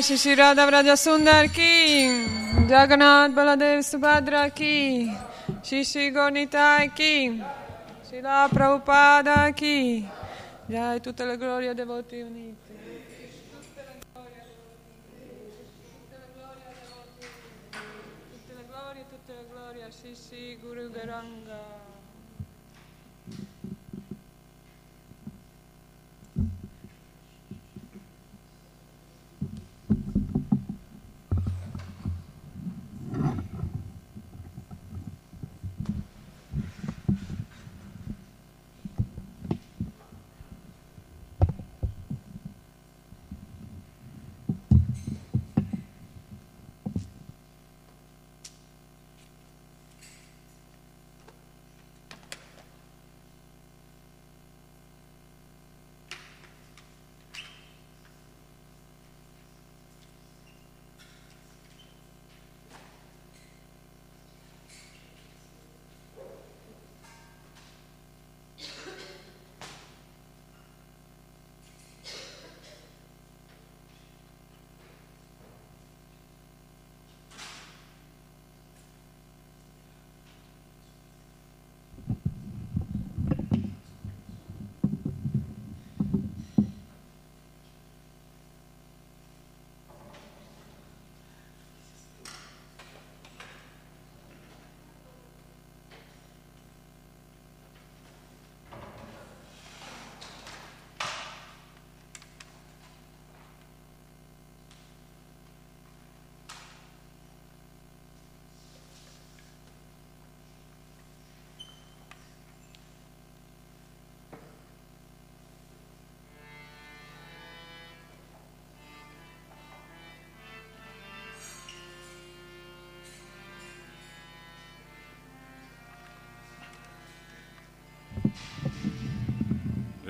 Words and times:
Jai 0.00 0.16
Shri 0.16 0.34
Radha 0.34 0.64
Vraja 0.66 0.96
Sundar 0.96 1.52
ki 1.52 2.08
Jagannath 2.70 3.34
Baladev 3.34 3.84
Subhadra 3.84 4.48
ki 4.48 5.12
Shri 5.62 5.84
Shri 5.84 6.10
Gornitai 6.10 6.88
ki 6.94 7.42
Srila 8.08 8.48
Prabhupada 8.48 9.54
ki. 9.54 10.08
Jai 10.70 11.00
tutte 11.00 11.24
le 11.26 11.36
glorie 11.36 11.74
devoti 11.74 12.22
a 19.84 19.90
Shri 19.92 20.14
Shri 20.14 20.56
Guru 20.62 20.88
Garanga 20.88 21.69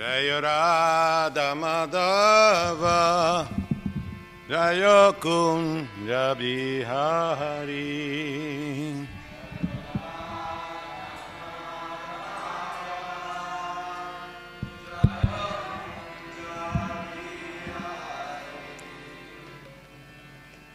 Jayo 0.00 0.40
Radha 0.40 1.52
Madhava 1.52 3.44
Jayo 4.48 5.12
Kunja 5.20 6.32
Bihari 6.40 7.84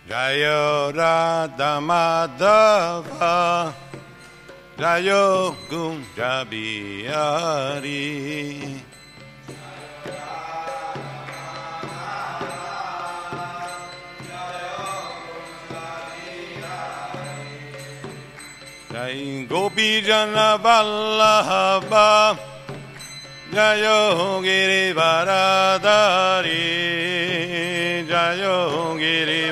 Jayo 0.08 0.94
Radha 0.94 1.82
Madhava 1.82 3.74
Jayo 4.78 5.56
Kunja 5.68 6.46
Bihari 6.46 8.06
Jai 19.06 19.46
Gopi 19.48 20.02
Jana 20.02 20.58
Vallabha 20.58 22.38
Jayo 23.54 24.42
Giri 24.42 24.94
Varadari 24.98 26.58
Jayo 28.10 28.98
Giri 28.98 29.52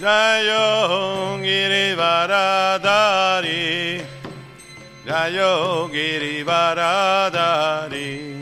Jayo 0.00 1.38
Giri 1.42 1.94
Varadari 1.94 4.02
Jayo 5.06 5.88
Giri 5.92 6.42
Varadari 6.44 8.32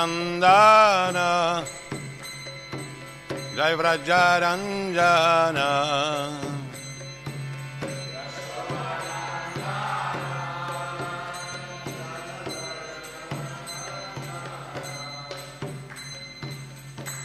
Yashodanandana 0.00 1.64
Jai 3.60 3.76
Vrajaranjana 3.76 5.68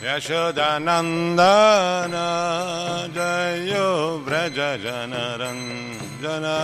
Yashodanandana 0.04 2.28
Jayo 3.16 4.20
Vrajajanaranjana 4.26 6.58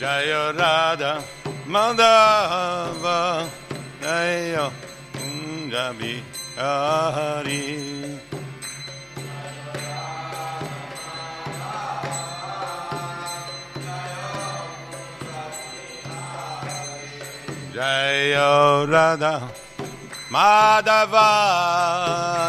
Jai 0.00 0.32
Radha 0.60 1.12
Madhava 1.69 3.47
Naya 4.01 4.71
Kundabi 5.13 6.23
Hari. 6.57 8.17
Jaya 17.71 18.85
Radha 18.89 19.35
Madhava 20.31 21.29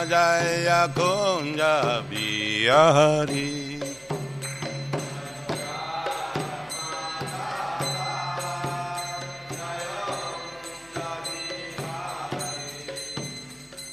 Jaya 0.08 0.88
Kundabi 0.96 2.68
Hari. 2.72 3.59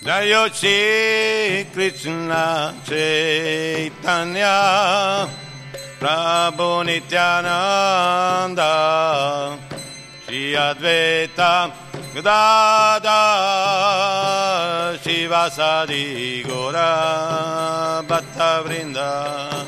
Jayo 0.07 0.47
Shri 0.55 1.67
Krishna 1.73 2.73
Chaitanya 2.87 4.55
Prabhu 5.99 6.85
Nityananda 6.87 8.71
Shri 10.23 10.55
Advaita 10.55 11.73
Gadada 12.15 13.19
Shivasadi 15.03 16.47
Gora 16.47 18.01
Bhatta 18.07 18.63
Vrinda 18.63 19.67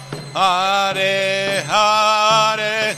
Hare 0.33 1.61
Hare. 1.67 2.95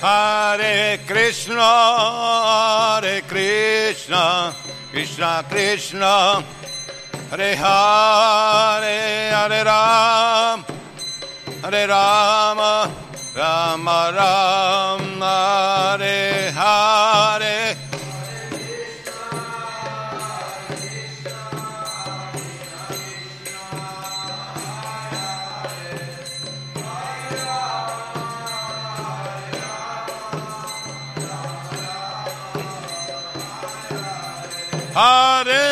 Hare 0.00 0.98
Krishna, 1.06 1.62
Hare 1.62 3.22
Krishna, 3.28 4.52
Krishna 4.90 5.44
Krishna, 5.48 6.44
Hare 7.32 7.56
Hare, 7.56 9.30
Hare 9.32 9.64
Ram, 9.64 10.64
Hare 11.62 11.86
Rama, 11.86 12.90
Rama 13.34 14.10
Rama, 14.12 15.96
Hare 15.96 16.52
Hare. 16.52 17.76
Hare 34.92 35.71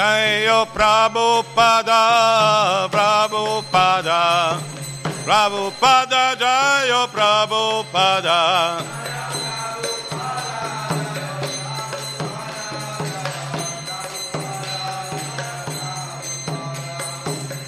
Jayo 0.00 0.64
Prabhupada, 0.72 2.00
Prabhupada, 2.88 4.56
Prabhupada, 5.28 6.32
Jayo 6.40 7.04
Prabhupada. 7.12 8.40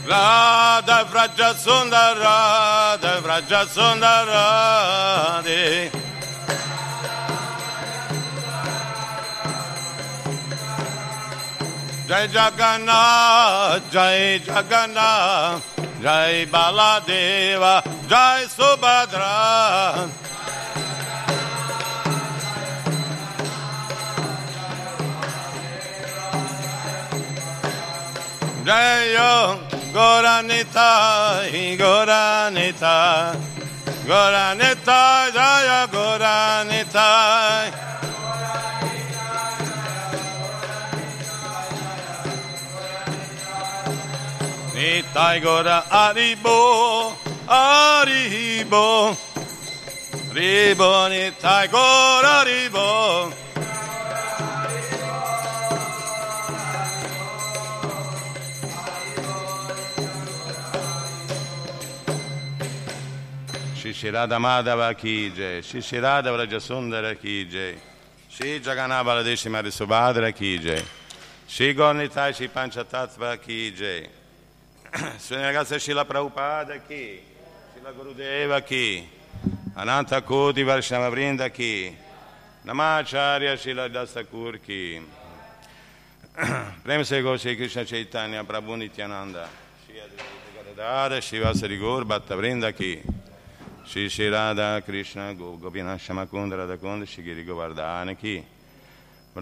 Radha 0.09 1.05
Vraja 1.12 1.53
Sundara, 1.53 2.97
Radha 2.97 3.21
Vraja 3.21 3.69
Sundara, 3.69 4.49
Radhe. 12.12 12.28
Jai 12.28 12.28
Jagannath, 12.28 13.90
Jai 13.90 14.38
Jagannath, 14.45 15.62
Jai 16.02 16.47
Baladeva, 16.47 17.83
Jai 18.09 18.45
Subhadra. 18.47 20.11
Jai 28.64 29.16
Goranita, 29.92 31.42
Goranita, 31.78 33.37
Goranita, 34.07 35.33
Jaya 35.33 35.87
Goranita. 35.88 37.82
Nitai 44.93 45.41
Gora 45.41 45.85
Aribo, 45.89 47.17
Aribo, 47.47 49.17
Ribo, 50.35 51.09
Nitai 51.09 51.71
Gora 51.71 52.45
Aribo. 52.45 53.33
Shishirada 63.75 64.39
Madhava 64.39 64.95
Ki 64.95 65.31
Jai, 65.31 65.63
Shishirada 65.63 66.25
Vrajasundara 66.25 67.19
Ki 67.19 67.47
Jai, 67.47 67.77
Shri 68.29 68.61
Jaganabala 68.61 69.25
Deshimari 69.25 69.73
Subhadra 69.73 70.35
Ki 70.35 70.59
Jai, 70.59 70.83
Shri 71.47 71.75
Gornitai 71.75 72.35
Shri 72.35 72.49
Panchatattva 72.49 73.41
Ki 73.41 73.73
Jai, 74.93 75.13
Srinagasa 75.19 75.81
Shila 75.81 76.05
Prabhupada 76.05 76.79
Ki, 76.87 77.21
Shila 77.75 77.93
Gurudeva 77.93 78.65
Ki, 78.65 79.03
Ananta 79.77 80.21
Koti 80.21 80.63
Varshnava 80.63 81.11
Vrinda 81.11 81.53
Ki, 81.53 81.97
Namacharya 82.67 83.57
Shila 83.57 83.89
Dasakur 83.89 84.63
Ki, 84.63 85.01
Prem 86.85 87.05
Se 87.05 87.23
Goshe 87.23 87.57
Krishna 87.57 87.85
Chaitanya 87.85 88.45
Prabhu 88.45 88.77
Nityananda, 88.77 89.49
Shri 89.87 89.97
Advaita 90.75 91.23
Shri 91.23 91.39
Vasari 91.41 91.79
Gaur 91.79 92.05
Bhatta 92.05 92.35
Vrinda 92.37 92.77
Ki, 92.77 93.03
Shri 93.87 94.09
Shri 94.09 94.31
Krishna 94.83 95.35
Govina 95.35 95.97
Shamakunda 95.99 96.59
Radha 96.59 96.77
Kunda 96.77 97.07
Shri 97.07 98.17
Ki, 98.17 98.45
Shri 99.35 99.41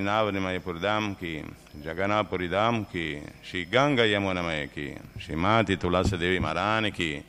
Navani 0.00 0.40
Mayapur 0.40 0.80
Dham 0.80 1.18
Ki, 1.18 1.44
Jaganapuri 1.84 2.48
Dham 2.48 2.90
Ki, 2.90 3.20
Shri 3.42 3.66
Ganga 3.66 4.04
Yamuna 4.04 4.42
Maya 4.42 4.66
Ki, 4.68 4.96
Shri 5.18 5.36
Mati 5.36 5.76
Tulasa 5.76 6.18
Devi 6.18 6.38
Marani 6.38 6.94
Ki, 6.94 7.22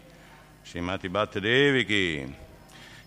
Shri 0.63 0.79
Mati 0.79 1.09
Bhatta 1.09 1.41
Devi 1.41 1.83
Ki, 1.83 2.25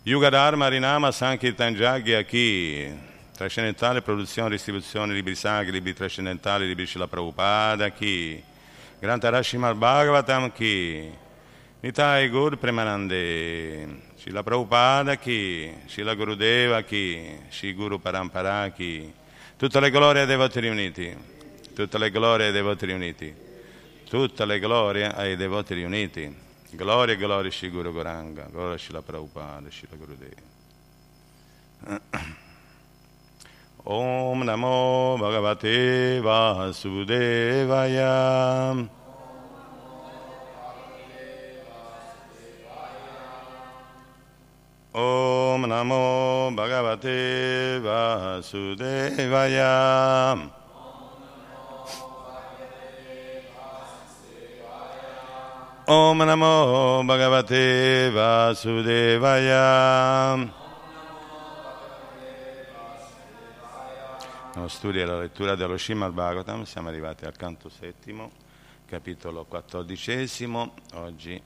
Yuga 0.02 0.30
Dharma 0.30 0.68
Rinama 0.68 1.10
Sankirtan 1.10 1.74
Jagya 1.74 2.22
Ki, 2.28 2.92
Trascendentale 3.34 4.02
Produzione 4.02 4.48
e 4.48 4.50
Distribuzione 4.50 5.14
Libri 5.14 5.34
Sacri, 5.34 5.70
Libri 5.70 5.94
Trascendentali, 5.94 6.66
Libri 6.66 6.84
Shila 6.84 7.06
Prabhupada 7.06 7.94
Ki, 7.94 8.44
Grantarashimar 9.00 9.74
Bhagavatam 9.74 10.52
Ki, 10.52 11.10
Nitai 11.80 12.30
Gur 12.30 12.58
Premanande, 12.58 14.05
Shila 14.26 14.42
Prabhupada 14.42 15.16
Ki, 15.20 15.72
Shila 15.86 16.16
Gurudeva 16.16 16.82
Ki, 16.84 17.38
Shi 17.48 17.72
Guru 17.72 18.00
Parampara 18.00 18.74
Ki, 18.74 19.12
tutte 19.56 19.78
le 19.78 19.88
glorie 19.88 20.22
ai 20.22 20.26
devoti 20.26 20.58
riuniti, 20.58 21.16
tutte 21.72 21.96
le 21.96 22.10
glorie 22.10 22.46
ai 22.46 22.52
devoti 22.52 22.86
riuniti, 22.86 23.32
tutte 24.08 24.44
le 24.44 24.58
glorie 24.58 25.14
ai 25.14 25.36
devoti 25.36 25.74
riuniti, 25.74 26.36
gloria 26.70 27.14
e 27.14 27.16
gloria 27.16 27.52
Shi 27.52 27.70
Guru 27.70 27.92
Goranga, 27.92 28.48
gloria 28.50 28.76
Shila 28.76 29.00
Prabhupada, 29.00 29.70
Shila 29.70 29.94
Gurudeva. 29.94 30.42
Om 33.84 34.42
Namo 34.42 35.16
Bhagavate 35.18 36.18
Vasudevaya. 36.20 37.44
Om 44.98 45.66
Namo 45.66 46.50
Bhagavate 46.54 47.78
Vasudevaya. 47.82 49.68
Om 55.84 56.22
Namo 56.24 57.02
Bhagavate 57.04 58.10
Vasudevaya. 58.10 59.54
Nello 64.54 64.68
studio 64.68 65.02
e 65.02 65.04
la 65.04 65.18
lettura 65.18 65.54
dello 65.54 65.76
Srimad 65.76 66.14
Bhagavatam 66.14 66.62
siamo 66.62 66.88
arrivati 66.88 67.26
al 67.26 67.36
canto 67.36 67.68
settimo, 67.68 68.30
capitolo 68.86 69.44
quattordicesimo. 69.44 70.72
Oggi 70.94 71.38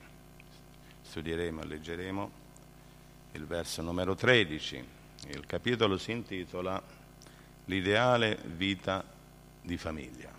studieremo 1.01 1.63
e 1.63 1.65
leggeremo 1.65 2.40
il 3.33 3.45
verso 3.45 3.81
numero 3.81 4.15
13. 4.15 4.83
Il 5.27 5.45
capitolo 5.45 5.97
si 5.97 6.11
intitola 6.11 6.81
L'ideale 7.65 8.39
vita 8.55 9.03
di 9.61 9.77
famiglia. 9.77 10.30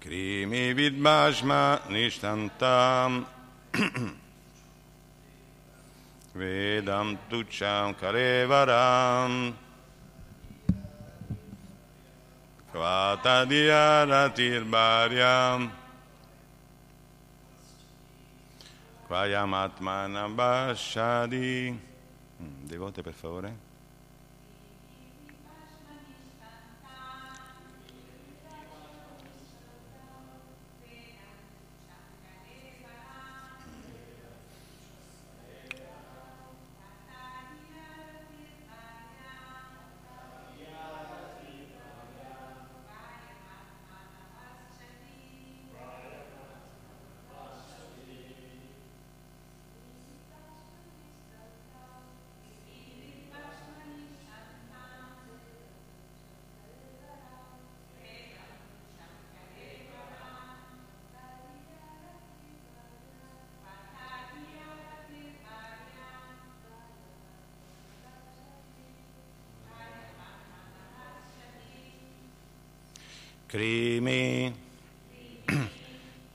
Krimi 0.00 0.74
vidmajma 0.74 1.80
nishtantam. 1.88 3.26
Vedam 6.34 7.18
tucham 7.30 7.94
karevaram. 7.94 9.54
Kvatadiyaratirbaryam 12.72 15.70
Kvayam 19.08 19.54
atmanam 19.54 20.36
bashadi 20.36 21.74
Devote 22.68 23.02
per 23.02 23.12
favore 23.12 23.67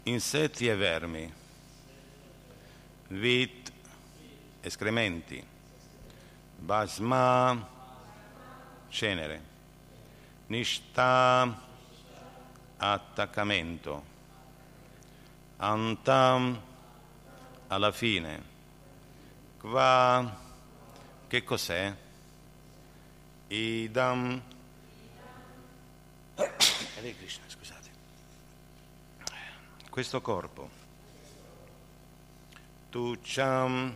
insetti 0.03 0.67
e 0.67 0.75
vermi, 0.75 1.33
vit, 3.07 3.71
escrementi, 4.61 5.45
basma, 6.57 7.69
cenere, 8.89 9.41
nishta, 10.47 11.61
attaccamento, 12.77 14.03
antam, 15.57 16.61
alla 17.67 17.91
fine, 17.91 18.43
qua, 19.59 20.39
che 21.27 21.43
cos'è? 21.43 21.95
Idam, 23.47 24.41
Hare 26.97 27.15
Krishna, 27.15 27.43
scusate. 27.47 27.82
Questo 29.93 30.21
corpo, 30.21 30.69
tucciam, 32.89 33.95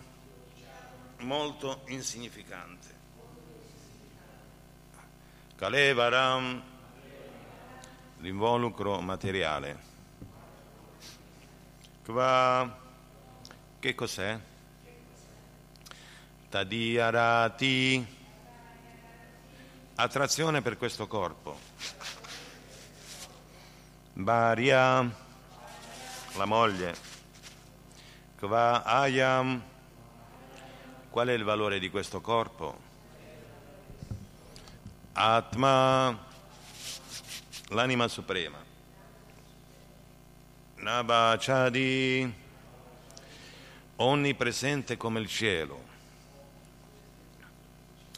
molto 1.22 1.82
insignificante, 1.88 2.88
Kalevaram, 5.56 6.62
l'involucro 8.20 9.02
materiale, 9.02 9.80
Kva, 12.04 12.80
che 13.80 13.96
cos'è? 13.96 14.40
Tadiarati, 16.48 18.06
attrazione 19.96 20.62
per 20.62 20.78
questo 20.78 21.08
corpo. 21.08 21.58
Bharia, 24.14 25.26
la 26.38 26.46
moglie. 26.46 26.96
Kva 28.38 28.84
ayam, 28.84 29.62
qual 31.10 31.28
è 31.28 31.34
il 31.34 31.44
valore 31.44 31.80
di 31.80 31.90
questo 31.90 32.22
corpo? 32.22 32.86
Atma, 35.14 36.26
l'anima 37.70 38.08
suprema. 38.08 38.58
Nabachadi, 40.76 42.34
onnipresente 43.96 44.96
come 44.96 45.20
il 45.20 45.28
cielo. 45.28 45.86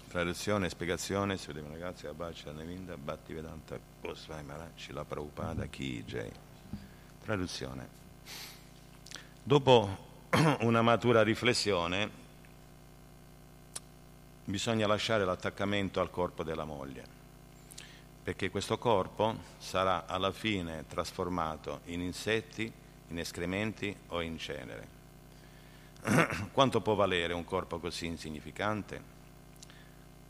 Traduzione 0.10 0.65
e 0.65 0.69
spiegazione 0.69 1.38
su 1.38 1.51
Deva 1.51 1.69
ragazzi 1.69 2.08
Abhaccia 2.08 2.51
Nevinda 2.51 2.97
Bhatti 2.97 3.32
Vedanta 3.32 3.79
Goswami 4.01 4.43
Maharaj 4.43 4.89
la 4.89 5.05
Prabhupada 5.05 5.67
Ki 5.67 6.03
Jai. 6.03 6.32
Traduzione. 7.23 7.88
Dopo 9.43 10.07
una 10.61 10.81
matura 10.81 11.23
riflessione 11.23 12.09
bisogna 14.45 14.87
lasciare 14.87 15.25
l'attaccamento 15.25 15.99
al 15.99 16.09
corpo 16.09 16.43
della 16.43 16.65
moglie, 16.65 17.03
perché 18.23 18.49
questo 18.49 18.77
corpo 18.77 19.37
sarà 19.57 20.05
alla 20.05 20.31
fine 20.31 20.85
trasformato 20.87 21.81
in 21.85 22.01
insetti, 22.01 22.71
in 23.09 23.19
escrementi 23.19 23.95
o 24.07 24.21
in 24.21 24.37
cenere. 24.37 24.87
Quanto 26.51 26.81
può 26.81 26.95
valere 26.95 27.33
un 27.33 27.43
corpo 27.43 27.79
così 27.79 28.05
insignificante? 28.05 29.17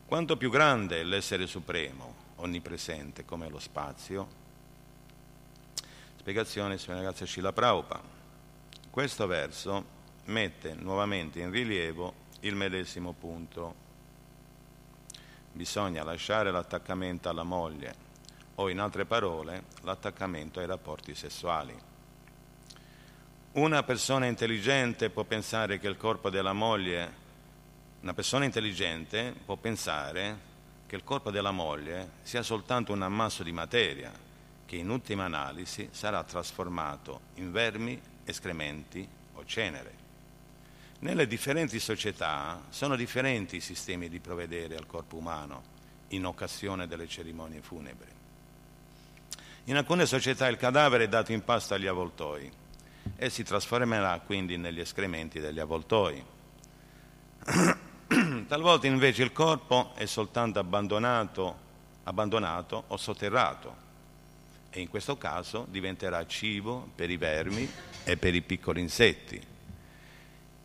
Quanto 0.06 0.38
più 0.38 0.50
grande 0.50 1.00
è 1.00 1.04
l'essere 1.04 1.46
supremo, 1.46 2.16
onnipresente 2.38 3.26
come 3.26 3.50
lo 3.50 3.60
spazio? 3.60 4.39
Spiegazione 6.20 6.78
sulla 6.78 6.98
ragazza 6.98 7.24
Scila 7.24 7.54
Praupa. 7.54 8.02
Questo 8.90 9.26
verso 9.26 9.86
mette 10.26 10.74
nuovamente 10.74 11.40
in 11.40 11.50
rilievo 11.50 12.14
il 12.42 12.56
medesimo 12.56 13.14
punto. 13.14 13.74
Bisogna 15.54 16.04
lasciare 16.04 16.52
l'attaccamento 16.52 17.30
alla 17.30 17.44
moglie 17.44 17.96
o 18.56 18.68
in 18.68 18.80
altre 18.80 19.06
parole 19.06 19.64
l'attaccamento 19.84 20.60
ai 20.60 20.66
rapporti 20.66 21.16
sessuali. 21.16 21.74
Una 23.54 23.84
persona 23.84 24.26
intelligente 24.26 25.10
può 25.10 25.24
pensare 25.24 25.80
che 25.80 25.88
il 25.88 25.96
corpo 25.96 26.30
della 26.30 26.54
moglie 26.54 27.28
una 28.02 28.14
persona 28.14 28.44
intelligente 28.44 29.34
può 29.46 29.56
pensare 29.56 30.38
che 30.86 30.98
il 30.98 31.04
corpo 31.06 31.32
della 31.32 31.52
moglie 31.52 32.12
sia 32.24 32.44
soltanto 32.44 32.92
un 32.92 33.04
ammasso 33.04 33.42
di 33.42 33.54
materia 33.54 34.28
che 34.70 34.76
in 34.76 34.92
ultima 34.92 35.26
analisi 35.26 35.90
sarà 35.90 36.24
trasformato 36.24 37.22
in 37.38 37.52
vermi, 37.52 38.00
escrementi 38.24 39.08
o 39.34 39.44
cenere. 39.44 39.92
Nelle 41.00 41.26
differenti 41.26 41.80
società 41.80 42.62
sono 42.70 42.96
differenti 42.96 43.56
i 43.56 43.62
sistemi 43.62 44.10
di 44.10 44.20
provvedere 44.20 44.76
al 44.76 44.86
corpo 44.86 45.16
umano 45.16 45.64
in 46.10 46.24
occasione 46.24 46.86
delle 46.86 47.08
cerimonie 47.08 47.64
funebri. 47.64 48.12
In 49.64 49.76
alcune 49.76 50.06
società 50.06 50.46
il 50.46 50.58
cadavere 50.58 51.06
è 51.06 51.10
dato 51.10 51.32
in 51.32 51.44
pasto 51.44 51.74
agli 51.74 51.88
avvoltoi 51.88 52.52
e 53.16 53.30
si 53.32 53.42
trasformerà 53.42 54.20
quindi 54.20 54.56
negli 54.58 54.82
escrementi 54.82 55.40
degli 55.40 55.60
avvoltoi. 55.60 56.24
Talvolta 58.48 58.86
invece 58.86 59.24
il 59.24 59.32
corpo 59.32 59.94
è 59.96 60.06
soltanto 60.06 60.60
abbandonato, 60.60 61.58
abbandonato 62.04 62.84
o 62.86 62.98
sotterrato 62.98 63.88
e 64.70 64.82
in 64.82 64.90
questo 64.90 65.18
caso 65.18 65.66
diventerà 65.70 66.26
cibo 66.26 66.90
per 66.96 67.10
i 67.10 67.18
vermi 67.18 67.70
e 68.04 68.18
per 68.18 68.36
i 68.36 68.42
piccoli 68.42 68.82
insetti. 68.82 69.42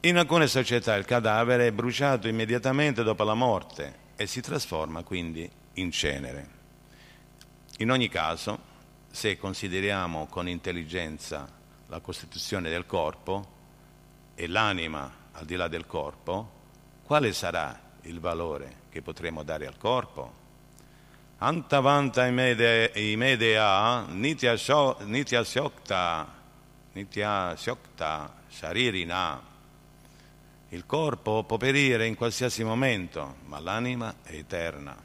In 0.00 0.18
alcune 0.18 0.46
società 0.46 0.94
il 0.96 1.06
cadavere 1.06 1.68
è 1.68 1.72
bruciato 1.72 2.28
immediatamente 2.28 3.02
dopo 3.02 3.24
la 3.24 3.34
morte 3.34 4.02
e 4.16 4.26
si 4.26 4.42
trasforma 4.42 5.02
quindi 5.02 5.50
in 5.74 5.90
cenere. 5.90 6.48
In 7.78 7.90
ogni 7.90 8.08
caso, 8.08 8.72
se 9.10 9.38
consideriamo 9.38 10.26
con 10.26 10.48
intelligenza 10.48 11.50
la 11.86 12.00
costituzione 12.00 12.68
del 12.68 12.86
corpo 12.86 13.52
e 14.34 14.46
l'anima 14.46 15.10
al 15.32 15.44
di 15.46 15.56
là 15.56 15.68
del 15.68 15.86
corpo, 15.86 16.50
quale 17.02 17.32
sarà 17.32 17.80
il 18.02 18.20
valore 18.20 18.82
che 18.90 19.02
potremo 19.02 19.42
dare 19.42 19.66
al 19.66 19.78
corpo? 19.78 20.42
Antavanta 21.38 22.26
imedea 22.26 24.06
nitya 24.08 24.56
syokta, 24.56 26.26
nitya 26.92 27.56
syokta 27.56 28.34
sharirina. 28.48 29.42
Il 30.68 30.86
corpo 30.86 31.44
può 31.44 31.56
perire 31.56 32.06
in 32.06 32.14
qualsiasi 32.14 32.64
momento, 32.64 33.36
ma 33.46 33.58
l'anima 33.58 34.14
è 34.22 34.34
eterna. 34.34 34.96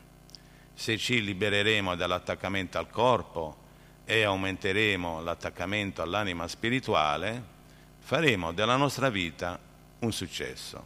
Se 0.73 0.97
ci 0.97 1.23
libereremo 1.23 1.95
dall'attaccamento 1.95 2.77
al 2.77 2.89
corpo 2.89 3.57
e 4.05 4.23
aumenteremo 4.23 5.21
l'attaccamento 5.21 6.01
all'anima 6.01 6.47
spirituale, 6.47 7.43
faremo 7.99 8.53
della 8.53 8.77
nostra 8.77 9.09
vita 9.09 9.59
un 9.99 10.11
successo. 10.11 10.85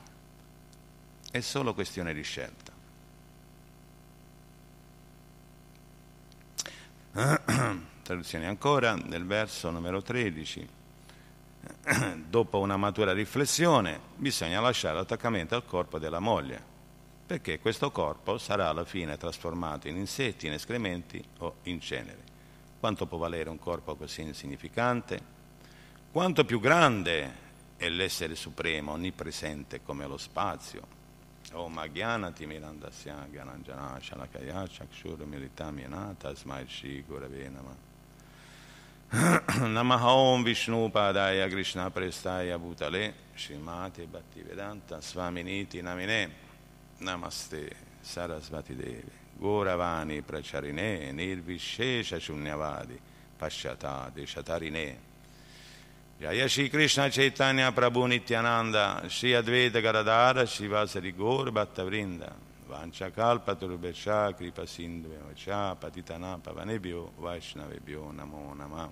È 1.30 1.40
solo 1.42 1.74
questione 1.74 2.14
di 2.14 2.24
scelta. 2.24 2.63
Traduzione 8.02 8.48
ancora 8.48 8.96
nel 8.96 9.28
verso 9.28 9.70
numero 9.70 10.02
13. 10.02 10.68
Dopo 12.28 12.60
una 12.60 12.76
matura 12.76 13.14
riflessione 13.14 14.00
bisogna 14.16 14.60
lasciare 14.60 14.96
l'attaccamento 14.96 15.54
al 15.54 15.64
corpo 15.64 16.00
della 16.00 16.18
moglie, 16.18 16.60
perché 17.28 17.60
questo 17.60 17.92
corpo 17.92 18.40
sarà 18.40 18.70
alla 18.70 18.84
fine 18.84 19.16
trasformato 19.16 19.88
in 19.88 19.98
insetti, 19.98 20.48
in 20.48 20.54
escrementi 20.54 21.24
o 21.40 21.58
in 21.64 21.80
cenere. 21.80 22.18
Quanto 22.80 23.06
può 23.06 23.20
valere 23.20 23.52
un 23.52 23.60
corpo 23.60 23.96
così 23.96 24.22
insignificante? 24.22 25.22
Quanto 26.12 26.46
più 26.46 26.60
grande 26.60 27.42
è 27.78 27.90
l'essere 27.90 28.34
supremo, 28.34 28.94
onnipresente 28.94 29.84
come 29.84 30.08
lo 30.08 30.18
spazio, 30.18 30.82
Om 31.52 31.78
Agyanati 31.78 32.48
Mirandasya 32.48 33.28
Gyananjana 33.32 34.00
Shalakaya 34.00 34.68
Chakshur 34.68 35.18
Militam 35.28 35.78
Yana 35.80 36.16
Tasmai 36.16 36.68
Shri 36.68 37.04
Gurave 37.08 37.52
Nama 37.52 37.76
Namaha 39.70 40.16
Om 40.34 40.44
Vishnu 40.44 40.90
Padaya 40.90 41.50
Krishna 41.50 41.92
Prestaya 41.92 42.58
Bhutale 42.58 43.14
Shrimati 43.36 44.08
Bhaktivedanta 44.08 45.00
Svaminiti 45.02 45.82
Jaya 56.24 56.48
Shri 56.48 56.70
Krishna 56.70 57.10
Chaitanya 57.10 57.70
Prabhu 57.74 58.08
Nityananda 58.08 59.04
Shri 59.10 59.32
Advaita 59.32 59.82
Garadara 59.82 60.48
Shri 60.48 60.70
Vasari 60.70 61.12
Gaur 61.12 61.52
Bhatta 61.52 61.84
Vrinda 61.84 62.32
Vancha 62.66 63.12
Kalpa 63.12 63.56
Turbesha 63.56 64.34
Kripa 64.34 64.66
Sindhu 64.66 65.10
Vacha 65.28 65.76
Patitana 65.78 66.40
Pavanebhyo 66.40 67.10
Vaishnavebhyo 67.22 68.14
Namo 68.14 68.56
Nama 68.56 68.90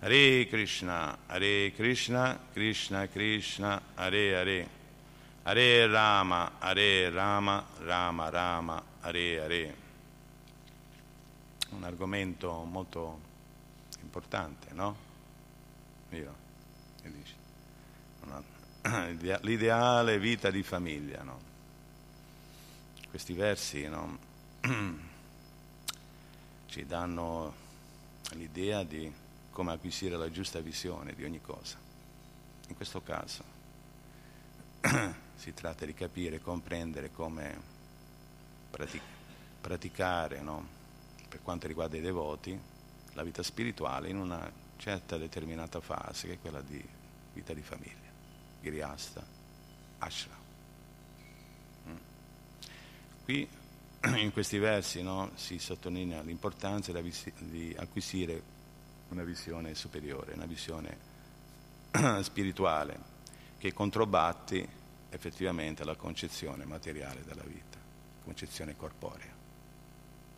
Hare 0.00 0.46
Krishna 0.46 1.18
Hare 1.26 1.70
Krishna 1.72 2.38
Krishna 2.54 3.08
Krishna 3.08 3.82
Hare 3.98 4.34
Hare 4.36 4.66
Hare 5.44 5.86
Rama 5.86 6.52
Hare 6.60 7.10
Rama 7.10 7.62
Rama 7.86 8.30
Rama 8.30 8.82
Hare 9.02 9.40
Hare 9.42 9.74
un 11.72 11.84
argomento 11.84 12.64
molto 12.64 13.20
importante, 14.00 14.68
no? 14.72 14.96
Io? 16.12 16.37
L'ideale 19.42 20.18
vita 20.18 20.50
di 20.50 20.62
famiglia, 20.62 21.22
no? 21.22 21.46
Questi 23.10 23.32
versi 23.32 23.86
no? 23.88 24.18
ci 26.66 26.84
danno 26.86 27.54
l'idea 28.32 28.82
di 28.84 29.10
come 29.50 29.72
acquisire 29.72 30.16
la 30.16 30.30
giusta 30.30 30.60
visione 30.60 31.14
di 31.14 31.24
ogni 31.24 31.40
cosa. 31.40 31.76
In 32.68 32.76
questo 32.76 33.02
caso 33.02 33.42
si 35.34 35.54
tratta 35.54 35.84
di 35.84 35.94
capire 35.94 36.40
comprendere 36.40 37.10
come 37.10 37.60
pratic- 38.70 39.02
praticare, 39.60 40.40
no? 40.40 40.76
per 41.28 41.42
quanto 41.42 41.66
riguarda 41.66 41.96
i 41.96 42.00
devoti, 42.00 42.58
la 43.12 43.22
vita 43.22 43.42
spirituale 43.42 44.08
in 44.08 44.16
una 44.18 44.50
certa 44.76 45.16
determinata 45.16 45.80
fase, 45.80 46.28
che 46.28 46.34
è 46.34 46.40
quella 46.40 46.60
di 46.60 46.82
vita 47.32 47.52
di 47.52 47.62
famiglia, 47.62 47.97
Giriasta, 48.60 49.24
Ashra. 49.98 50.36
Mm. 51.88 51.96
Qui 53.24 53.48
in 54.22 54.32
questi 54.32 54.58
versi 54.58 55.02
no, 55.02 55.30
si 55.34 55.58
sottolinea 55.58 56.22
l'importanza 56.22 56.92
di 56.92 57.74
acquisire 57.78 58.42
una 59.08 59.22
visione 59.24 59.74
superiore, 59.74 60.34
una 60.34 60.46
visione 60.46 60.96
spirituale 62.22 63.16
che 63.58 63.72
controbatti 63.72 64.66
effettivamente 65.10 65.84
la 65.84 65.96
concezione 65.96 66.64
materiale 66.64 67.24
della 67.24 67.42
vita, 67.42 67.78
concezione 68.22 68.76
corporea. 68.76 69.36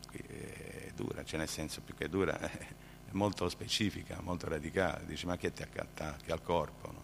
Qui 0.06 0.18
è 0.18 0.92
dura, 0.94 1.24
cioè 1.24 1.38
nel 1.38 1.48
senso 1.48 1.80
più 1.80 1.94
che 1.94 2.08
dura 2.08 2.38
è 2.40 2.68
molto 3.12 3.48
specifica, 3.48 4.20
molto 4.20 4.48
radicale, 4.48 5.06
dice 5.06 5.26
ma 5.26 5.36
che 5.36 5.52
ti 5.52 5.62
attacchi 5.62 6.30
al 6.30 6.42
corpo? 6.42 6.90
No? 6.90 6.99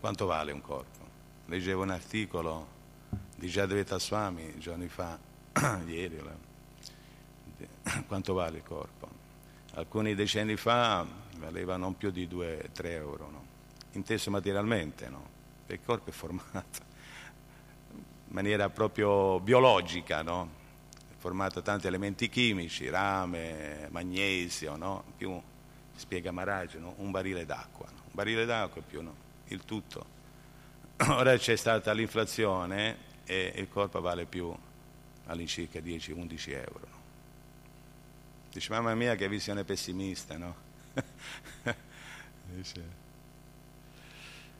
Quanto 0.00 0.24
vale 0.24 0.50
un 0.50 0.62
corpo? 0.62 1.06
Leggevo 1.44 1.82
un 1.82 1.90
articolo 1.90 2.66
di 3.36 3.48
Jadveta 3.48 3.98
Swami 3.98 4.58
giorni 4.58 4.88
fa, 4.88 5.18
ieri, 5.86 6.18
quanto 8.06 8.32
vale 8.32 8.56
il 8.56 8.62
corpo? 8.62 9.08
Alcuni 9.74 10.14
decenni 10.14 10.56
fa 10.56 11.06
valeva 11.36 11.76
non 11.76 11.98
più 11.98 12.10
di 12.10 12.26
2-3 12.26 12.68
euro, 12.86 13.30
no? 13.30 13.44
inteso 13.92 14.30
materialmente, 14.30 15.10
no? 15.10 15.28
il 15.66 15.80
corpo 15.84 16.08
è 16.08 16.12
formato 16.14 16.88
in 17.92 18.02
maniera 18.28 18.70
proprio 18.70 19.38
biologica, 19.38 20.22
no? 20.22 20.48
è 21.10 21.14
formato 21.18 21.56
da 21.56 21.72
tanti 21.72 21.88
elementi 21.88 22.30
chimici, 22.30 22.88
rame, 22.88 23.86
magnesio, 23.90 25.04
più, 25.14 25.38
spiega 25.94 26.32
Maharaj, 26.32 26.76
no? 26.76 26.94
un 26.96 27.10
barile 27.10 27.44
d'acqua, 27.44 27.86
un 27.86 28.12
barile 28.12 28.46
d'acqua 28.46 28.80
più 28.80 29.02
no? 29.02 29.28
Il 29.50 29.64
tutto. 29.64 30.18
Ora 31.08 31.36
c'è 31.36 31.56
stata 31.56 31.92
l'inflazione 31.92 33.08
e 33.24 33.52
il 33.56 33.68
corpo 33.68 34.00
vale 34.00 34.24
più 34.24 34.54
all'incirca 35.26 35.78
10-11 35.78 36.50
euro. 36.50 36.98
Dice, 38.52 38.72
mamma 38.72 38.94
mia 38.94 39.14
che 39.14 39.28
visione 39.28 39.64
pessimista, 39.64 40.36
no? 40.36 40.54
Dice, 42.50 42.98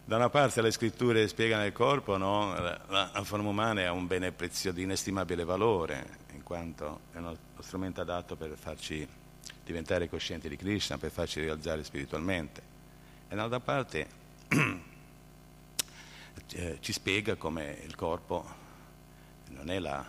da 0.05 0.17
una 0.17 0.29
parte 0.29 0.63
le 0.63 0.71
scritture 0.71 1.27
spiegano 1.29 1.65
il 1.65 1.73
corpo, 1.73 2.17
no? 2.17 2.53
la, 2.59 2.81
la, 2.89 3.23
forma 3.25 3.49
umana 3.49 3.83
è 3.83 3.91
un 3.91 4.07
bene 4.07 4.33
prezioso 4.33 4.77
di 4.77 4.83
inestimabile 4.83 5.45
valore, 5.45 6.19
in 6.33 6.43
quanto 6.43 7.01
è 7.13 7.19
uno 7.19 7.37
strumento 7.61 8.01
adatto 8.01 8.35
per 8.37 8.57
farci 8.57 9.07
diventare 9.65 10.09
coscienti 10.09 10.49
di 10.49 10.57
Krishna, 10.57 10.99
per 10.99 11.11
farci 11.11 11.41
realizzare 11.41 11.85
spiritualmente. 11.85 12.61
E 13.29 13.35
dall'altra 13.37 13.61
parte 13.61 14.09
eh, 16.55 16.79
ci 16.81 16.93
spiega 16.93 17.37
come 17.37 17.79
il 17.85 17.95
corpo 17.95 18.45
non 19.51 19.71
è 19.71 19.79
la, 19.79 20.05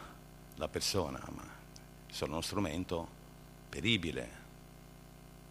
la 0.55 0.67
persona, 0.67 1.21
ma 1.35 1.43
solo 2.09 2.31
uno 2.31 2.41
strumento 2.41 3.07
peribile, 3.69 4.29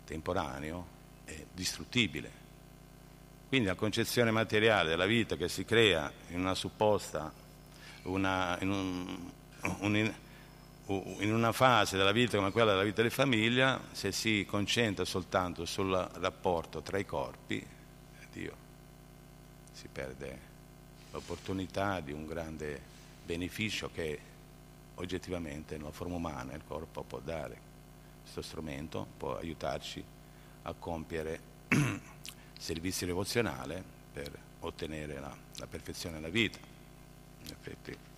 temporaneo 0.05 0.87
e 1.25 1.47
distruttibile. 1.53 2.39
Quindi 3.49 3.67
la 3.67 3.75
concezione 3.75 4.31
materiale 4.31 4.91
della 4.91 5.07
vita 5.07 5.37
che 5.37 5.49
si 5.49 5.65
crea 5.65 6.13
in 6.29 6.41
una 6.41 6.55
supposta, 6.55 7.33
una, 8.03 8.57
in, 8.61 8.71
un, 8.71 9.31
un, 9.81 10.15
in, 11.19 11.35
una 11.35 11.53
fase 11.53 11.97
della 11.97 12.13
vita 12.13 12.37
come 12.37 12.53
quella 12.53 12.71
della 12.71 12.85
vita 12.85 13.03
di 13.03 13.11
famiglia, 13.11 13.81
se 13.91 14.13
si 14.13 14.47
concentra 14.49 15.05
soltanto 15.05 15.65
sul 15.65 15.91
rapporto 16.15 16.81
tra 16.83 16.99
i 16.99 17.05
corpi, 17.05 17.67
Dio, 18.33 18.60
si 19.81 19.89
perde 19.91 20.39
l'opportunità 21.11 22.01
di 22.01 22.13
un 22.13 22.27
grande 22.27 22.79
beneficio 23.25 23.91
che 23.91 24.19
oggettivamente 24.97 25.79
nella 25.79 25.91
forma 25.91 26.17
umana 26.17 26.53
il 26.53 26.61
corpo 26.67 27.03
può 27.03 27.19
dare. 27.19 27.69
Questo 28.21 28.43
strumento 28.43 29.07
può 29.17 29.39
aiutarci 29.39 30.05
a 30.63 30.75
compiere 30.75 31.41
servizio 32.59 33.07
devozionale 33.07 33.83
per 34.13 34.31
ottenere 34.61 35.19
la, 35.19 35.35
la 35.57 35.67
perfezione 35.67 36.17
della 36.17 36.29
vita. 36.29 36.59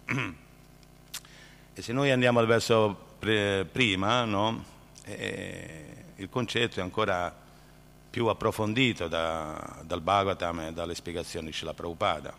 In. 0.06 0.36
E 1.74 1.80
se 1.80 1.94
noi 1.94 2.10
andiamo 2.10 2.38
al 2.38 2.46
verso 2.46 3.16
prima, 3.18 4.26
no? 4.26 4.62
eh, 5.04 6.04
il 6.16 6.28
concetto 6.28 6.80
è 6.80 6.82
ancora 6.82 7.34
più 8.12 8.26
approfondito 8.26 9.08
da, 9.08 9.80
dal 9.86 10.02
Bhagavatam 10.02 10.60
e 10.60 10.72
dalle 10.74 10.94
spiegazioni 10.94 11.46
di 11.46 11.52
Srila 11.54 11.72
Prabhupada 11.72 12.36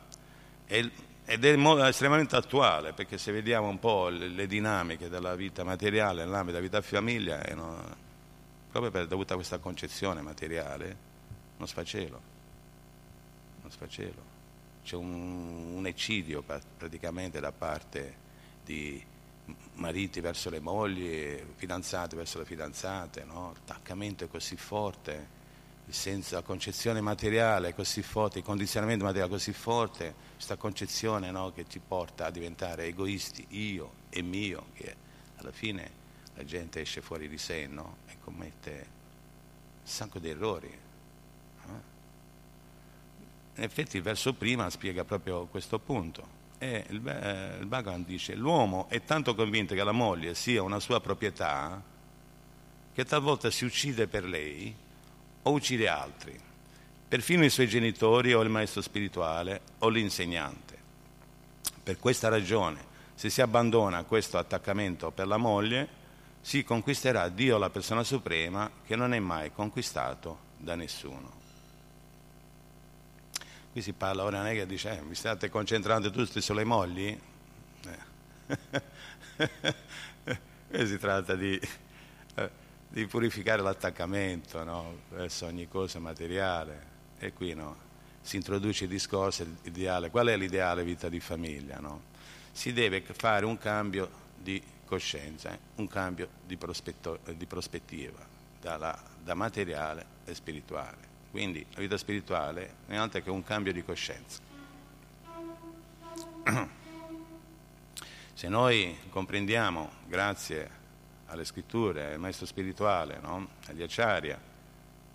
ed 0.68 1.46
è 1.46 1.88
estremamente 1.88 2.36
attuale 2.36 2.94
perché 2.94 3.18
se 3.18 3.32
vediamo 3.32 3.70
un 3.70 3.80
po' 3.80 4.10
le, 4.10 4.28
le 4.28 4.46
dinamiche 4.46 5.10
della 5.10 5.36
vita 5.36 5.64
materiale 5.64 6.26
nell'ambito 6.26 6.58
della 6.60 6.68
vita 6.68 6.82
famiglia, 6.82 7.42
no, 7.56 7.82
proprio 8.70 8.92
per 8.92 9.08
dovuta 9.08 9.34
a 9.34 9.36
questa 9.36 9.58
concezione 9.58 10.22
materiale, 10.22 10.96
non 11.58 11.68
sfacelo, 11.68 12.22
non 13.62 13.72
sfacelo. 13.72 14.32
C'è 14.84 14.96
un, 14.96 15.74
un 15.76 15.88
eccidio 15.88 16.44
praticamente 16.78 17.40
da 17.40 17.52
parte 17.52 18.16
di 18.64 19.04
mariti 19.74 20.20
verso 20.20 20.52
le 20.52 20.60
mogli, 20.60 21.42
fidanzati 21.56 22.16
verso 22.16 22.38
le 22.38 22.46
fidanzate, 22.46 23.24
no? 23.24 23.54
l'attaccamento 23.54 24.26
è 24.26 24.28
così 24.28 24.56
forte 24.56 25.42
senza 25.90 26.42
concezione 26.42 27.02
materiale 27.02 27.74
così 27.74 28.02
forte, 28.02 28.40
il 28.40 28.44
condizionamento 28.44 29.04
materiale 29.04 29.32
così 29.32 29.54
forte, 29.54 30.14
questa 30.36 30.56
concezione 30.56 31.30
no, 31.32 31.52
che 31.52 31.66
ci 31.68 31.80
porta 31.80 32.26
a 32.26 32.32
diventare 32.32 32.86
egoisti, 32.86 33.46
io 33.50 33.92
e 34.10 34.22
mio, 34.22 34.68
che 34.74 34.96
alla 35.38 35.52
fine 35.52 36.02
la 36.36 36.46
gente 36.46 36.82
esce 36.82 37.02
fuori 37.02 37.28
di 37.28 37.38
sé 37.38 37.68
no, 37.68 37.98
e 38.08 38.16
commette 38.24 38.72
un 39.82 39.88
sacco 39.88 40.20
di 40.20 40.30
errori. 40.30 40.68
Eh? 40.68 41.92
In 43.56 43.64
effetti 43.64 43.98
il 43.98 44.04
verso 44.04 44.34
prima 44.34 44.70
spiega 44.70 45.04
proprio 45.04 45.46
questo 45.46 45.78
punto. 45.80 46.42
E 46.58 46.86
il, 46.90 47.06
eh, 47.08 47.58
il 47.60 47.66
Bhagavan 47.66 48.04
dice, 48.04 48.36
l'uomo 48.36 48.88
è 48.90 49.04
tanto 49.04 49.36
convinto 49.36 49.76
che 49.76 49.84
la 49.84 49.92
moglie 49.92 50.34
sia 50.34 50.64
una 50.64 50.80
sua 50.80 51.02
proprietà 51.02 51.82
che 52.94 53.06
talvolta 53.06 53.52
si 53.52 53.66
uccide 53.66 54.08
per 54.08 54.24
lei 54.24 54.83
o 55.44 55.52
uccide 55.52 55.88
altri, 55.88 56.40
perfino 57.08 57.46
i 57.46 57.50
suoi 57.50 57.68
genitori 57.68 58.34
o 58.34 58.42
il 58.42 58.50
maestro 58.50 58.82
spirituale 58.82 59.62
o 59.80 59.90
l'insegnante. 59.90 60.78
Per 61.84 62.00
questa 62.00 62.30
ragione, 62.30 62.92
se 63.14 63.30
si 63.30 63.42
abbandona 63.42 64.04
questo 64.04 64.38
attaccamento 64.38 65.12
per 65.12 65.28
la 65.28 65.38
moglie, 65.38 66.02
si 66.42 66.64
conquisterà 66.64 67.30
Dio 67.30 67.58
la 67.58 67.70
persona 67.70 68.04
suprema 68.04 68.70
che 68.86 68.96
non 68.96 69.14
è 69.14 69.20
mai 69.20 69.52
conquistato 69.54 70.52
da 70.58 70.76
nessuno. 70.76 71.42
Qui 73.72 73.82
si 73.82 73.94
parla, 73.94 74.24
ora 74.24 74.38
non 74.38 74.48
è 74.48 74.54
che 74.54 74.66
dice, 74.66 74.98
eh, 74.98 75.02
vi 75.02 75.16
state 75.16 75.50
concentrando 75.50 76.12
tutti 76.12 76.42
sulle 76.42 76.64
mogli? 76.64 77.18
Eh. 77.86 78.12
si 80.86 80.98
tratta 81.00 81.36
di 81.36 81.60
di 82.94 83.08
purificare 83.08 83.64
l'attaccamento 83.64 84.64
no? 84.64 85.00
verso 85.10 85.48
ogni 85.48 85.68
cosa 85.68 85.98
materiale. 85.98 86.92
E 87.18 87.34
qui 87.34 87.56
no? 87.56 87.76
si 88.22 88.36
introduce 88.36 88.84
il 88.84 88.92
discorso 88.92 89.44
ideale. 89.64 90.12
Qual 90.12 90.28
è 90.28 90.38
l'ideale 90.38 90.84
vita 90.84 91.10
di 91.10 91.20
famiglia? 91.20 91.80
No? 91.80 92.12
Si 92.52 92.72
deve 92.72 93.02
fare 93.02 93.46
un 93.46 93.58
cambio 93.58 94.22
di 94.38 94.62
coscienza, 94.86 95.58
un 95.76 95.88
cambio 95.88 96.30
di, 96.46 96.56
di 97.36 97.46
prospettiva 97.48 98.24
dalla, 98.62 99.02
da 99.24 99.34
materiale 99.34 100.06
e 100.26 100.36
spirituale. 100.36 101.12
Quindi 101.32 101.66
la 101.74 101.80
vita 101.80 101.98
spirituale 101.98 102.76
non 102.86 102.98
è 102.98 103.00
altro 103.00 103.22
che 103.22 103.32
un 103.32 103.44
cambio 103.44 103.74
di 103.74 103.84
coscienza. 103.84 104.40
Se 108.36 108.48
noi 108.48 108.96
comprendiamo, 109.10 109.90
grazie 110.06 110.82
alle 111.28 111.46
scritture, 111.46 112.14
al 112.14 112.20
maestro 112.20 112.46
spirituale, 112.46 113.20
no? 113.22 113.48
agli 113.68 113.82
acciaria, 113.82 114.40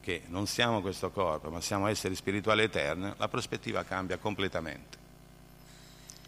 che 0.00 0.22
non 0.28 0.46
siamo 0.46 0.80
questo 0.80 1.10
corpo, 1.10 1.50
ma 1.50 1.60
siamo 1.60 1.86
esseri 1.86 2.14
spirituali 2.14 2.62
eterni, 2.62 3.12
la 3.16 3.28
prospettiva 3.28 3.84
cambia 3.84 4.16
completamente. 4.18 4.98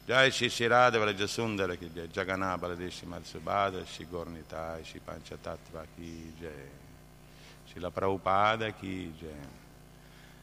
Jai 0.04 0.32
Shishirade 0.32 0.98
Vraja 0.98 1.26
Sundara 1.26 1.76
Ki 1.76 1.88
Jai 1.92 2.08
Jaganabala 2.08 2.74
Deshi 2.74 3.06
Matsubhada 3.06 3.84
Shi 3.84 4.08
Gornitai 4.08 4.82
Shi 4.82 4.98
Panchatattva 4.98 5.86
Ki 5.94 6.34
Jai 6.36 6.50
Srila 7.68 7.92
Prabhupada 7.92 8.70
chi 8.70 9.14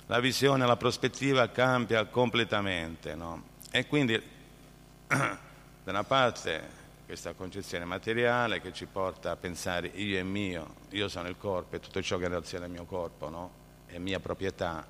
La 0.05 0.21
visione, 0.21 0.65
la 0.65 0.77
prospettiva 0.77 1.49
cambia 1.49 2.05
completamente, 2.05 3.13
no? 3.15 3.43
E 3.69 3.87
quindi 3.87 4.17
da 5.07 5.37
una 5.83 6.03
parte 6.05 6.76
questa 7.07 7.31
concezione 7.31 7.85
materiale 7.85 8.59
che 8.59 8.73
ci 8.73 8.85
porta 8.85 9.31
a 9.31 9.37
pensare 9.37 9.87
io 9.87 10.19
è 10.19 10.23
mio, 10.23 10.75
io 10.89 11.07
sono 11.07 11.29
il 11.29 11.37
corpo 11.37 11.77
e 11.77 11.79
tutto 11.79 12.01
ciò 12.01 12.17
che 12.17 12.23
in 12.23 12.31
relazione 12.31 12.65
al 12.65 12.71
mio 12.71 12.83
corpo 12.83 13.29
no? 13.29 13.51
è 13.85 13.97
mia 13.97 14.19
proprietà 14.19 14.85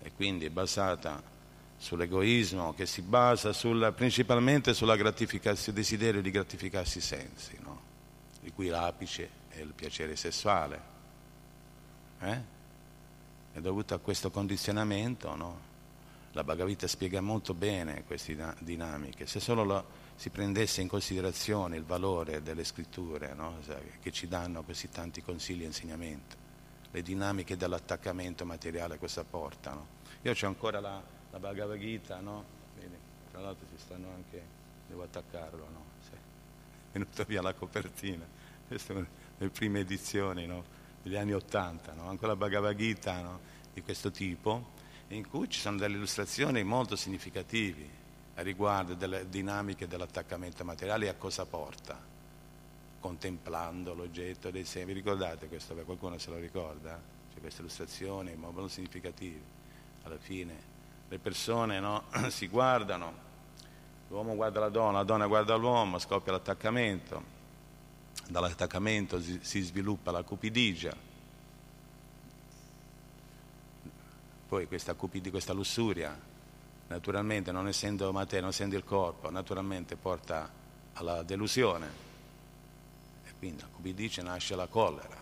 e 0.00 0.10
quindi 0.16 0.46
è 0.46 0.48
basata 0.48 1.22
sull'egoismo 1.76 2.72
che 2.72 2.86
si 2.86 3.02
basa 3.02 3.52
sul, 3.52 3.92
principalmente 3.94 4.72
sul 4.72 4.96
desiderio 5.72 6.22
di 6.22 6.30
gratificarsi 6.30 6.96
i 6.96 7.02
sensi, 7.02 7.58
no? 7.60 7.78
di 8.40 8.50
cui 8.52 8.68
l'apice 8.68 9.28
è 9.50 9.60
il 9.60 9.74
piacere 9.74 10.16
sessuale. 10.16 10.80
Eh? 12.20 12.40
È 13.52 13.60
dovuto 13.60 13.92
a 13.92 13.98
questo 13.98 14.30
condizionamento, 14.30 15.34
no? 15.36 15.68
La 16.32 16.44
Bhagavad 16.44 16.70
Gita 16.70 16.86
spiega 16.86 17.20
molto 17.20 17.52
bene 17.52 18.04
queste 18.04 18.36
dinamiche. 18.60 19.26
Se 19.26 19.40
solo 19.40 19.64
lo, 19.64 19.84
si 20.20 20.28
prendesse 20.28 20.82
in 20.82 20.86
considerazione 20.86 21.78
il 21.78 21.84
valore 21.84 22.42
delle 22.42 22.62
scritture 22.62 23.32
no? 23.32 23.56
che 24.02 24.12
ci 24.12 24.28
danno 24.28 24.62
così 24.62 24.90
tanti 24.90 25.22
consigli 25.22 25.62
e 25.62 25.64
insegnamenti, 25.64 26.36
le 26.90 27.00
dinamiche 27.00 27.56
dell'attaccamento 27.56 28.44
materiale 28.44 28.96
a 28.96 28.98
questa 28.98 29.24
porta. 29.24 29.72
No? 29.72 29.86
Io 30.20 30.32
ho 30.38 30.46
ancora 30.46 30.78
la, 30.78 31.02
la 31.30 31.38
Bhagavad 31.38 31.78
Gita, 31.78 32.20
no? 32.20 32.44
Vedi, 32.78 32.96
tra 33.30 33.40
l'altro 33.40 33.66
ci 33.74 33.82
stanno 33.82 34.08
anche, 34.14 34.42
devo 34.88 35.04
attaccarlo, 35.04 35.68
no? 35.72 35.84
Sì. 36.02 36.10
È 36.12 36.18
venuta 36.92 37.24
via 37.24 37.40
la 37.40 37.54
copertina, 37.54 38.26
queste 38.68 38.92
sono 38.92 39.06
le 39.38 39.48
prime 39.48 39.80
edizioni 39.80 40.46
degli 41.02 41.16
anni 41.16 41.32
Ottanta, 41.32 41.92
ancora 41.92 42.32
la 42.32 42.36
Bhagavad 42.36 42.76
Gita 42.76 43.38
di 43.72 43.80
questo 43.80 44.10
tipo, 44.10 44.72
in 45.08 45.26
cui 45.26 45.48
ci 45.48 45.60
sono 45.60 45.78
delle 45.78 45.94
illustrazioni 45.96 46.62
molto 46.62 46.94
significative 46.94 47.99
riguardo 48.42 48.94
delle 48.94 49.28
dinamiche 49.28 49.86
dell'attaccamento 49.86 50.64
materiale 50.64 51.06
e 51.06 51.08
a 51.08 51.14
cosa 51.14 51.44
porta, 51.46 51.98
contemplando 53.00 53.94
l'oggetto 53.94 54.50
dei 54.50 54.64
semi. 54.64 54.86
Vi 54.86 54.92
ricordate 54.92 55.48
questo? 55.48 55.74
Per 55.74 55.84
qualcuno 55.84 56.18
se 56.18 56.30
lo 56.30 56.36
ricorda? 56.36 57.00
C'è 57.32 57.40
queste 57.40 57.60
illustrazioni 57.60 58.34
molto 58.34 58.68
significative. 58.68 59.58
Alla 60.02 60.18
fine 60.18 60.68
le 61.08 61.18
persone 61.18 61.80
no, 61.80 62.04
si 62.30 62.46
guardano, 62.46 63.12
l'uomo 64.08 64.34
guarda 64.34 64.60
la 64.60 64.68
donna, 64.68 64.98
la 64.98 65.04
donna 65.04 65.26
guarda 65.26 65.56
l'uomo, 65.56 65.98
scoppia 65.98 66.32
l'attaccamento, 66.32 67.22
dall'attaccamento 68.28 69.20
si, 69.20 69.40
si 69.42 69.60
sviluppa 69.60 70.12
la 70.12 70.22
cupidigia, 70.22 70.94
poi 74.48 74.66
questa, 74.66 74.94
cupidia, 74.94 75.30
questa 75.30 75.52
lussuria 75.52 76.29
naturalmente 76.90 77.52
non 77.52 77.68
essendo 77.68 78.12
materia, 78.12 78.40
non 78.40 78.50
essendo 78.50 78.76
il 78.76 78.84
corpo, 78.84 79.30
naturalmente 79.30 79.94
porta 79.96 80.50
alla 80.94 81.22
delusione. 81.22 81.88
E 83.24 83.30
quindi 83.38 83.62
a 83.62 83.68
cupidice 83.72 84.22
nasce 84.22 84.56
la 84.56 84.66
collera 84.66 85.18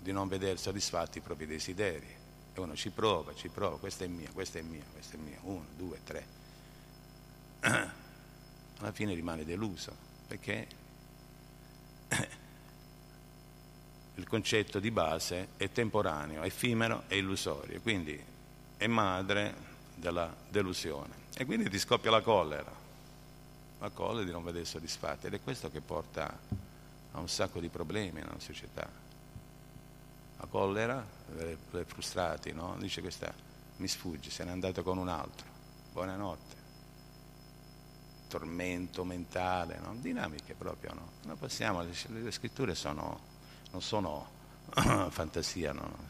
di 0.00 0.12
non 0.12 0.28
vedere 0.28 0.58
soddisfatti 0.58 1.18
i 1.18 1.20
propri 1.22 1.46
desideri. 1.46 2.06
E 2.52 2.60
uno 2.60 2.76
ci 2.76 2.90
prova, 2.90 3.34
ci 3.34 3.48
prova, 3.48 3.78
questa 3.78 4.04
è 4.04 4.06
mia, 4.06 4.28
questa 4.32 4.58
è 4.58 4.62
mia, 4.62 4.84
questa 4.92 5.16
è 5.16 5.18
mia, 5.18 5.38
uno, 5.42 5.64
due, 5.76 5.98
tre. 6.04 6.26
Alla 8.80 8.92
fine 8.92 9.14
rimane 9.14 9.44
deluso 9.44 10.06
perché 10.26 10.68
il 14.14 14.28
concetto 14.28 14.78
di 14.78 14.90
base 14.90 15.48
è 15.56 15.72
temporaneo, 15.72 16.42
effimero 16.42 17.04
e 17.08 17.16
illusorio, 17.16 17.80
quindi 17.80 18.22
è 18.76 18.86
madre 18.86 19.67
della 19.98 20.34
delusione. 20.48 21.26
E 21.34 21.44
quindi 21.44 21.68
ti 21.68 21.78
scoppia 21.78 22.10
la 22.10 22.20
collera, 22.20 22.72
la 23.78 23.90
collera 23.90 24.24
di 24.24 24.32
non 24.32 24.42
vedere 24.42 24.64
soddisfatti. 24.64 25.26
Ed 25.26 25.34
è 25.34 25.40
questo 25.42 25.70
che 25.70 25.80
porta 25.80 26.38
a 27.12 27.18
un 27.18 27.28
sacco 27.28 27.60
di 27.60 27.68
problemi 27.68 28.20
nella 28.20 28.38
società. 28.38 28.88
La 30.40 30.46
collera, 30.46 31.04
le 31.34 31.84
frustrati, 31.84 32.52
no? 32.52 32.76
Dice 32.78 33.00
questa, 33.00 33.32
mi 33.76 33.88
sfugge, 33.88 34.30
se 34.30 34.44
n'è 34.44 34.50
andato 34.50 34.82
con 34.82 34.98
un 34.98 35.08
altro. 35.08 35.46
Buonanotte. 35.92 36.56
Tormento 38.28 39.04
mentale, 39.04 39.78
no? 39.78 39.94
dinamiche 39.96 40.54
proprio. 40.54 40.94
No? 40.94 41.10
Noi 41.24 41.36
possiamo, 41.36 41.82
le, 41.82 41.92
le 42.08 42.30
scritture 42.30 42.74
sono, 42.74 43.20
non 43.70 43.80
sono 43.80 44.28
fantasia, 45.10 45.72
no? 45.72 46.06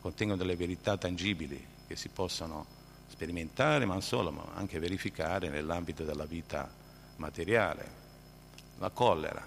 contengono 0.00 0.38
delle 0.38 0.56
verità 0.56 0.96
tangibili 0.96 1.64
che 1.86 1.94
si 1.94 2.08
possono 2.08 2.66
sperimentare, 3.22 3.84
ma 3.84 3.92
non 3.92 4.02
solo, 4.02 4.32
ma 4.32 4.44
anche 4.54 4.80
verificare 4.80 5.48
nell'ambito 5.48 6.02
della 6.02 6.24
vita 6.24 6.68
materiale. 7.16 8.00
La 8.78 8.90
collera. 8.90 9.46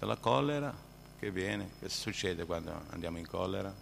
Dalla 0.00 0.16
collera 0.16 0.74
che 1.16 1.30
viene, 1.30 1.70
che 1.78 1.88
succede 1.88 2.44
quando 2.44 2.82
andiamo 2.90 3.18
in 3.18 3.28
collera? 3.28 3.72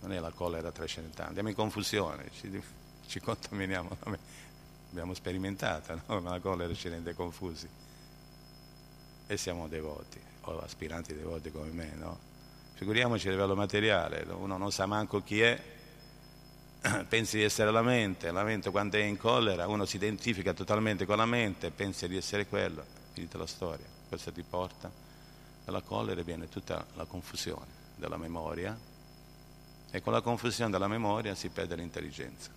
Non 0.00 0.12
è 0.12 0.18
la 0.18 0.30
collera 0.32 0.70
trascendentale, 0.70 1.28
andiamo 1.28 1.48
in 1.48 1.54
confusione, 1.54 2.30
ci, 2.32 2.62
ci 3.06 3.20
contaminiamo, 3.20 3.96
abbiamo 4.90 5.14
sperimentata, 5.14 6.02
no? 6.06 6.20
la 6.20 6.40
collera 6.40 6.74
ci 6.74 6.88
rende 6.90 7.14
confusi 7.14 7.68
e 9.26 9.36
siamo 9.36 9.66
devoti, 9.66 10.20
o 10.42 10.58
aspiranti 10.60 11.14
devoti 11.14 11.50
come 11.50 11.70
me, 11.70 11.92
no? 11.94 12.18
Figuriamoci 12.74 13.28
a 13.28 13.30
livello 13.30 13.54
materiale, 13.54 14.26
uno 14.30 14.56
non 14.56 14.72
sa 14.72 14.86
manco 14.86 15.22
chi 15.22 15.40
è, 15.42 15.78
pensi 17.08 17.36
di 17.36 17.42
essere 17.42 17.70
la 17.70 17.82
mente, 17.82 18.30
la 18.30 18.42
mente 18.42 18.70
quando 18.70 18.96
è 18.96 19.02
in 19.02 19.18
collera 19.18 19.66
uno 19.66 19.84
si 19.84 19.96
identifica 19.96 20.54
totalmente 20.54 21.04
con 21.04 21.18
la 21.18 21.26
mente 21.26 21.70
pensa 21.70 22.06
di 22.06 22.16
essere 22.16 22.46
quello, 22.46 22.84
finita 23.12 23.36
la 23.36 23.46
storia, 23.46 23.86
questo 24.08 24.32
ti 24.32 24.42
porta, 24.42 24.90
dalla 25.64 25.82
collera 25.82 26.22
viene 26.22 26.48
tutta 26.48 26.86
la 26.94 27.04
confusione 27.04 27.78
della 27.96 28.16
memoria 28.16 28.78
e 29.90 30.00
con 30.00 30.12
la 30.12 30.22
confusione 30.22 30.70
della 30.70 30.88
memoria 30.88 31.34
si 31.34 31.48
perde 31.50 31.76
l'intelligenza. 31.76 32.50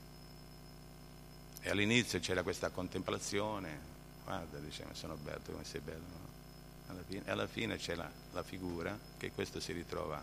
E 1.59 1.69
all'inizio 1.69 2.19
c'era 2.19 2.43
questa 2.43 2.69
contemplazione, 2.69 3.79
guarda, 4.23 4.57
diceva, 4.59 4.93
sono 4.93 5.15
bello, 5.15 5.39
come 5.45 5.63
sei 5.63 5.81
bello, 5.81 5.97
no? 5.97 6.91
alla 6.91 7.03
fine, 7.05 7.23
alla 7.25 7.47
fine 7.47 7.77
c'è 7.77 7.95
la, 7.95 8.09
la 8.31 8.43
figura 8.43 8.97
che 9.17 9.31
questo 9.31 9.59
si 9.59 9.73
ritrova 9.73 10.21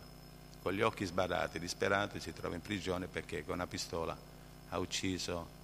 con 0.63 0.73
gli 0.73 0.83
occhi 0.83 1.05
sbarrati, 1.05 1.59
disperato, 1.59 2.19
si 2.21 2.33
trova 2.33 2.55
in 2.55 2.61
prigione 2.61 3.07
perché 3.07 3.45
con 3.45 3.55
una 3.55 3.67
pistola 3.67 4.17
ha 4.69 4.79
ucciso 4.79 5.59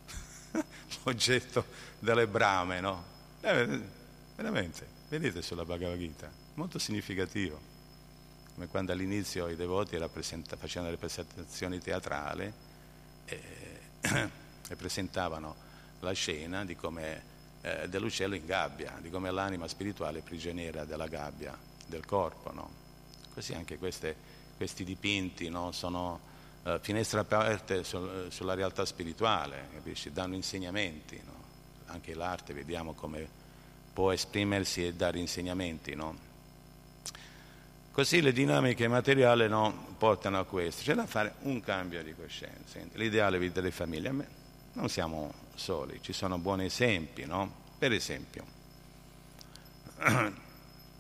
l'oggetto 1.05 1.65
delle 1.99 2.27
brame, 2.27 2.81
no? 2.81 3.05
Eh, 3.41 3.81
veramente, 4.35 4.87
vedete 5.09 5.43
sulla 5.43 5.65
Bhagavad 5.65 5.99
Gita, 5.99 6.31
molto 6.55 6.79
significativo, 6.79 7.59
come 8.55 8.69
quando 8.69 8.93
all'inizio 8.93 9.49
i 9.49 9.57
devoti 9.57 9.99
facevano 10.59 10.91
le 10.91 10.97
presentazioni 10.97 11.79
teatrali 11.79 12.53
e, 13.27 13.41
e 14.69 14.77
presentavano 14.77 15.65
la 16.01 16.13
scena 16.13 16.65
di 16.65 16.75
come 16.75 17.35
eh, 17.61 17.89
dell'uccello 17.89 18.35
in 18.35 18.47
gabbia, 18.47 18.99
di 19.01 19.11
come 19.11 19.31
l'anima 19.31 19.69
spirituale 19.69 20.21
è 20.21 20.23
prigioniera 20.23 20.85
della 20.85 21.07
gabbia 21.07 21.57
del 21.87 22.05
corpo, 22.07 22.53
no? 22.53 22.85
Così 23.35 23.53
anche 23.53 23.77
queste 23.77 24.36
questi 24.57 24.85
dipinti 24.85 25.49
no? 25.49 25.73
sono 25.73 26.21
uh, 26.63 26.79
finestre 26.81 27.21
aperte 27.21 27.85
sul, 27.85 28.29
sulla 28.31 28.55
realtà 28.55 28.85
spirituale, 28.85 29.69
capisci? 29.75 30.13
danno 30.13 30.35
insegnamenti, 30.35 31.21
no? 31.25 31.35
anche 31.87 32.15
l'arte 32.15 32.53
vediamo 32.53 32.95
come 32.95 33.29
può 33.93 34.13
esprimersi 34.13 34.87
e 34.87 34.95
dare 34.95 35.19
insegnamenti. 35.19 35.95
No? 35.95 36.17
Così 37.93 38.21
le 38.21 38.33
dinamiche 38.33 38.89
materiali 38.89 39.49
portano 39.97 40.39
a 40.39 40.45
questo, 40.45 40.83
c'è 40.83 40.95
da 40.95 41.07
fare 41.07 41.37
un 41.43 41.61
cambio 41.61 42.03
di 42.03 42.15
coscienza, 42.15 42.79
l'ideale 42.93 43.39
vita 43.39 43.61
delle 43.61 43.71
famiglie, 43.71 44.13
non 44.75 44.89
siamo 44.91 45.33
soli, 45.55 46.01
ci 46.03 46.13
sono 46.13 46.37
buoni 46.37 46.67
esempi, 46.67 47.27
per 47.79 47.93
esempio 47.93 48.45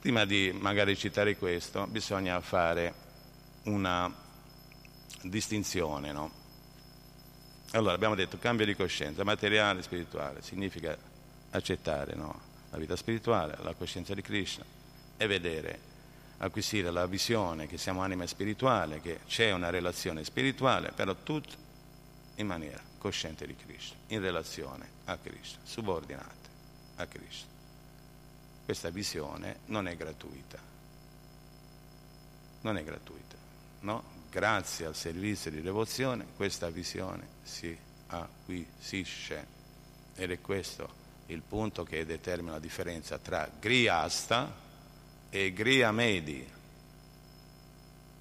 prima 0.00 0.24
di 0.24 0.56
magari 0.58 0.96
citare 0.96 1.36
questo, 1.36 1.86
bisogna 1.86 2.40
fare 2.40 2.94
una 3.66 4.12
distinzione, 5.22 6.12
no? 6.12 6.44
Allora, 7.72 7.94
abbiamo 7.94 8.14
detto 8.14 8.38
cambio 8.38 8.64
di 8.64 8.74
coscienza, 8.74 9.24
materiale 9.24 9.80
e 9.80 9.82
spirituale, 9.82 10.42
significa 10.42 10.96
accettare 11.50 12.14
no? 12.14 12.40
la 12.70 12.78
vita 12.78 12.96
spirituale, 12.96 13.56
la 13.60 13.74
coscienza 13.74 14.14
di 14.14 14.22
Krishna 14.22 14.64
e 15.16 15.26
vedere, 15.26 15.78
acquisire 16.38 16.90
la 16.90 17.06
visione 17.06 17.66
che 17.66 17.78
siamo 17.78 18.02
anima 18.02 18.26
spirituale, 18.26 19.00
che 19.00 19.20
c'è 19.26 19.52
una 19.52 19.70
relazione 19.70 20.24
spirituale, 20.24 20.92
però 20.92 21.14
tutto 21.22 21.64
in 22.36 22.46
maniera 22.46 22.80
cosciente 22.98 23.46
di 23.46 23.56
Krishna, 23.56 23.96
in 24.08 24.20
relazione 24.20 24.88
a 25.06 25.16
Krishna, 25.16 25.58
subordinate 25.64 26.48
a 26.96 27.06
Krishna. 27.06 27.48
Questa 28.64 28.90
visione 28.90 29.60
non 29.66 29.88
è 29.88 29.96
gratuita, 29.96 30.58
non 32.62 32.76
è 32.76 32.84
gratuita, 32.84 33.25
no? 33.80 34.14
Grazie 34.30 34.86
al 34.86 34.94
servizio 34.94 35.50
di 35.50 35.62
devozione 35.62 36.26
questa 36.36 36.68
visione 36.68 37.26
si 37.42 37.76
acquisisce 38.08 39.46
ed 40.14 40.30
è 40.30 40.40
questo 40.40 41.04
il 41.26 41.42
punto 41.42 41.84
che 41.84 42.04
determina 42.04 42.52
la 42.52 42.58
differenza 42.58 43.18
tra 43.18 43.50
Griasta 43.58 44.64
e 45.28 45.52
Gria 45.52 45.90
Medi. 45.90 46.54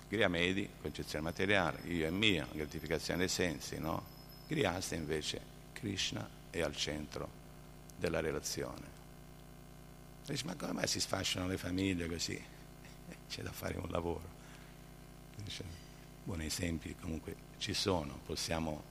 Gria 0.08 0.28
Medi, 0.28 0.70
concezione 0.82 1.24
materiale, 1.24 1.82
io 1.86 2.08
e 2.08 2.12
mia, 2.12 2.48
gratificazione 2.52 3.20
dei 3.20 3.28
sensi, 3.28 3.78
no? 3.80 4.14
Griasta 4.48 4.96
invece, 4.96 5.42
Krishna 5.74 6.28
è 6.50 6.62
al 6.62 6.76
centro 6.76 7.30
della 7.98 8.20
relazione. 8.20 8.94
Dice, 10.26 10.46
ma 10.46 10.56
come 10.56 10.74
mai 10.74 10.88
si 10.88 11.00
sfasciano 11.00 11.48
le 11.48 11.58
famiglie 11.58 12.08
così? 12.08 12.42
C'è 13.30 13.42
da 13.42 13.52
fare 13.52 13.78
un 13.78 13.90
lavoro. 13.90 14.35
Buoni 16.24 16.46
esempi 16.46 16.96
comunque 17.00 17.36
ci 17.58 17.74
sono, 17.74 18.20
possiamo 18.26 18.84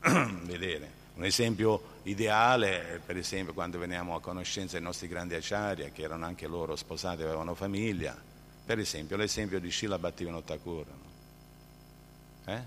vedere. 0.42 1.02
Un 1.14 1.24
esempio 1.24 2.00
ideale 2.02 3.00
per 3.04 3.16
esempio 3.16 3.54
quando 3.54 3.78
veniamo 3.78 4.14
a 4.14 4.20
conoscenza 4.20 4.76
dei 4.76 4.82
nostri 4.84 5.08
grandi 5.08 5.34
acciari, 5.34 5.90
che 5.92 6.02
erano 6.02 6.26
anche 6.26 6.46
loro 6.46 6.76
sposati 6.76 7.22
e 7.22 7.24
avevano 7.24 7.54
famiglia, 7.54 8.20
per 8.64 8.78
esempio 8.78 9.16
l'esempio 9.16 9.60
di 9.60 9.70
Shila 9.70 9.98
Bhattivinoda 9.98 10.44
Thakur, 10.44 10.86
no? 10.86 12.52
eh? 12.52 12.62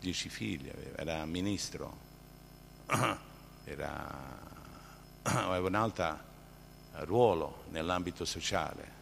dieci 0.00 0.28
figli 0.28 0.68
aveva, 0.68 0.98
era 0.98 1.24
ministro, 1.24 1.96
era, 3.64 4.38
aveva 5.22 5.68
un 5.68 5.74
alto 5.74 6.18
ruolo 7.04 7.64
nell'ambito 7.70 8.24
sociale. 8.24 8.95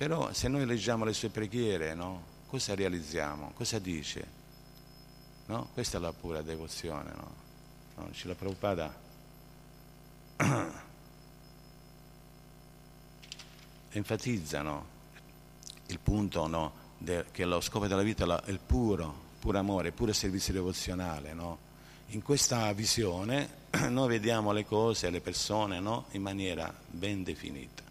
Però 0.00 0.32
se 0.32 0.48
noi 0.48 0.64
leggiamo 0.64 1.04
le 1.04 1.12
sue 1.12 1.28
preghiere, 1.28 1.92
no? 1.92 2.22
cosa 2.46 2.74
realizziamo? 2.74 3.52
Cosa 3.52 3.78
dice? 3.78 4.26
No? 5.44 5.68
Questa 5.74 5.98
è 5.98 6.00
la 6.00 6.14
pura 6.14 6.40
devozione. 6.40 7.12
No? 7.14 7.34
No? 7.96 8.08
Cila 8.10 8.34
Prabhupada 8.34 8.98
enfatizzano 13.90 14.86
il 15.88 15.98
punto 15.98 16.46
no? 16.46 16.72
De, 16.96 17.26
che 17.30 17.44
lo 17.44 17.60
scopo 17.60 17.86
della 17.86 18.00
vita 18.00 18.42
è 18.42 18.50
il 18.50 18.58
puro, 18.58 19.14
puro 19.38 19.58
amore, 19.58 19.88
il 19.88 19.92
puro 19.94 20.14
servizio 20.14 20.54
devozionale. 20.54 21.34
No? 21.34 21.58
In 22.06 22.22
questa 22.22 22.72
visione 22.72 23.66
noi 23.90 24.08
vediamo 24.08 24.52
le 24.52 24.64
cose 24.64 25.10
le 25.10 25.20
persone 25.20 25.78
no? 25.78 26.06
in 26.12 26.22
maniera 26.22 26.74
ben 26.86 27.22
definita, 27.22 27.82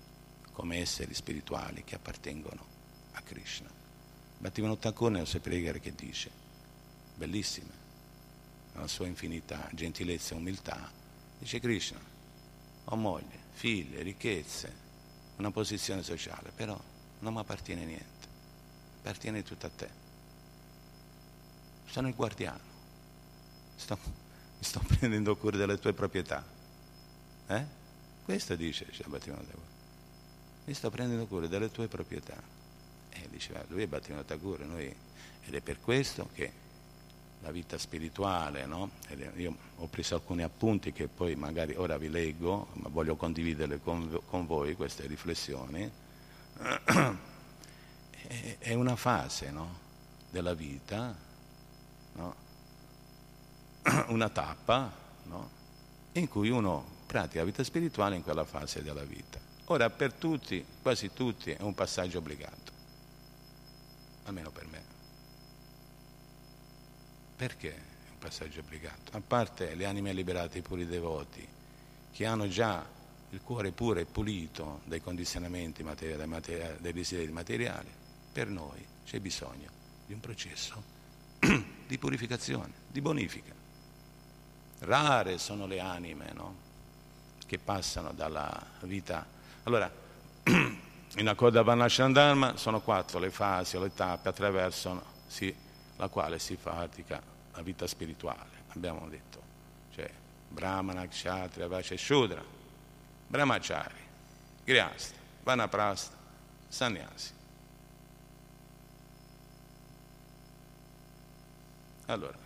come 0.59 0.79
esseri 0.79 1.13
spirituali 1.13 1.85
che 1.85 1.95
appartengono 1.95 2.65
a 3.13 3.21
Krishna. 3.21 3.69
Bhattivinoda 4.39 4.77
Thakur 4.77 5.09
nelle 5.09 5.25
sue 5.25 5.39
preghiere 5.39 5.79
che 5.79 5.95
dice 5.95 6.29
bellissime, 7.15 7.71
nella 8.73 8.87
sua 8.87 9.07
infinità, 9.07 9.69
gentilezza 9.71 10.33
e 10.33 10.37
umiltà, 10.37 10.91
dice 11.39 11.61
Krishna, 11.61 11.99
ho 12.83 12.95
moglie, 12.97 13.39
figlie, 13.53 14.01
ricchezze, 14.01 14.75
una 15.37 15.49
posizione 15.49 16.03
sociale, 16.03 16.51
però 16.53 16.77
non 17.19 17.33
mi 17.33 17.39
appartiene 17.39 17.85
niente, 17.85 18.27
appartiene 18.97 19.43
tutto 19.43 19.65
a 19.65 19.69
te. 19.69 19.89
Sono 21.85 22.09
il 22.09 22.15
guardiano, 22.15 22.59
sto, 23.77 23.97
mi 24.03 24.63
sto 24.63 24.81
prendendo 24.99 25.37
cura 25.37 25.55
delle 25.55 25.79
tue 25.79 25.93
proprietà. 25.93 26.45
Eh? 27.47 27.65
Questo 28.25 28.57
dice 28.57 28.87
Shabbatino 28.91 29.37
Tagore. 29.37 29.78
Mi 30.69 30.75
sto 30.75 30.91
prendendo 30.91 31.25
cura 31.25 31.47
delle 31.47 31.71
tue 31.71 31.87
proprietà. 31.87 32.39
E 33.09 33.27
diceva, 33.31 33.63
lui 33.69 33.81
è 33.81 33.87
Battino 33.87 34.23
Tagore, 34.23 34.65
noi, 34.65 34.85
ed 35.45 35.55
è 35.55 35.61
per 35.61 35.79
questo 35.81 36.29
che 36.31 36.51
la 37.41 37.49
vita 37.49 37.75
spirituale, 37.79 38.67
no? 38.67 38.91
Io 39.37 39.55
ho 39.77 39.87
preso 39.87 40.13
alcuni 40.13 40.43
appunti 40.43 40.93
che 40.93 41.07
poi 41.07 41.33
magari 41.33 41.73
ora 41.75 41.97
vi 41.97 42.07
leggo, 42.07 42.67
ma 42.73 42.87
voglio 42.89 43.15
condividerle 43.15 43.79
con, 43.81 44.21
con 44.27 44.45
voi 44.45 44.75
queste 44.75 45.07
riflessioni. 45.07 45.89
È 48.59 48.73
una 48.75 48.95
fase 48.95 49.49
no? 49.49 49.75
della 50.29 50.53
vita, 50.53 51.15
no? 52.13 52.35
una 54.09 54.29
tappa 54.29 54.93
in 56.11 56.27
cui 56.27 56.49
uno 56.51 56.85
pratica 57.07 57.39
la 57.39 57.45
vita 57.45 57.63
spirituale 57.63 58.15
in 58.15 58.21
quella 58.21 58.45
fase 58.45 58.83
della 58.83 59.03
vita. 59.03 59.48
Ora 59.71 59.91
per 59.91 60.13
tutti, 60.13 60.65
quasi 60.81 61.13
tutti, 61.13 61.51
è 61.51 61.61
un 61.61 61.75
passaggio 61.75 62.17
obbligato, 62.17 62.71
almeno 64.23 64.49
per 64.49 64.65
me. 64.65 64.81
Perché 67.35 67.75
è 67.75 68.09
un 68.11 68.17
passaggio 68.17 68.61
obbligato? 68.61 69.15
A 69.15 69.21
parte 69.21 69.75
le 69.75 69.85
anime 69.85 70.11
liberate, 70.11 70.57
i 70.57 70.61
puri 70.61 70.87
devoti, 70.87 71.47
che 72.11 72.25
hanno 72.25 72.47
già 72.47 72.83
il 73.29 73.41
cuore 73.43 73.71
puro 73.71 73.99
e 73.99 74.05
pulito 74.05 74.81
dai 74.85 75.01
condizionamenti 75.01 75.83
materiali, 75.83 76.25
materiali, 76.25 76.77
dai 76.79 76.93
desideri 76.93 77.31
materiali, 77.31 77.89
per 78.33 78.47
noi 78.47 78.83
c'è 79.05 79.19
bisogno 79.19 79.69
di 80.07 80.13
un 80.13 80.19
processo 80.19 80.81
di 81.85 81.97
purificazione, 81.99 82.73
di 82.87 83.01
bonifica. 83.01 83.53
Rare 84.79 85.37
sono 85.37 85.67
le 85.67 85.79
anime 85.79 86.31
no? 86.33 86.55
che 87.45 87.59
passano 87.59 88.13
dalla 88.13 88.65
vita. 88.81 89.37
Allora, 89.69 89.91
in 91.17 91.27
accordo 91.27 91.59
a 91.59 91.63
Varnashandharma 91.63 92.57
sono 92.57 92.81
quattro 92.81 93.19
le 93.19 93.29
fasi 93.29 93.77
o 93.77 93.81
le 93.81 93.93
tappe 93.93 94.29
attraverso 94.29 94.99
sì, 95.27 95.55
la 95.97 96.07
quale 96.07 96.39
si 96.39 96.55
pratica 96.55 97.21
la 97.53 97.61
vita 97.61 97.85
spirituale, 97.85 98.63
abbiamo 98.69 99.07
detto, 99.07 99.39
cioè 99.93 100.09
Brahmana, 100.47 101.07
Kshatriya, 101.07 101.67
Vace, 101.67 101.97
Shudra, 101.97 102.43
Brahmachari, 103.27 103.99
Griasta, 104.63 105.19
Vanaprasta, 105.43 106.17
Sannyasi. 106.67 107.33
Allora, 112.07 112.39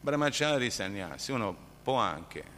Brahmachari, 0.00 0.72
Sannyasi, 0.72 1.30
uno 1.30 1.56
può 1.84 1.98
anche 1.98 2.57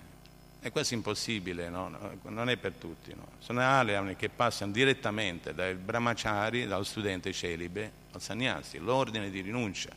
è 0.60 0.70
quasi 0.70 0.92
impossibile, 0.92 1.70
no? 1.70 1.90
non 2.24 2.50
è 2.50 2.56
per 2.58 2.74
tutti. 2.74 3.14
No? 3.14 3.26
Sono 3.38 3.62
alee 3.62 4.14
che 4.16 4.28
passano 4.28 4.72
direttamente 4.72 5.54
dal 5.54 5.74
brahmachari, 5.74 6.66
dal 6.66 6.84
studente 6.84 7.32
celibe, 7.32 7.90
al 8.12 8.20
sannyasi, 8.20 8.78
l'ordine 8.78 9.30
di 9.30 9.40
rinuncia. 9.40 9.88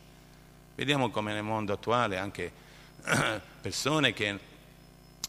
Vediamo 0.74 1.10
come 1.10 1.34
nel 1.34 1.42
mondo 1.42 1.74
attuale 1.74 2.16
anche 2.16 2.50
persone 3.60 4.14
che 4.14 4.38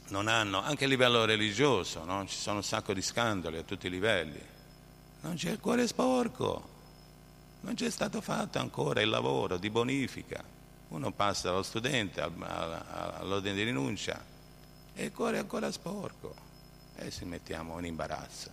non 0.07 0.29
hanno, 0.29 0.61
anche 0.61 0.85
a 0.85 0.87
livello 0.87 1.25
religioso, 1.25 2.05
no? 2.05 2.25
ci 2.25 2.37
sono 2.37 2.57
un 2.57 2.63
sacco 2.63 2.93
di 2.93 3.01
scandali 3.01 3.57
a 3.57 3.63
tutti 3.63 3.87
i 3.87 3.89
livelli. 3.89 4.39
Non 5.21 5.35
c'è 5.35 5.51
il 5.51 5.59
cuore 5.59 5.85
sporco, 5.85 6.69
non 7.61 7.73
c'è 7.73 7.89
stato 7.89 8.21
fatto 8.21 8.59
ancora 8.59 9.01
il 9.01 9.09
lavoro 9.09 9.57
di 9.57 9.69
bonifica. 9.69 10.41
Uno 10.87 11.11
passa 11.11 11.49
dallo 11.49 11.63
studente 11.63 12.21
all'ordine 12.21 13.53
di 13.53 13.63
rinuncia 13.63 14.33
e 14.95 15.05
il 15.05 15.11
cuore 15.11 15.37
è 15.37 15.39
ancora 15.41 15.71
sporco 15.71 16.33
e 16.95 17.11
si 17.11 17.25
mettiamo 17.25 17.77
in 17.79 17.85
imbarazzo. 17.85 18.49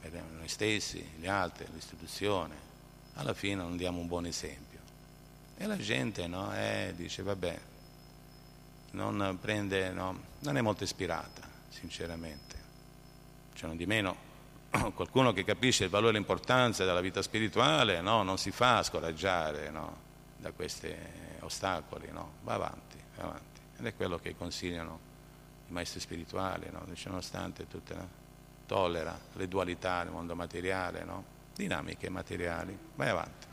Vediamo 0.00 0.30
noi 0.36 0.48
stessi, 0.48 1.04
gli 1.18 1.26
altri, 1.26 1.66
l'istituzione, 1.72 2.54
alla 3.14 3.34
fine 3.34 3.56
non 3.56 3.76
diamo 3.76 3.98
un 4.00 4.06
buon 4.06 4.26
esempio. 4.26 4.78
E 5.56 5.66
la 5.66 5.76
gente 5.76 6.26
no, 6.26 6.54
eh, 6.54 6.92
dice 6.96 7.22
vabbè, 7.22 7.60
non 8.92 9.38
prende, 9.40 9.90
no, 9.90 10.20
non 10.40 10.56
è 10.56 10.60
molto 10.60 10.84
ispirata, 10.84 11.42
sinceramente. 11.68 12.62
Cioè 13.54 13.68
non 13.68 13.76
di 13.76 13.86
meno, 13.86 14.16
qualcuno 14.94 15.32
che 15.32 15.44
capisce 15.44 15.84
il 15.84 15.90
valore 15.90 16.12
e 16.14 16.18
l'importanza 16.18 16.84
della 16.84 17.00
vita 17.00 17.22
spirituale 17.22 18.00
no, 18.00 18.22
non 18.22 18.38
si 18.38 18.50
fa 18.50 18.82
scoraggiare 18.82 19.72
da 20.36 20.52
questi 20.52 20.94
ostacoli, 21.40 22.10
va 22.12 22.54
avanti, 22.54 22.98
va 23.16 23.22
avanti. 23.22 23.53
Ed 23.78 23.86
è 23.86 23.94
quello 23.94 24.18
che 24.18 24.36
consigliano 24.36 24.98
i 25.68 25.72
maestri 25.72 26.00
spirituali, 26.00 26.68
no? 26.70 26.84
Nonostante 27.04 27.66
tutte, 27.66 27.94
no? 27.94 28.22
tollera 28.66 29.18
le 29.34 29.48
dualità 29.48 30.02
del 30.02 30.12
mondo 30.12 30.34
materiale, 30.34 31.04
no? 31.04 31.24
dinamiche 31.54 32.08
materiali, 32.08 32.76
vai 32.96 33.08
avanti. 33.08 33.46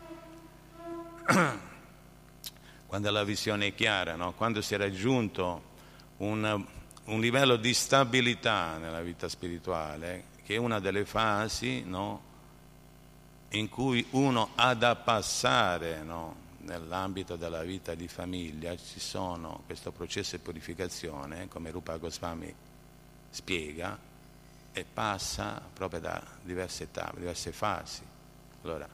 Quando 2.88 3.12
la 3.12 3.24
visione 3.24 3.68
è 3.68 3.76
chiara, 3.76 4.16
no? 4.16 4.34
quando 4.34 4.62
si 4.62 4.74
è 4.74 4.78
raggiunto 4.78 5.70
un, 6.18 6.66
un, 7.06 7.20
livello 7.22 7.56
di 7.56 7.74
stabilità 7.74 8.78
nella 8.78 9.00
vita 9.02 9.30
spirituale, 9.30 10.26
che 10.44 10.56
è 10.56 10.58
una 10.58 10.80
delle 10.80 11.06
fasi 11.06 11.78
in 11.78 13.70
cui 13.70 14.06
uno 14.10 14.50
ha 14.56 14.74
da 14.74 14.98
passare 14.98 16.04
no? 16.04 16.36
Nell'ambito 16.64 17.36
della 17.36 17.64
vita 17.64 17.96
di 17.96 18.08
famiglia 18.08 18.76
ci 18.76 19.00
sono 19.00 19.64
questo 19.66 19.92
processo 19.92 20.36
di 20.36 20.42
purificazione, 20.42 21.48
come 21.48 21.72
Rupa 21.72 21.98
Goswami 21.98 22.54
spiega, 23.30 23.98
e 24.74 24.86
passa 24.86 25.62
proprio 25.74 26.00
da 26.00 26.24
diverse 26.42 26.92
tappe, 26.92 27.20
diverse 27.20 27.52
fasi. 27.52 28.02
Allora, 28.64 28.88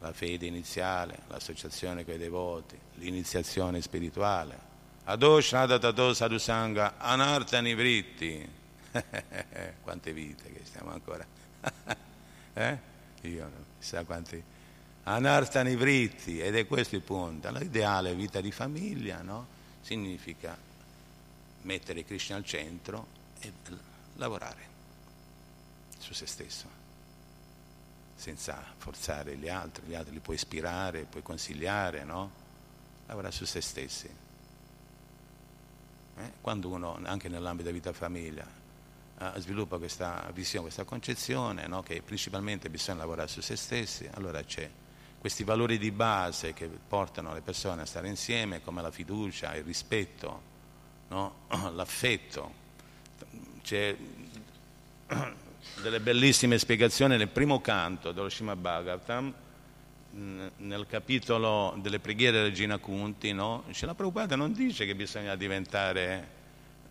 la 0.00 0.12
fede 0.12 0.46
iniziale, 0.46 1.20
l'associazione 1.28 2.04
con 2.04 2.14
i 2.14 2.18
devoti, 2.18 2.78
l'iniziazione 2.94 3.80
spirituale. 3.80 4.66
Adoshnada 5.04 5.78
tato 5.78 6.14
sadhusanga 6.14 6.98
anartani 6.98 7.74
vritti. 7.74 8.48
Quante 9.82 10.12
vite 10.12 10.52
che 10.52 10.60
stiamo 10.64 10.90
ancora. 10.90 11.26
eh? 12.54 12.78
Io 13.22 13.42
non 13.42 13.64
chissà 13.78 14.04
quanti. 14.04 14.42
Anartani 15.08 15.74
vritti, 15.74 16.38
ed 16.38 16.54
è 16.54 16.66
questo 16.66 16.96
il 16.96 17.02
punto. 17.02 17.50
L'ideale 17.50 18.14
vita 18.14 18.40
di 18.40 18.52
famiglia, 18.52 19.22
no? 19.22 19.46
Significa 19.80 20.56
mettere 21.62 22.04
Krishna 22.04 22.36
al 22.36 22.44
centro 22.44 23.06
e 23.40 23.52
lavorare 24.16 24.66
su 25.98 26.12
se 26.12 26.26
stesso 26.26 26.78
senza 28.18 28.60
forzare 28.76 29.36
gli 29.36 29.48
altri, 29.48 29.84
gli 29.86 29.94
altri 29.94 30.12
li 30.12 30.18
puoi 30.18 30.34
ispirare, 30.34 31.04
puoi 31.04 31.22
consigliare, 31.22 32.02
no? 32.02 32.30
Lavora 33.06 33.30
su 33.30 33.44
se 33.44 33.60
stessi. 33.60 34.10
Eh? 36.16 36.32
Quando 36.40 36.68
uno, 36.68 36.98
anche 37.04 37.28
nell'ambito 37.28 37.68
della 37.68 37.78
vita 37.78 37.92
famiglia, 37.92 38.44
eh, 39.20 39.32
sviluppa 39.36 39.78
questa 39.78 40.28
visione, 40.34 40.64
questa 40.64 40.82
concezione, 40.82 41.68
no? 41.68 41.82
che 41.82 42.02
principalmente 42.02 42.68
bisogna 42.70 42.98
lavorare 42.98 43.28
su 43.28 43.40
se 43.40 43.54
stessi, 43.54 44.08
allora 44.12 44.42
c'è 44.42 44.68
questi 45.18 45.44
valori 45.44 45.78
di 45.78 45.90
base 45.90 46.52
che 46.52 46.68
portano 46.68 47.34
le 47.34 47.40
persone 47.40 47.82
a 47.82 47.86
stare 47.86 48.08
insieme, 48.08 48.62
come 48.62 48.82
la 48.82 48.90
fiducia, 48.90 49.54
il 49.54 49.64
rispetto, 49.64 50.42
no? 51.08 51.34
l'affetto. 51.74 52.66
C'è 53.62 53.96
delle 55.82 56.00
bellissime 56.00 56.58
spiegazioni 56.58 57.16
nel 57.16 57.28
primo 57.28 57.60
canto 57.60 58.12
dello 58.12 58.28
Srimad 58.28 58.58
Bhagavatam, 58.58 59.34
nel 60.10 60.86
capitolo 60.88 61.76
delle 61.80 61.98
preghiere 61.98 62.42
del 62.42 62.52
Gina 62.52 62.78
Kunti, 62.78 63.32
no? 63.32 63.64
la 63.80 63.94
Prabhupada 63.94 64.36
non 64.36 64.52
dice 64.52 64.86
che 64.86 64.94
bisogna 64.94 65.36
diventare 65.36 66.36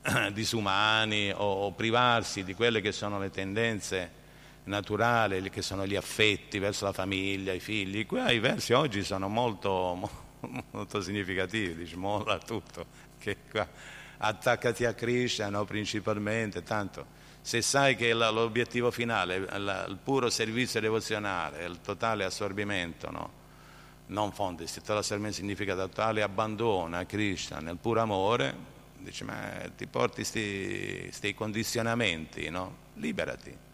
disumani 0.32 1.32
o, 1.32 1.65
o, 1.65 1.71
privarsi 1.71 2.43
di 2.43 2.53
quelle 2.53 2.80
che 2.80 2.91
sono 2.91 3.19
le 3.19 3.32
tendenze 3.32 4.16
naturali, 4.68 5.49
che 5.49 5.61
sono 5.61 5.86
gli 5.86 5.95
affetti 5.95 6.59
verso 6.59 6.86
la 6.86 6.93
famiglia, 6.93 7.53
i 7.53 7.59
figli. 7.59 8.05
Qua 8.05 8.32
i 8.32 8.39
versi 8.39 8.74
oggi 8.74 9.03
sono 9.03 9.28
molto, 9.28 10.09
molto 10.72 11.01
significativi, 11.01 11.76
dice 11.76 11.95
molla 11.95 12.38
tutto, 12.38 12.86
che 13.18 13.38
qua 13.49 13.68
attaccati 14.20 14.86
a 14.86 14.93
Krishna 14.93 15.49
no? 15.49 15.65
principalmente, 15.65 16.63
tanto 16.63 17.26
se 17.47 17.61
sai 17.61 17.95
che 17.95 18.13
l'obiettivo 18.13 18.91
finale, 18.91 19.36
il 19.38 19.99
puro 20.03 20.30
servizio 20.30 20.82
devozionale, 20.82 21.63
il 21.63 21.80
totale 21.80 22.26
assorbimento, 22.26 23.09
no? 23.09 23.32
non 24.07 24.34
fonte, 24.34 24.68
se 24.68 24.82
totale 24.82 24.99
assorbimento 24.99 25.38
significa 25.38 25.74
totale 25.74 26.22
abbandono 26.22 26.97
a 26.97 27.05
Krishna 27.05 27.59
nel 27.59 27.78
puro 27.78 28.01
amore, 28.01 28.53
dici 28.97 29.24
ma 29.24 29.61
ti 29.78 29.88
porti 29.88 30.24
questi 30.30 31.34
condizionamenti, 31.34 32.49
no? 32.49 32.76
liberati. 32.95 33.66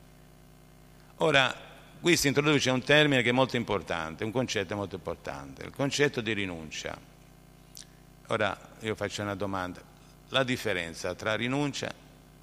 Ora, 1.17 1.55
qui 2.01 2.17
si 2.17 2.27
introduce 2.27 2.69
un 2.69 2.83
termine 2.83 3.21
che 3.21 3.29
è 3.29 3.33
molto 3.33 3.55
importante, 3.55 4.23
un 4.23 4.31
concetto 4.31 4.75
molto 4.75 4.95
importante, 4.95 5.63
il 5.63 5.71
concetto 5.71 6.21
di 6.21 6.33
rinuncia. 6.33 6.97
Ora 8.27 8.57
io 8.79 8.95
faccio 8.95 9.21
una 9.21 9.35
domanda, 9.35 9.81
la 10.29 10.43
differenza 10.43 11.13
tra 11.15 11.35
rinuncia 11.35 11.93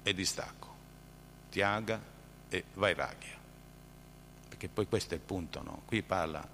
e 0.03 0.13
distacco? 0.13 0.69
Tiaga 1.49 1.99
e 2.49 2.63
Vairagya. 2.73 3.39
Perché 4.47 4.67
poi 4.69 4.87
questo 4.87 5.13
è 5.13 5.17
il 5.17 5.23
punto, 5.23 5.61
no? 5.61 5.81
Qui 5.85 6.01
parla 6.01 6.47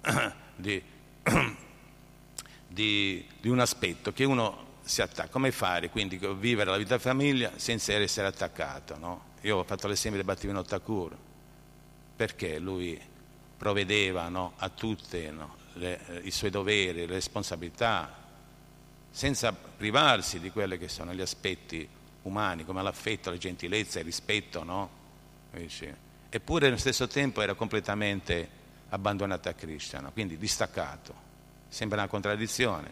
di, 0.56 0.82
di, 2.66 3.26
di, 3.40 3.48
un 3.48 3.60
aspetto 3.60 4.12
che 4.12 4.24
uno 4.24 4.76
si 4.82 5.02
attacca. 5.02 5.28
Come 5.28 5.52
fare 5.52 5.90
quindi 5.90 6.18
vivere 6.38 6.70
la 6.70 6.76
vita 6.76 6.98
famiglia 6.98 7.52
senza 7.56 7.92
essere 7.92 8.26
attaccato, 8.26 8.96
no? 8.98 9.26
Io 9.42 9.58
ho 9.58 9.64
fatto 9.64 9.86
l'esempio 9.86 10.20
di 10.20 10.26
Battivino 10.26 10.62
Thakur, 10.62 11.16
perché 12.18 12.58
lui 12.58 13.00
provvedeva 13.56 14.28
no, 14.28 14.54
a 14.56 14.68
tutti 14.70 15.30
no, 15.30 15.54
i 16.22 16.32
suoi 16.32 16.50
doveri, 16.50 17.06
le 17.06 17.14
responsabilità, 17.14 18.12
senza 19.08 19.52
privarsi 19.52 20.40
di 20.40 20.50
quelli 20.50 20.78
che 20.78 20.88
sono 20.88 21.14
gli 21.14 21.20
aspetti 21.20 21.88
umani 22.22 22.64
come 22.64 22.82
l'affetto, 22.82 23.30
la 23.30 23.38
gentilezza, 23.38 24.00
il 24.00 24.04
rispetto, 24.04 24.64
no? 24.64 24.90
Eppure 26.28 26.66
allo 26.66 26.76
stesso 26.76 27.06
tempo 27.06 27.40
era 27.40 27.54
completamente 27.54 28.48
abbandonato 28.88 29.48
a 29.48 29.54
no? 30.00 30.10
quindi 30.10 30.36
distaccato. 30.36 31.14
Sembra 31.68 31.98
una 31.98 32.08
contraddizione. 32.08 32.90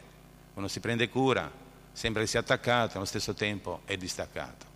Uno 0.55 0.68
si 0.68 0.79
prende 0.79 1.09
cura, 1.09 1.51
sembra 1.91 2.22
che 2.22 2.29
sia 2.29 2.41
attaccato, 2.41 2.97
allo 2.97 3.07
stesso 3.07 3.35
tempo 3.35 3.81
è 3.87 3.97
distaccato. 3.97 4.66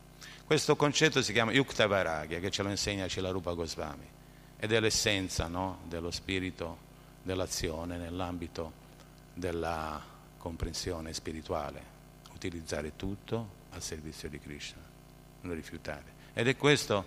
Questo 0.45 0.75
concetto 0.75 1.23
si 1.23 1.33
chiama 1.33 1.53
Yukta 1.53 1.87
Varagya, 1.87 2.41
che 2.41 2.51
ce 2.51 2.65
lo 2.65 2.71
insegna 2.71 3.07
Cilarupa 3.07 3.53
Goswami, 3.53 4.19
ed 4.63 4.73
è 4.73 4.79
l'essenza 4.79 5.49
no? 5.49 5.79
dello 5.89 6.11
spirito 6.11 6.89
dell'azione 7.23 7.97
nell'ambito 7.97 8.73
della 9.33 9.99
comprensione 10.37 11.15
spirituale. 11.15 11.83
Utilizzare 12.35 12.95
tutto 12.95 13.59
al 13.71 13.81
servizio 13.81 14.29
di 14.29 14.39
Krishna, 14.39 14.83
non 15.41 15.55
rifiutare. 15.55 16.19
Ed 16.35 16.47
è 16.47 16.57
questo 16.59 17.05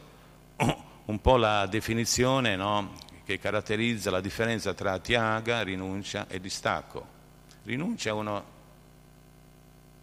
un 1.05 1.21
po' 1.21 1.37
la 1.37 1.67
definizione 1.67 2.55
no, 2.55 2.95
che 3.23 3.37
caratterizza 3.37 4.09
la 4.09 4.21
differenza 4.21 4.73
tra 4.73 4.97
tiaga, 4.97 5.61
rinuncia 5.61 6.27
e 6.27 6.39
distacco. 6.39 7.05
Rinuncia 7.65 8.09
è 8.09 8.13
uno, 8.13 8.43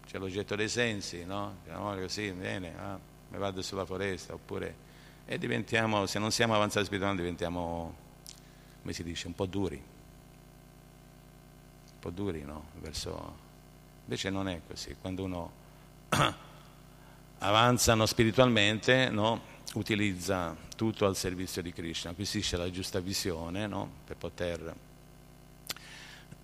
c'è 0.07 0.19
l'oggetto 0.19 0.55
dei 0.55 0.69
sensi, 0.69 1.25
no? 1.25 1.57
Così, 1.67 2.31
bene, 2.31 2.75
ah, 2.79 2.99
mi 3.29 3.39
vado 3.39 3.61
sulla 3.61 3.85
foresta, 3.85 4.35
oppure... 4.35 4.89
E 5.33 5.39
diventiamo, 5.39 6.07
se 6.07 6.19
non 6.19 6.33
siamo 6.33 6.57
avanzati 6.57 6.87
spiritualmente, 6.87 7.23
diventiamo, 7.23 7.95
come 8.81 8.93
si 8.93 9.05
dice, 9.05 9.29
un 9.29 9.35
po' 9.37 9.47
duri. 9.47 9.77
Un 9.77 9.83
po' 12.01 12.11
duri, 12.11 12.43
no? 12.43 12.65
Verso... 12.81 13.47
Invece 14.07 14.29
non 14.31 14.49
è 14.49 14.61
così. 14.67 14.97
Quando 15.01 15.23
uno 15.23 15.53
avanzano 17.39 18.07
spiritualmente, 18.07 19.09
no? 19.11 19.43
utilizza 19.75 20.57
tutto 20.75 21.07
al 21.07 21.15
servizio 21.15 21.63
di 21.63 21.73
Krishna, 21.73 22.11
acquisisce 22.11 22.57
la 22.57 22.69
giusta 22.69 22.99
visione 22.99 23.69
no? 23.69 23.89
per 24.05 24.17
poter 24.17 24.75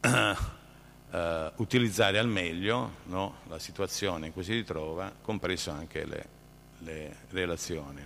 uh, 0.01 0.37
utilizzare 1.61 2.20
al 2.20 2.28
meglio 2.28 2.99
no? 3.07 3.39
la 3.49 3.59
situazione 3.59 4.28
in 4.28 4.32
cui 4.32 4.45
si 4.45 4.53
ritrova, 4.53 5.12
compreso 5.22 5.72
anche 5.72 6.05
le, 6.05 6.28
le 6.78 7.16
relazioni. 7.30 8.05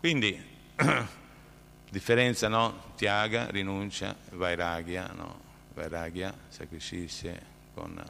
Quindi, 0.00 0.40
differenza, 1.90 2.46
no? 2.46 2.94
Tiaga, 2.94 3.50
rinuncia, 3.50 4.14
vairagya, 4.30 5.10
no? 5.16 5.40
vairagya 5.74 6.32
acquisisce 6.60 7.42
con 7.74 8.04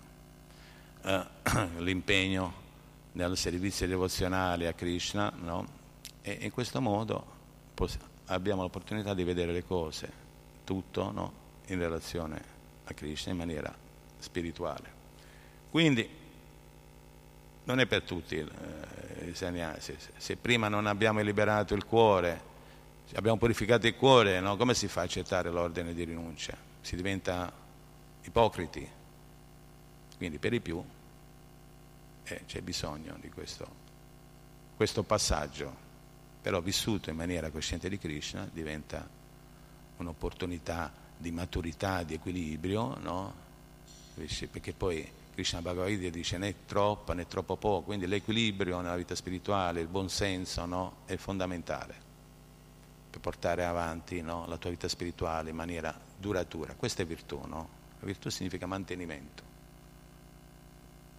uh, 1.03 1.21
l'impegno 1.83 2.67
nel 3.13 3.37
servizio 3.39 3.87
devozionale 3.87 4.67
a 4.67 4.75
Krishna, 4.75 5.33
no? 5.35 5.67
e 6.21 6.39
in 6.43 6.51
questo 6.51 6.83
modo 6.83 7.37
abbiamo 8.27 8.61
l'opportunità 8.63 9.15
di 9.15 9.25
vedere 9.25 9.53
le 9.53 9.65
cose, 9.65 10.13
tutto 10.65 11.11
no? 11.11 11.33
in 11.69 11.79
relazione 11.79 12.43
a 12.85 12.93
Krishna 12.93 13.33
in 13.33 13.39
maniera 13.39 13.75
spirituale. 14.19 14.97
Quindi 15.71 16.09
non 17.69 17.81
è 17.81 17.87
per 17.87 18.03
tutti 18.03 18.37
eh, 18.37 19.35
sannyasi, 19.35 19.95
se 20.17 20.37
prima 20.37 20.69
non 20.69 20.87
abbiamo 20.87 21.21
liberato 21.21 21.75
il 21.75 21.85
cuore, 21.85 22.41
abbiamo 23.13 23.37
purificato 23.37 23.87
il 23.87 23.95
cuore, 23.95 24.41
no? 24.41 24.57
come 24.57 24.73
si 24.73 24.89
fa 24.89 25.03
a 25.03 25.05
accettare 25.05 25.51
l'ordine 25.51 25.93
di 25.93 26.05
rinuncia? 26.05 26.57
Si 26.81 26.97
diventa 26.97 27.53
ipocriti. 28.25 28.89
Quindi 30.17 30.39
per 30.39 30.55
i 30.55 30.61
più 30.61 30.83
eh, 32.25 32.43
c'è 32.47 32.63
bisogno 32.63 33.19
di 33.21 33.29
questo, 33.29 33.69
questo 34.75 35.03
passaggio, 35.03 35.87
però 36.41 36.63
vissuto 36.63 37.11
in 37.11 37.17
maniera 37.17 37.51
cosciente 37.51 37.91
di 37.91 37.99
Krishna 37.99 38.49
diventa 38.51 39.07
un'opportunità 39.99 40.91
di 41.19 41.31
maturità, 41.33 42.03
di 42.03 42.15
equilibrio, 42.15 42.97
no? 42.99 43.47
perché 44.51 44.73
poi 44.73 45.18
Krishna 45.39 45.63
Bhagavad 45.63 45.97
Gita 45.97 46.11
dice 46.11 46.37
né 46.37 46.67
troppo 46.67 47.13
né 47.13 47.29
troppo 47.29 47.57
poco, 47.57 47.85
quindi 47.85 48.09
l'equilibrio 48.09 48.81
nella 48.81 48.97
vita 48.97 49.15
spirituale, 49.15 49.81
il 49.81 49.87
buonsenso 49.87 50.65
no? 50.65 50.97
è 51.05 51.15
fondamentale 51.15 51.95
per 53.09 53.21
portare 53.21 53.65
avanti 53.65 54.21
no? 54.21 54.47
la 54.49 54.57
tua 54.57 54.71
vita 54.71 54.89
spirituale 54.89 55.51
in 55.51 55.55
maniera 55.55 55.97
duratura. 56.17 56.75
Questa 56.75 57.03
è 57.03 57.07
virtù, 57.07 57.41
no? 57.47 57.69
La 58.01 58.07
virtù 58.07 58.31
significa 58.31 58.67
mantenimento, 58.67 59.43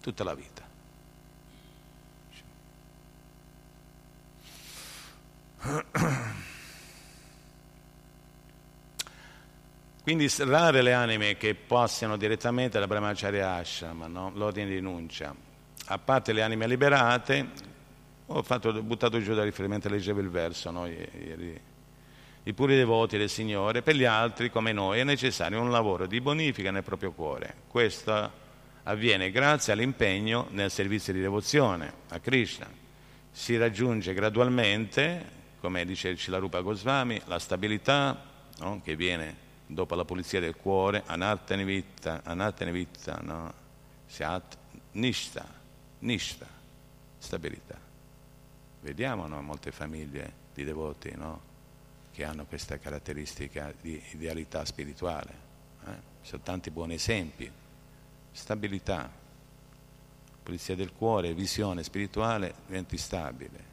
tutta 0.02 0.22
la 0.22 0.34
vita. 0.34 0.68
Quindi 10.10 10.28
rare 10.38 10.82
le 10.82 10.92
anime 10.92 11.36
che 11.36 11.54
passano 11.54 12.16
direttamente 12.16 12.78
alla 12.78 12.88
Brahmacharya 12.88 13.54
Ashram, 13.54 14.06
no? 14.08 14.32
l'ordine 14.34 14.66
di 14.66 14.74
rinuncia. 14.74 15.32
A 15.84 15.98
parte 15.98 16.32
le 16.32 16.42
anime 16.42 16.66
liberate, 16.66 17.48
ho 18.26 18.42
fatto, 18.42 18.82
buttato 18.82 19.22
giù 19.22 19.34
da 19.34 19.44
riferimento, 19.44 19.88
leggevo 19.88 20.18
il 20.18 20.28
verso 20.28 20.72
no? 20.72 20.86
ieri. 20.86 21.60
I 22.42 22.52
puri 22.52 22.74
devoti 22.74 23.18
del 23.18 23.28
Signore, 23.28 23.82
per 23.82 23.94
gli 23.94 24.04
altri 24.04 24.50
come 24.50 24.72
noi 24.72 24.98
è 24.98 25.04
necessario 25.04 25.60
un 25.60 25.70
lavoro 25.70 26.06
di 26.08 26.20
bonifica 26.20 26.72
nel 26.72 26.82
proprio 26.82 27.12
cuore. 27.12 27.54
Questo 27.68 28.32
avviene 28.82 29.30
grazie 29.30 29.74
all'impegno 29.74 30.48
nel 30.50 30.72
servizio 30.72 31.12
di 31.12 31.20
devozione 31.20 31.92
a 32.08 32.18
Krishna. 32.18 32.68
Si 33.30 33.56
raggiunge 33.56 34.12
gradualmente, 34.12 35.24
come 35.60 35.84
dice 35.84 36.16
Cilarupa 36.16 36.62
Goswami, 36.62 37.20
la 37.26 37.38
stabilità 37.38 38.20
no? 38.58 38.80
che 38.82 38.96
viene 38.96 39.48
dopo 39.72 39.94
la 39.94 40.04
pulizia 40.04 40.40
del 40.40 40.56
cuore, 40.56 41.04
anartanivita, 41.06 42.22
anartanivita, 42.24 43.20
no? 43.22 43.52
Siat 44.06 44.58
nishta, 44.92 45.46
nishta, 46.00 46.46
stabilità. 47.18 47.78
Vediamo 48.80 49.26
no? 49.26 49.40
molte 49.40 49.70
famiglie 49.70 50.32
di 50.52 50.64
devoti 50.64 51.14
no? 51.14 51.48
che 52.10 52.24
hanno 52.24 52.46
questa 52.46 52.78
caratteristica 52.78 53.72
di 53.80 54.02
idealità 54.12 54.64
spirituale. 54.64 55.32
Eh? 55.86 56.08
Sono 56.22 56.42
tanti 56.42 56.70
buoni 56.70 56.94
esempi. 56.94 57.50
Stabilità, 58.32 59.08
pulizia 60.42 60.74
del 60.74 60.92
cuore, 60.92 61.32
visione 61.32 61.84
spirituale, 61.84 62.54
diventi 62.66 62.96
stabile. 62.96 63.68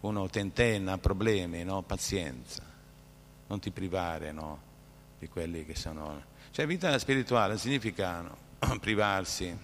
Uno 0.00 0.28
tentenna 0.28 0.98
problemi, 0.98 1.64
no? 1.64 1.82
pazienza, 1.82 2.62
non 3.46 3.58
ti 3.58 3.70
privare, 3.70 4.32
no? 4.32 4.67
Di 5.18 5.28
quelli 5.28 5.64
che 5.64 5.74
sono... 5.74 6.36
Cioè 6.50 6.66
vita 6.66 6.96
spirituale 6.98 7.58
significa 7.58 8.20
no, 8.20 8.36
privarsi, 8.80 9.56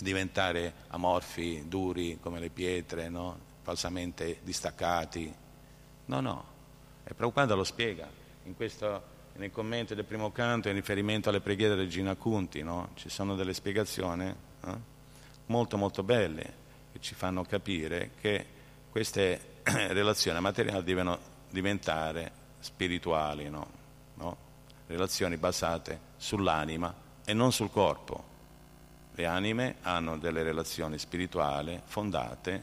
diventare 0.00 0.74
amorfi, 0.88 1.64
duri 1.66 2.18
come 2.20 2.40
le 2.40 2.50
pietre, 2.50 3.08
no? 3.08 3.50
falsamente 3.62 4.38
distaccati. 4.42 5.32
No, 6.06 6.20
no, 6.20 6.44
e 7.04 7.14
Prabhupada 7.14 7.54
lo 7.54 7.64
spiega 7.64 8.08
in 8.44 8.54
questo, 8.56 9.02
nel 9.34 9.50
commento 9.50 9.94
del 9.94 10.04
primo 10.04 10.32
canto 10.32 10.68
in 10.68 10.74
riferimento 10.74 11.28
alle 11.28 11.40
preghiere 11.40 11.74
del 11.74 11.88
Gina 11.88 12.14
Kunti, 12.16 12.62
no? 12.62 12.90
ci 12.94 13.08
sono 13.08 13.34
delle 13.34 13.54
spiegazioni 13.54 14.26
eh? 14.26 14.90
molto 15.46 15.76
molto 15.76 16.02
belle 16.02 16.60
che 16.92 17.00
ci 17.00 17.14
fanno 17.14 17.44
capire 17.44 18.10
che 18.20 18.46
queste 18.90 19.60
relazioni 19.62 20.38
materiali 20.40 20.82
devono 20.84 21.18
diventare 21.50 22.30
spirituali. 22.58 23.48
No? 23.48 23.81
Relazioni 24.92 25.38
basate 25.38 25.98
sull'anima 26.18 26.94
e 27.24 27.32
non 27.32 27.50
sul 27.50 27.70
corpo. 27.70 28.22
Le 29.14 29.24
anime 29.24 29.76
hanno 29.80 30.18
delle 30.18 30.42
relazioni 30.42 30.98
spirituali 30.98 31.80
fondate 31.82 32.62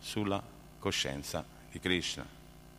sulla 0.00 0.42
coscienza 0.80 1.44
di 1.70 1.78
Krishna, 1.78 2.26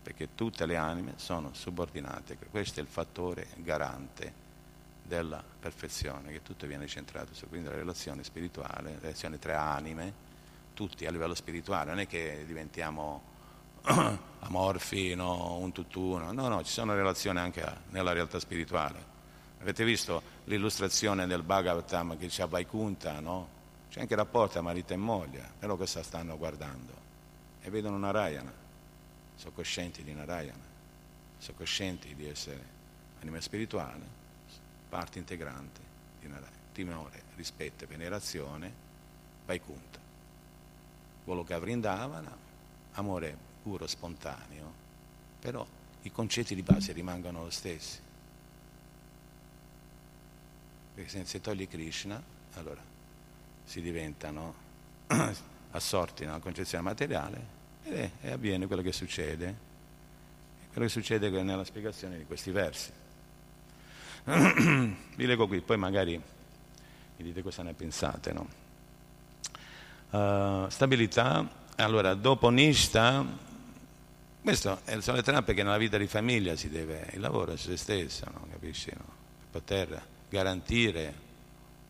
perché 0.04 0.36
tutte 0.36 0.66
le 0.66 0.76
anime 0.76 1.14
sono 1.16 1.52
subordinate. 1.54 2.38
Questo 2.52 2.82
è 2.82 2.84
il 2.84 2.90
fattore 2.90 3.48
garante 3.56 4.34
della 5.02 5.42
perfezione, 5.60 6.34
che 6.34 6.42
tutto 6.42 6.68
viene 6.68 6.86
centrato 6.86 7.34
su 7.34 7.48
quindi 7.48 7.70
la 7.70 7.76
relazione 7.76 8.26
spirituale, 8.26 8.96
la 8.96 9.00
relazione 9.00 9.40
tra 9.40 9.62
anime, 9.62 10.12
tutti 10.74 11.06
a 11.06 11.12
livello 11.12 11.36
spirituale, 11.36 11.92
non 11.92 12.00
è 12.02 12.06
che 12.08 12.44
diventiamo 12.46 13.22
amorfi, 14.40 15.16
no, 15.16 15.58
un 15.58 15.72
tutt'uno, 15.72 16.32
no, 16.32 16.48
no, 16.48 16.64
ci 16.64 16.72
sono 16.72 16.94
relazioni 16.94 17.40
anche 17.40 17.66
nella 17.90 18.12
realtà 18.12 18.40
spirituale. 18.40 19.18
Avete 19.62 19.84
visto 19.84 20.22
l'illustrazione 20.46 21.28
del 21.28 21.44
Bhagavatam 21.44 22.18
che 22.18 22.28
c'è 22.28 22.44
a 22.44 22.46
Vaikunta, 22.46 23.20
no? 23.20 23.58
C'è 23.90 24.02
anche 24.02 24.16
rapporto 24.16 24.60
a 24.60 24.62
marito 24.62 24.94
e 24.94 24.98
moglie, 24.98 25.52
però 25.60 25.76
cosa 25.76 26.04
stanno 26.04 26.38
guardando? 26.38 26.94
E 27.62 27.70
vedono 27.70 27.98
Narayana, 27.98 28.52
sono 29.36 29.52
coscienti 29.54 30.04
di 30.04 30.14
Narayana, 30.14 30.64
sono 31.38 31.58
coscienti 31.58 32.16
di 32.16 32.28
essere 32.28 32.78
anima 33.22 33.42
spirituale, 33.42 34.06
parte 34.88 35.20
integrante 35.20 35.82
di 36.20 36.28
Narayana. 36.28 36.58
Timore, 36.72 37.24
rispetto 37.36 37.84
e 37.84 37.88
venerazione, 37.88 38.72
Vaikunta. 39.46 40.00
Goloka 41.26 41.60
Vrindavana, 41.60 42.34
amore 42.94 43.38
puro, 43.70 43.86
spontaneo, 43.86 44.74
però 45.40 45.66
i 46.02 46.12
concetti 46.12 46.56
di 46.56 46.64
base 46.64 46.92
rimangono 46.92 47.44
lo 47.44 47.52
stessi. 47.52 48.00
Perché 50.96 51.10
se 51.10 51.24
si 51.26 51.40
toglie 51.40 51.68
Krishna, 51.68 52.22
allora 52.56 52.82
si 53.66 53.82
diventano 53.82 54.56
assorti 55.72 56.26
nella 56.26 56.40
concezione 56.40 56.84
materiale 56.84 57.46
e, 57.84 58.12
e 58.22 58.32
avviene 58.32 58.66
quello 58.66 58.82
che 58.82 58.92
succede. 58.92 59.68
Quello 60.72 60.88
che 60.88 60.92
succede 60.92 61.30
nella 61.30 61.64
spiegazione 61.64 62.18
di 62.18 62.26
questi 62.26 62.50
versi. 62.50 62.92
Vi 64.24 65.26
leggo 65.26 65.48
qui, 65.48 65.62
poi 65.62 65.78
magari 65.78 66.16
mi 66.18 67.24
dite 67.24 67.44
cosa 67.44 67.62
ne 67.62 67.74
pensate. 67.74 68.34
No? 68.34 68.48
Uh, 70.10 70.68
stabilità, 70.70 71.48
allora 71.76 72.16
dopo 72.16 72.50
Nishta 72.50 73.48
queste 74.42 74.78
sono 75.00 75.18
le 75.18 75.24
trappe 75.24 75.54
che 75.54 75.64
nella 75.64 75.78
vita 75.78 75.98
di 75.98 76.08
famiglia 76.08 76.56
si 76.56 76.70
deve, 76.70 77.10
il 77.14 77.20
lavoro 77.20 77.54
è 77.54 77.58
se 77.58 77.76
stesso, 77.78 78.26
no? 78.32 78.48
capisci? 78.50 78.92
No? 78.96 79.18
Poter 79.52 80.02
garantire 80.30 81.28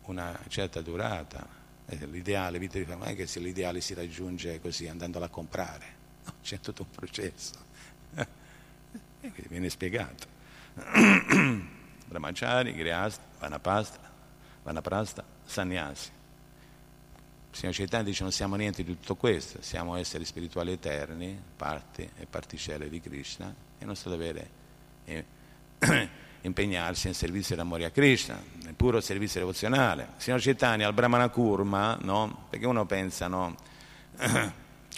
una 0.05 0.37
certa 0.47 0.81
durata. 0.81 1.57
L'ideale, 1.85 2.59
vita 2.59 2.77
di 2.77 2.83
famiglia, 2.83 3.05
non 3.05 3.13
è 3.13 3.15
che 3.15 3.25
se 3.25 3.39
l'ideale 3.39 3.81
si 3.81 3.95
raggiunge 3.95 4.61
così 4.61 4.87
andandola 4.87 5.25
a 5.25 5.29
comprare, 5.29 5.85
no, 6.25 6.33
c'è 6.43 6.59
tutto 6.59 6.83
un 6.83 6.91
processo. 6.91 7.53
e 8.15 8.27
quindi 9.19 9.47
viene 9.47 9.69
spiegato. 9.69 10.27
Brahmachari, 12.05 12.73
Griasta, 12.73 13.23
Vanapasta, 13.39 13.99
Vanaprasta, 14.63 15.23
Sannyasi. 15.45 16.11
Il 17.51 17.57
Signore 17.57 17.77
Chaitanya 17.77 18.03
dice 18.03 18.23
non 18.23 18.31
siamo 18.31 18.55
niente 18.55 18.83
di 18.83 18.93
tutto 18.93 19.15
questo, 19.15 19.57
siamo 19.61 19.95
esseri 19.95 20.23
spirituali 20.23 20.71
eterni, 20.71 21.39
parti 21.55 22.09
e 22.17 22.25
particelle 22.25 22.89
di 22.89 23.01
Krishna 23.01 23.47
e 23.47 23.81
il 23.81 23.87
nostro 23.87 24.11
dovere 24.11 24.49
è 25.05 25.23
impegnarsi 26.41 27.07
nel 27.07 27.15
servizio 27.15 27.55
d'amore 27.55 27.85
a 27.85 27.89
Krishna, 27.89 28.41
nel 28.63 28.75
puro 28.75 29.01
servizio 29.01 29.39
devozionale. 29.39 30.03
Il 30.15 30.21
Signore 30.21 30.41
Chaitanya 30.43 30.87
al 30.87 30.93
Brahmana 30.93 31.29
Kurma, 31.29 31.97
no? 32.01 32.45
perché 32.49 32.65
uno 32.65 32.85
pensa, 32.85 33.27
no? 33.27 33.55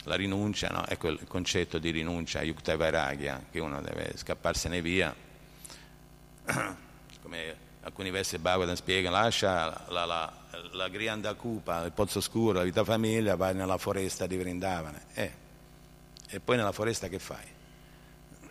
la 0.03 0.15
rinuncia, 0.15 0.69
no? 0.69 0.85
ecco 0.87 1.07
il 1.07 1.19
concetto 1.27 1.77
di 1.79 1.89
rinuncia, 1.91 2.41
Yukta 2.41 2.75
Vairagya, 2.75 3.45
che 3.49 3.59
uno 3.59 3.81
deve 3.81 4.13
scapparsene 4.15 4.81
via, 4.81 5.15
come 7.21 7.69
alcuni 7.83 8.11
versi 8.11 8.31
del 8.31 8.41
Bhagavatam 8.41 8.75
spiegano, 8.75 9.15
lascia 9.15 9.83
la, 9.89 10.05
la, 10.05 10.31
la 10.71 10.87
Grianda 10.89 11.33
Cupa, 11.33 11.83
il 11.83 11.91
pozzo 11.91 12.21
scuro, 12.21 12.59
la 12.59 12.63
vita 12.63 12.83
famiglia, 12.83 13.35
vai 13.35 13.53
nella 13.55 13.77
foresta 13.77 14.27
di 14.27 14.37
Vrindavana. 14.37 15.01
Eh. 15.13 15.31
E 16.29 16.39
poi 16.39 16.57
nella 16.57 16.71
foresta 16.71 17.07
che 17.07 17.19
fai? 17.19 17.45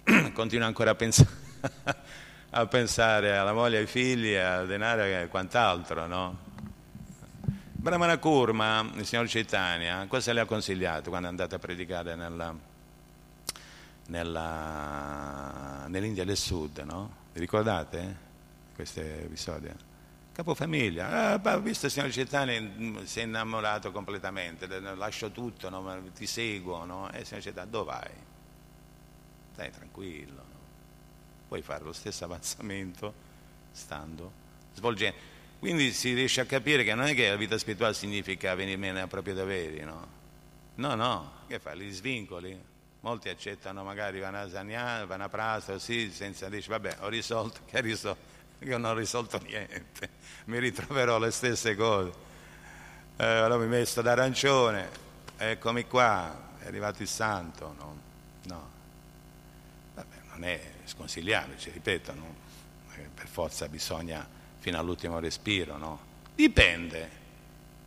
Continua 0.32 0.66
ancora 0.66 0.90
a 0.90 0.94
pensare, 0.94 1.28
a 2.50 2.66
pensare 2.66 3.36
alla 3.36 3.52
moglie, 3.52 3.78
ai 3.78 3.86
figli, 3.86 4.34
al 4.34 4.66
denaro 4.66 5.02
e 5.02 5.28
quant'altro, 5.30 6.06
no? 6.06 6.48
Brahmana 7.72 8.18
Kurma, 8.18 8.90
il 8.96 9.06
signor 9.06 9.26
Chaitanya, 9.26 10.04
cosa 10.06 10.34
le 10.34 10.40
ha 10.40 10.44
consigliato 10.44 11.08
quando 11.08 11.28
è 11.28 11.30
andato 11.30 11.54
a 11.54 11.58
predicare 11.58 12.14
nella, 12.14 12.54
nella, 14.08 15.86
nell'India 15.86 16.24
del 16.24 16.36
Sud, 16.36 16.80
no? 16.80 17.16
Vi 17.32 17.40
ricordate? 17.40 18.28
Questo 18.80 19.00
episodio. 19.00 19.76
Capofamiglia, 20.32 21.38
ah, 21.38 21.58
visto 21.58 21.84
il 21.84 21.92
signor 21.92 22.10
Cettani 22.10 22.58
mm, 22.58 23.02
si 23.02 23.20
è 23.20 23.24
innamorato 23.24 23.92
completamente, 23.92 24.66
lascio 24.80 25.30
tutto, 25.30 25.68
no? 25.68 26.02
ti 26.14 26.26
seguo, 26.26 26.86
no? 26.86 27.10
e 27.12 27.20
il 27.20 27.26
signor 27.26 27.42
Cettani 27.42 27.70
dove 27.70 27.92
vai? 27.92 28.10
Stai 29.52 29.70
tranquillo, 29.70 30.32
no? 30.32 30.58
puoi 31.46 31.60
fare 31.60 31.84
lo 31.84 31.92
stesso 31.92 32.24
avanzamento 32.24 33.12
stando, 33.70 34.32
svolgendo. 34.72 35.18
Quindi 35.58 35.92
si 35.92 36.14
riesce 36.14 36.40
a 36.40 36.46
capire 36.46 36.82
che 36.82 36.94
non 36.94 37.04
è 37.04 37.14
che 37.14 37.28
la 37.28 37.36
vita 37.36 37.58
spirituale 37.58 37.92
significa 37.92 38.54
venire 38.54 38.78
meno 38.78 38.98
ai 38.98 39.08
propri 39.08 39.34
doveri, 39.34 39.80
no? 39.80 40.18
No, 40.76 40.94
no, 40.94 41.32
che 41.48 41.58
fai? 41.58 41.76
Li 41.76 41.90
svincoli? 41.90 42.58
Molti 43.00 43.28
accettano 43.28 43.84
magari 43.84 44.20
vanno 44.20 44.40
a 44.40 44.48
Zanian, 44.48 45.06
vanno 45.06 45.24
a 45.24 45.28
Prasta, 45.28 45.72
così, 45.72 46.10
senza 46.10 46.48
dire, 46.48 46.64
vabbè, 46.66 46.96
ho 47.00 47.08
risolto, 47.08 47.60
che 47.68 47.76
ha 47.76 47.80
risolto? 47.82 48.38
Io 48.60 48.76
non 48.76 48.90
ho 48.90 48.94
risolto 48.94 49.40
niente, 49.42 50.10
mi 50.46 50.58
ritroverò 50.58 51.18
le 51.18 51.30
stesse 51.30 51.74
cose. 51.76 52.12
Eh, 53.16 53.24
allora 53.24 53.56
mi 53.56 53.68
messo 53.68 54.02
d'arancione, 54.02 54.88
eccomi 55.36 55.86
qua, 55.86 56.56
è 56.58 56.66
arrivato 56.66 57.00
il 57.00 57.08
santo. 57.08 57.74
No, 57.78 58.00
no. 58.42 58.70
Vabbè, 59.94 60.16
non 60.32 60.44
è 60.44 60.60
sconsigliabile, 60.84 61.58
ci 61.58 61.70
ripeto, 61.70 62.14
no? 62.14 62.48
per 63.14 63.28
forza 63.28 63.66
bisogna 63.68 64.26
fino 64.58 64.78
all'ultimo 64.78 65.18
respiro, 65.18 65.78
no? 65.78 66.00
Dipende. 66.34 67.18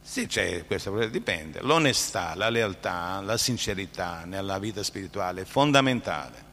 Sì, 0.01 0.25
c'è 0.25 0.65
questo 0.65 0.89
problema, 0.89 1.11
dipende. 1.11 1.61
L'onestà, 1.61 2.33
la 2.35 2.49
lealtà, 2.49 3.21
la 3.21 3.37
sincerità 3.37 4.25
nella 4.25 4.57
vita 4.57 4.81
spirituale 4.81 5.41
è 5.41 5.45
fondamentale. 5.45 6.51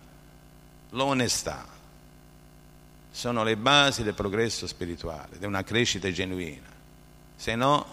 L'onestà 0.91 1.79
sono 3.11 3.43
le 3.43 3.57
basi 3.57 4.03
del 4.03 4.15
progresso 4.15 4.67
spirituale, 4.67 5.39
di 5.39 5.45
una 5.45 5.65
crescita 5.65 6.11
genuina. 6.11 6.69
Se 7.35 7.55
no, 7.55 7.87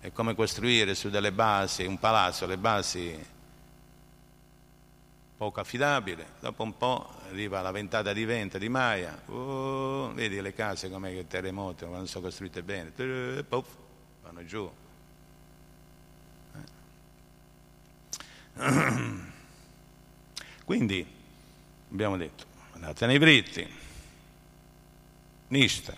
è 0.00 0.12
come 0.12 0.34
costruire 0.34 0.94
su 0.94 1.10
delle 1.10 1.32
basi, 1.32 1.84
un 1.84 1.98
palazzo, 1.98 2.46
le 2.46 2.56
basi 2.56 3.36
poco 5.36 5.60
affidabile, 5.60 6.26
dopo 6.40 6.64
un 6.64 6.76
po' 6.76 7.08
arriva 7.28 7.60
la 7.60 7.70
ventata 7.70 8.12
di 8.12 8.24
vento 8.24 8.58
di 8.58 8.68
Maia, 8.68 9.22
oh, 9.26 10.12
vedi 10.12 10.40
le 10.40 10.52
case 10.52 10.90
come 10.90 11.12
che 11.12 11.28
terremoti 11.28 11.84
quando 11.84 12.06
sono 12.06 12.24
costruite 12.24 12.62
bene, 12.62 12.90
puff, 13.44 13.68
vanno 14.22 14.44
giù. 14.44 14.68
Eh. 18.56 19.26
Quindi 20.64 21.06
abbiamo 21.90 22.16
detto, 22.16 22.44
andate 22.72 23.06
nei 23.06 23.18
britti, 23.18 23.66
Nishta, 25.48 25.94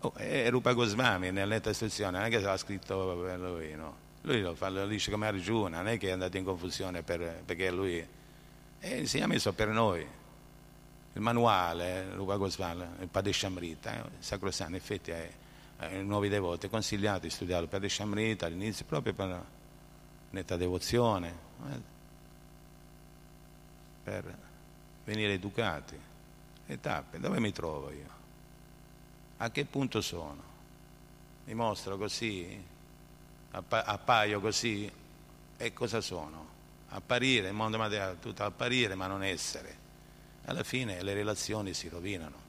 oh, 0.00 0.14
è 0.14 0.48
Rupa 0.48 0.72
Goswami 0.72 1.30
nell'etta 1.30 1.70
istruzione, 1.70 2.16
non 2.16 2.26
è 2.26 2.30
che 2.30 2.40
l'ha 2.40 2.56
scritto 2.56 3.18
per 3.22 3.38
lui, 3.38 3.74
no? 3.74 4.04
Lui 4.22 4.40
lo, 4.40 4.54
fa, 4.54 4.70
lo 4.70 4.86
dice 4.86 5.10
come 5.10 5.26
Arjuna, 5.26 5.76
non 5.78 5.88
è 5.88 5.98
che 5.98 6.08
è 6.08 6.12
andato 6.12 6.36
in 6.36 6.44
confusione 6.44 7.02
per, 7.02 7.42
perché 7.44 7.70
lui 7.70 8.04
è 8.78 8.94
l'insegnamento 8.96 9.52
per 9.52 9.68
noi. 9.68 10.06
Il 11.12 11.20
manuale, 11.20 12.12
Rupa 12.14 12.36
Goswami, 12.36 12.84
il 13.00 13.08
Padeshamrita, 13.08 13.94
il 13.94 14.10
Sacrosanto, 14.18 14.72
in 14.72 14.78
effetti 14.78 15.10
è, 15.10 15.30
ai 15.78 16.04
nuovi 16.04 16.28
devoti 16.28 16.66
è 16.66 16.70
consigliato 16.70 17.20
di 17.20 17.30
studiare 17.30 17.62
il 17.62 17.68
Padeshamrita 17.68 18.46
all'inizio 18.46 18.84
proprio 18.86 19.12
per 19.12 19.44
netta 20.30 20.56
devozione, 20.56 21.34
eh, 21.70 21.80
per 24.02 24.38
venire 25.04 25.34
educati. 25.34 25.98
Le 26.66 26.80
tappe, 26.80 27.20
dove 27.20 27.38
mi 27.38 27.52
trovo 27.52 27.92
io? 27.92 28.15
A 29.38 29.50
che 29.50 29.64
punto 29.64 30.00
sono? 30.00 30.42
Mi 31.44 31.54
mostro 31.54 31.96
così? 31.96 32.64
Appaio 33.50 34.40
così? 34.40 34.90
E 35.56 35.72
cosa 35.72 36.00
sono? 36.00 36.46
apparire, 36.88 37.48
il 37.48 37.54
mondo 37.54 37.78
materiale 37.78 38.18
tutto 38.18 38.44
apparire 38.44 38.94
ma 38.94 39.06
non 39.06 39.22
essere. 39.22 39.84
Alla 40.46 40.62
fine 40.62 41.02
le 41.02 41.14
relazioni 41.14 41.74
si 41.74 41.88
rovinano. 41.88 42.44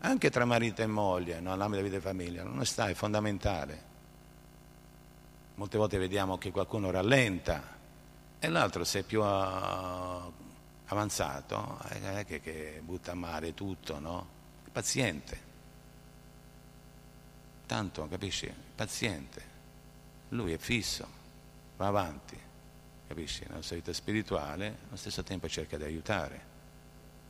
Anche 0.00 0.30
tra 0.30 0.44
marito 0.44 0.82
e 0.82 0.86
moglie, 0.86 1.40
no? 1.40 1.50
nell'ambito 1.50 1.82
della 1.82 1.96
vita 1.96 1.96
e 1.96 2.12
famiglia, 2.12 2.42
l'onestà 2.42 2.88
è 2.88 2.94
fondamentale. 2.94 3.90
Molte 5.54 5.78
volte 5.78 5.98
vediamo 5.98 6.38
che 6.38 6.50
qualcuno 6.50 6.90
rallenta 6.90 7.78
e 8.38 8.48
l'altro 8.48 8.82
se 8.82 9.00
è 9.00 9.02
più 9.04 9.20
uh, 9.20 10.32
avanzato 10.86 11.78
è 11.88 12.24
che, 12.24 12.40
che, 12.40 12.80
butta 12.82 13.12
a 13.12 13.14
mare 13.14 13.54
tutto, 13.54 14.00
no? 14.00 14.26
È 14.64 14.70
paziente. 14.70 15.50
Tanto, 17.72 18.06
capisci? 18.06 18.52
Paziente. 18.74 19.42
Lui 20.28 20.52
è 20.52 20.58
fisso, 20.58 21.08
va 21.78 21.86
avanti 21.86 22.38
capisci? 23.06 23.46
Nella 23.48 23.62
sua 23.62 23.76
vita 23.76 23.94
spirituale, 23.94 24.76
allo 24.88 24.96
stesso 24.96 25.22
tempo 25.22 25.48
cerca 25.48 25.78
di 25.78 25.84
aiutare. 25.84 26.50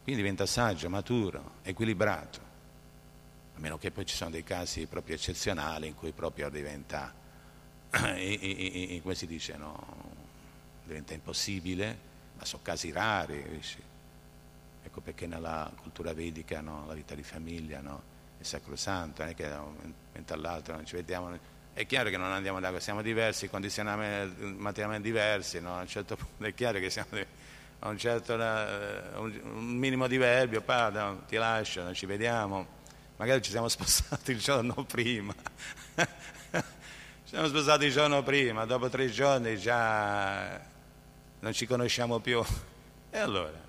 Quindi 0.03 0.20
diventa 0.20 0.45
saggio, 0.45 0.90
maturo, 0.90 1.59
equilibrato. 1.62 2.40
A 3.55 3.61
meno 3.61 3.78
che 3.78 3.93
poi 3.93 4.05
ci 4.05 4.16
sono 4.16 4.30
dei 4.30 4.43
casi 4.43 4.86
proprio 4.86 5.14
eccezionali 5.14 5.86
in 5.86 5.95
cui 5.95 6.11
proprio 6.11 6.49
diventa, 6.49 7.14
come 7.90 9.14
si 9.14 9.26
dice, 9.28 9.57
no? 9.57 10.11
diventa 10.82 11.14
impossibile, 11.14 11.99
ma 12.36 12.45
sono 12.45 12.62
casi 12.64 12.90
rari, 12.90 13.45
capisci? 13.45 13.80
Ecco 14.82 15.01
perché 15.03 15.28
nella 15.28 15.70
cultura 15.80 16.12
vedica 16.12 16.61
no? 16.61 16.84
la 16.88 16.95
vita 16.95 17.14
di 17.14 17.22
famiglia 17.22 17.80
no? 17.80 18.12
È 18.43 18.45
sacrosanta, 18.45 19.22
non 19.22 19.32
è 19.32 19.34
che 19.34 19.49
da 19.49 19.61
un 19.61 19.95
momento 20.09 20.34
all'altro 20.34 20.74
non 20.74 20.84
ci 20.84 20.97
vediamo 20.97 21.38
è 21.74 21.86
chiaro 21.86 22.11
che 22.11 22.18
non 22.18 22.30
andiamo 22.30 22.61
da 22.61 22.78
siamo 22.80 23.01
diversi, 23.01 23.49
condizionamenti 23.49 24.45
materialmente 24.45 25.09
diversi, 25.09 25.59
no? 25.61 25.76
a 25.76 25.80
un 25.80 25.86
certo 25.86 26.16
punto 26.16 26.45
è 26.45 26.53
chiaro 26.53 26.78
che 26.78 26.90
siamo 26.90 27.09
a 27.78 27.88
un 27.88 27.99
certo 27.99 28.34
un 28.34 29.76
minimo 29.76 30.07
di 30.07 30.16
verbio, 30.16 30.61
padre, 30.61 31.18
ti 31.26 31.36
lascio, 31.36 31.82
non 31.82 31.95
ci 31.95 32.07
vediamo, 32.07 32.66
magari 33.16 33.40
ci 33.43 33.51
siamo 33.51 33.68
spostati 33.70 34.32
il 34.32 34.38
giorno 34.38 34.84
prima, 34.84 35.34
ci 35.97 36.61
siamo 37.24 37.49
spostati 37.49 37.86
il 37.86 37.93
giorno 37.93 38.22
prima, 38.22 38.66
dopo 38.66 38.88
tre 38.88 39.11
giorni 39.11 39.59
già 39.59 40.61
non 41.40 41.53
ci 41.53 41.66
conosciamo 41.66 42.20
più. 42.20 42.40
E 43.11 43.18
allora, 43.18 43.61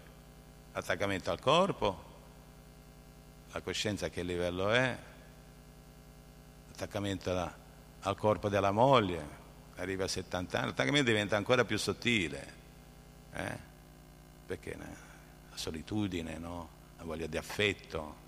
attaccamento 0.74 1.32
al 1.32 1.40
corpo, 1.40 2.13
la 3.54 3.62
coscienza 3.62 4.08
a 4.08 4.10
che 4.10 4.24
livello 4.24 4.70
è, 4.72 4.98
attaccamento 6.72 7.32
alla 7.32 7.62
al 8.04 8.18
corpo 8.18 8.50
della 8.50 8.72
moglie, 8.72 9.42
arriva 9.76 10.06
a 10.06 10.08
70 10.08 10.58
anni, 10.58 10.68
l'attaccamento 10.68 11.10
diventa 11.10 11.38
ancora 11.38 11.64
più 11.66 11.78
sottile, 11.78 12.54
eh? 13.34 13.58
perché 14.46 14.76
la 14.78 15.58
solitudine, 15.58 16.38
no? 16.38 16.70
la 16.98 17.04
voglia 17.04 17.28
di 17.28 17.38
affetto, 17.38 18.22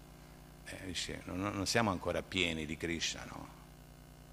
eh, 0.65 1.21
non, 1.25 1.41
non, 1.53 1.65
siamo 1.65 1.91
ancora 1.91 2.21
pieni 2.21 2.65
di 2.65 2.77
Krishna, 2.77 3.25
no? 3.25 3.53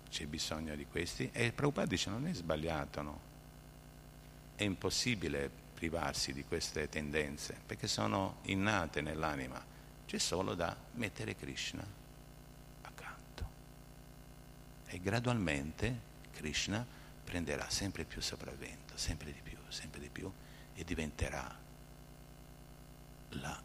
c'è 0.09 0.26
bisogno 0.26 0.74
di 0.76 0.86
questi 0.86 1.28
e 1.32 1.53
Prabhupada 1.53 1.88
dice 1.88 2.11
non 2.11 2.26
è 2.26 2.32
sbagliato, 2.32 3.03
no? 3.03 3.20
è 4.55 4.62
impossibile 4.62 5.51
privarsi 5.74 6.32
di 6.32 6.45
queste 6.45 6.88
tendenze 6.88 7.59
perché 7.66 7.88
sono 7.88 8.36
innate 8.43 9.01
nell'anima, 9.01 9.61
c'è 10.12 10.18
solo 10.18 10.54
da 10.54 10.76
mettere 10.96 11.34
Krishna 11.34 11.82
e 14.84 15.00
gradualmente 15.00 15.98
Krishna 16.34 16.84
prenderà 17.24 17.70
sempre 17.70 18.04
più 18.04 18.20
sopravvento, 18.20 18.94
sempre 18.94 19.32
di 19.32 19.40
più, 19.42 19.56
sempre 19.68 20.00
di 20.00 20.10
più 20.10 20.30
e 20.74 20.84
diventerà 20.84 21.58
la 23.30 23.62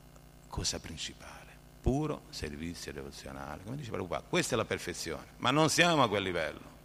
cosa 0.47 0.79
principale, 0.79 1.51
puro 1.81 2.27
servizio 2.29 2.93
devozionale. 2.93 3.65
Come 3.65 3.75
dice 3.75 3.91
Prabhupada, 3.91 4.23
questa 4.29 4.53
è 4.53 4.57
la 4.57 4.63
perfezione, 4.63 5.31
ma 5.39 5.51
non 5.51 5.69
siamo 5.69 6.03
a 6.03 6.07
quel 6.07 6.23
livello. 6.23 6.75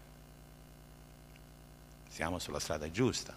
Siamo 2.08 2.40
sulla 2.40 2.58
strada 2.58 2.90
giusta, 2.90 3.32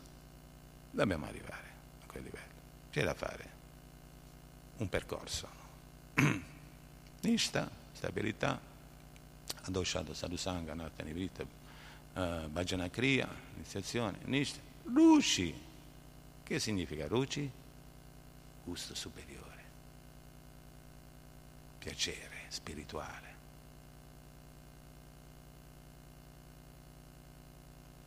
dobbiamo 0.89 1.28
arrivare 1.28 1.69
a 2.01 2.07
quel 2.07 2.23
livello. 2.23 2.53
C'è 2.89 3.03
da 3.03 3.13
fare 3.13 3.49
un 4.78 4.89
percorso. 4.89 5.55
Nishta, 7.22 7.70
stabilità, 7.91 8.59
Adoshada 9.63 10.13
Sadhusanga, 10.13 10.74
Natani 10.74 11.11
Vrita, 11.11 11.43
uh, 11.43 12.47
Bhajana 12.47 12.89
Kriya, 12.89 13.28
iniziazione, 13.55 14.20
Nishta, 14.26 14.59
Ruci. 14.84 15.63
Che 16.43 16.59
significa 16.59 17.07
Ruci? 17.07 17.49
Gusto 18.63 18.95
superiore, 18.95 19.63
piacere 21.80 22.45
spirituale. 22.49 23.34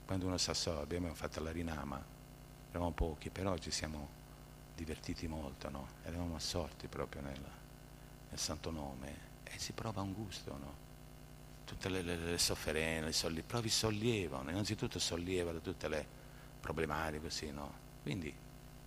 Quando 0.06 0.26
uno 0.26 0.38
sa 0.38 0.54
so, 0.54 0.80
abbiamo 0.80 1.12
fatto 1.14 1.42
la 1.42 1.50
rinama, 1.50 2.02
eravamo 2.70 2.92
pochi, 2.92 3.28
però 3.28 3.59
ci 3.59 3.70
siamo 3.70 4.09
divertiti 4.74 5.26
molto, 5.26 5.68
no? 5.68 5.88
eravamo 6.04 6.36
assorti 6.36 6.86
proprio 6.86 7.20
nel, 7.22 7.42
nel 8.29 8.39
santo 8.39 8.70
nome 8.70 9.26
e 9.45 9.59
si 9.59 9.72
prova 9.72 10.03
un 10.03 10.12
gusto, 10.12 10.51
no? 10.51 10.87
tutte 11.64 11.91
le, 11.91 12.03
le, 12.03 12.16
le 12.16 12.39
sofferenze, 12.39 13.12
sollie, 13.12 13.43
provi 13.43 13.68
sollievo, 13.68 14.43
innanzitutto 14.49 14.99
sollieva 14.99 15.53
da 15.53 15.59
tutte 15.59 15.89
le 15.89 16.07
problematiche 16.61 17.20
così, 17.20 17.51
no? 17.51 17.87
Quindi 18.03 18.35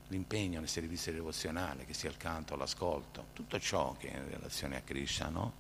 l'impegno 0.08 0.60
nel 0.60 0.68
servizio 0.68 1.14
devozionale, 1.14 1.86
che 1.86 1.94
sia 1.94 2.10
il 2.10 2.18
canto, 2.18 2.56
l'ascolto, 2.56 3.28
tutto 3.34 3.60
ciò 3.60 3.96
che 3.98 4.08
in 4.08 4.28
relazione 4.30 4.78
a 4.78 4.82
Krishna, 4.82 5.30
no? 5.30 5.54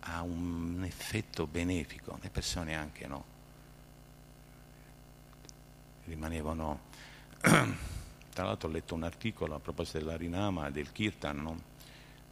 ha 0.00 0.20
un 0.20 0.82
effetto 0.84 1.46
benefico, 1.46 2.18
le 2.20 2.28
persone 2.28 2.74
anche 2.74 3.06
no? 3.06 3.24
rimanevano, 6.04 6.80
tra 7.40 8.44
l'altro 8.44 8.68
ho 8.68 8.72
letto 8.72 8.94
un 8.94 9.04
articolo 9.04 9.54
a 9.54 9.60
proposito 9.60 9.98
dell'Arinama 9.98 10.66
e 10.66 10.72
del 10.72 10.92
Kirtan 10.92 11.36
no? 11.40 11.72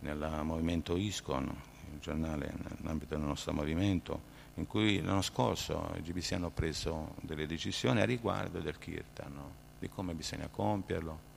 Nel 0.03 0.41
movimento 0.43 0.97
ISKCON, 0.97 1.45
il 1.93 2.01
giornale 2.01 2.53
nell'ambito 2.81 3.17
del 3.17 3.25
nostro 3.25 3.53
movimento, 3.53 4.31
in 4.55 4.67
cui 4.67 5.01
l'anno 5.01 5.23
scorso 5.23 5.93
i 5.97 6.03
GBC 6.03 6.33
hanno 6.33 6.51
preso 6.51 7.15
delle 7.21 7.47
decisioni 7.47 8.01
a 8.01 8.05
riguardo 8.05 8.61
del 8.61 8.79
Kirtan, 8.79 9.33
no? 9.33 9.53
di 9.79 9.89
come 9.89 10.15
bisogna 10.15 10.49
compierlo, 10.49 11.31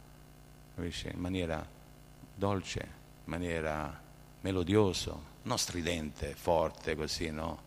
in 0.77 1.19
maniera 1.19 1.65
dolce, 2.35 2.79
in 2.81 3.31
maniera 3.31 4.01
melodioso, 4.41 5.33
non 5.43 5.57
stridente, 5.57 6.35
forte 6.35 6.95
così, 6.95 7.29
no? 7.29 7.63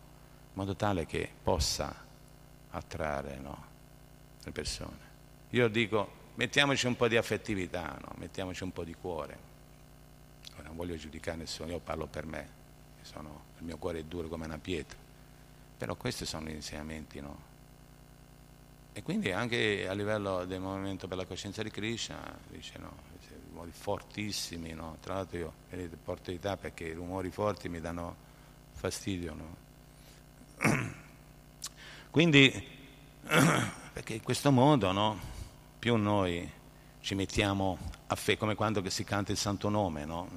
In 0.52 0.64
modo 0.64 0.76
tale 0.76 1.06
che 1.06 1.30
possa 1.42 1.94
attrarre 2.70 3.38
no? 3.38 3.64
le 4.44 4.50
persone. 4.50 5.06
Io 5.50 5.68
dico, 5.68 6.10
mettiamoci 6.34 6.86
un 6.86 6.96
po' 6.96 7.08
di 7.08 7.16
affettività, 7.16 7.98
mettiamoci 8.16 8.62
un 8.62 8.72
po' 8.72 8.84
di 8.84 8.94
cuore. 8.94 9.47
Non 10.62 10.76
voglio 10.76 10.96
giudicare 10.96 11.38
nessuno, 11.38 11.70
io 11.70 11.78
parlo 11.78 12.06
per 12.06 12.26
me, 12.26 12.48
sono, 13.02 13.44
il 13.58 13.64
mio 13.64 13.76
cuore 13.78 14.00
è 14.00 14.04
duro 14.04 14.28
come 14.28 14.44
una 14.44 14.58
pietra, 14.58 14.98
però 15.76 15.94
questi 15.96 16.26
sono 16.26 16.48
gli 16.48 16.54
insegnamenti, 16.54 17.20
no? 17.20 17.46
E 18.92 19.02
quindi 19.02 19.30
anche 19.30 19.86
a 19.88 19.92
livello 19.92 20.44
del 20.44 20.60
movimento 20.60 21.06
per 21.06 21.16
la 21.16 21.24
coscienza 21.24 21.62
di 21.62 21.70
Krishna, 21.70 22.36
dice 22.50 22.78
no, 22.78 23.08
rumori 23.58 23.70
fortissimi, 23.72 24.72
no? 24.72 24.96
Tra 25.00 25.14
l'altro 25.14 25.38
io 25.38 25.52
vedete, 25.70 25.96
porto 25.96 26.30
età 26.30 26.56
perché 26.56 26.84
i 26.84 26.92
rumori 26.92 27.30
forti 27.30 27.68
mi 27.68 27.80
danno 27.80 28.16
fastidio, 28.72 29.34
no? 29.34 29.56
Quindi, 32.10 32.50
perché 33.92 34.14
in 34.14 34.22
questo 34.22 34.52
modo, 34.52 34.92
no? 34.92 35.18
Più 35.78 35.96
noi 35.96 36.48
ci 37.00 37.14
mettiamo 37.14 37.78
a 38.10 38.14
fe, 38.14 38.36
come 38.38 38.54
quando 38.54 38.86
si 38.88 39.04
canta 39.04 39.32
il 39.32 39.38
santo 39.38 39.68
nome, 39.68 40.04
no? 40.04 40.28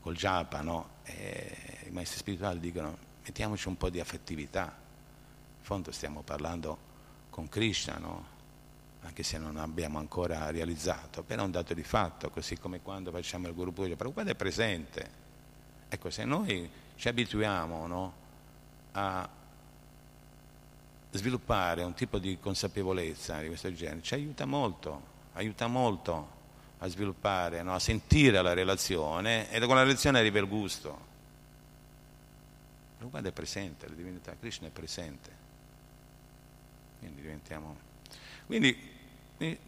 Col 0.00 0.16
japa, 0.16 0.62
no? 0.62 0.98
I 1.06 1.90
maestri 1.90 2.18
spirituali 2.18 2.58
dicono, 2.58 2.96
mettiamoci 3.22 3.68
un 3.68 3.76
po' 3.76 3.88
di 3.88 4.00
affettività. 4.00 4.64
In 4.64 5.64
fondo 5.64 5.92
stiamo 5.92 6.22
parlando 6.22 6.88
con 7.30 7.48
Krishna, 7.48 7.98
no? 7.98 8.38
anche 9.02 9.22
se 9.22 9.38
non 9.38 9.56
abbiamo 9.56 9.98
ancora 9.98 10.50
realizzato, 10.50 11.22
però 11.22 11.42
è 11.42 11.44
un 11.44 11.50
dato 11.52 11.72
di 11.72 11.84
fatto, 11.84 12.30
così 12.30 12.58
come 12.58 12.82
quando 12.82 13.10
facciamo 13.10 13.48
il 13.48 13.54
Guru 13.54 13.72
Puja, 13.72 13.96
Prabhupada 13.96 14.32
è 14.32 14.34
presente. 14.34 15.18
Ecco, 15.88 16.10
se 16.10 16.24
noi 16.24 16.68
ci 16.96 17.08
abituiamo 17.08 18.12
a 18.92 19.28
sviluppare 21.12 21.82
un 21.82 21.94
tipo 21.94 22.18
di 22.18 22.38
consapevolezza 22.38 23.40
di 23.40 23.46
questo 23.46 23.72
genere, 23.72 24.02
ci 24.02 24.14
aiuta 24.14 24.44
molto, 24.44 25.02
aiuta 25.34 25.66
molto 25.66 26.38
a 26.82 26.88
sviluppare, 26.88 27.62
no, 27.62 27.74
a 27.74 27.78
sentire 27.78 28.40
la 28.40 28.54
relazione 28.54 29.50
e 29.50 29.60
con 29.60 29.76
la 29.76 29.82
relazione 29.82 30.18
arriva 30.18 30.38
il 30.38 30.48
gusto. 30.48 31.08
Prabhupada 32.96 33.28
è 33.28 33.32
presente, 33.32 33.86
la 33.86 33.94
divinità 33.94 34.34
Krishna 34.38 34.66
è 34.66 34.70
presente. 34.70 35.30
Quindi 36.98 37.20
diventiamo... 37.20 37.76
Quindi 38.46 38.98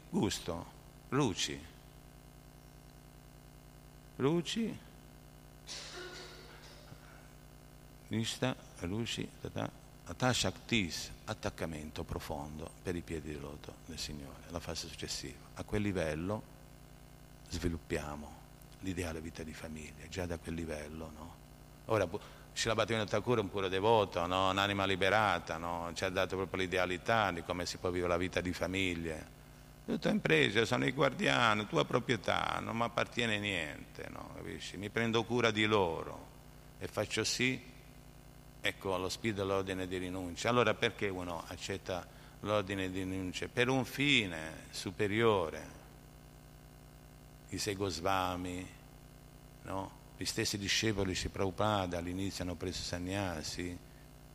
gusto, 0.08 0.66
luci, 1.10 1.58
luci, 4.16 4.78
nista, 8.08 8.56
luci, 8.80 9.28
tata, 10.04 10.32
shaktis, 10.32 11.10
attaccamento 11.24 12.04
profondo 12.04 12.70
per 12.82 12.96
i 12.96 13.00
piedi 13.00 13.28
di 13.28 13.38
loto 13.38 13.76
del 13.86 13.98
Signore, 13.98 14.44
la 14.48 14.60
fase 14.60 14.88
successiva. 14.88 15.38
A 15.54 15.62
quel 15.62 15.82
livello 15.82 16.51
sviluppiamo 17.52 18.40
l'ideale 18.80 19.20
vita 19.20 19.42
di 19.42 19.52
famiglia, 19.52 20.08
già 20.08 20.26
da 20.26 20.38
quel 20.38 20.54
livello, 20.54 21.12
no? 21.14 21.34
Ora, 21.86 22.08
Srila 22.54 22.74
Bhaktivinoda 22.74 23.10
Thakur 23.10 23.38
è 23.38 23.40
un 23.40 23.50
puro 23.50 23.68
devoto, 23.68 24.26
no? 24.26 24.50
un'anima 24.50 24.84
liberata, 24.84 25.56
no? 25.56 25.90
ci 25.94 26.04
ha 26.04 26.10
dato 26.10 26.36
proprio 26.36 26.62
l'idealità 26.62 27.30
di 27.30 27.42
come 27.42 27.66
si 27.66 27.76
può 27.76 27.90
vivere 27.90 28.10
la 28.10 28.16
vita 28.16 28.40
di 28.40 28.52
famiglia. 28.52 29.40
Tutta 29.84 30.10
impresa, 30.10 30.64
sono 30.64 30.86
i 30.86 30.92
guardiani, 30.92 31.66
tua 31.66 31.84
proprietà, 31.84 32.58
non 32.60 32.76
mi 32.76 32.84
appartiene 32.84 33.38
niente, 33.38 34.08
mi 34.76 34.90
prendo 34.90 35.24
cura 35.24 35.50
di 35.50 35.64
loro 35.64 36.28
e 36.78 36.86
faccio 36.86 37.24
sì, 37.24 37.60
ecco 38.60 38.96
lo 38.96 39.08
spirito 39.08 39.42
dell'ordine 39.42 39.88
di 39.88 39.98
rinuncia. 39.98 40.48
Allora 40.48 40.74
perché 40.74 41.08
uno 41.08 41.42
accetta 41.48 42.06
l'ordine 42.40 42.90
di 42.90 43.00
rinuncia? 43.00 43.48
Per 43.52 43.68
un 43.68 43.84
fine 43.84 44.66
superiore. 44.70 45.81
I 47.52 47.58
segosvami, 47.58 48.66
no? 49.64 50.00
gli 50.16 50.24
stessi 50.24 50.56
discepoli 50.56 51.12
di 51.12 51.28
Prabhupada 51.28 51.98
all'inizio 51.98 52.44
hanno 52.44 52.54
preso 52.54 52.82
sannyasi, 52.82 53.76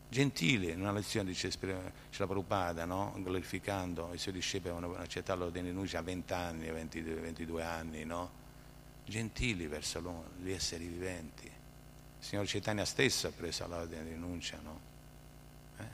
gentili, 0.08 0.70
in 0.70 0.82
una 0.82 0.92
lezione 0.92 1.30
dice 1.30 1.50
la 1.60 2.28
Prabhupada, 2.28 2.86
no? 2.86 3.14
glorificando 3.18 4.14
i 4.14 4.20
suoi 4.20 4.36
discepoli 4.36 4.76
avevano 4.76 5.02
accettato 5.02 5.40
l'ordine 5.40 5.64
di 5.64 5.70
rinuncia 5.70 5.98
a 5.98 6.02
20 6.04 6.34
anni, 6.34 6.68
a 6.70 6.74
22, 6.74 7.14
22 7.16 7.64
anni, 7.64 8.04
no? 8.04 8.32
gentili 9.04 9.66
verso 9.66 10.26
gli 10.40 10.52
esseri 10.52 10.86
viventi. 10.86 11.46
Il 11.46 12.24
signor 12.24 12.46
Cetania 12.46 12.86
stesso 12.86 13.28
ha 13.28 13.32
preso 13.32 13.66
l'ordine 13.66 14.04
di 14.04 14.10
rinuncia, 14.10 14.60
no? 14.62 14.80
eh? 15.80 15.86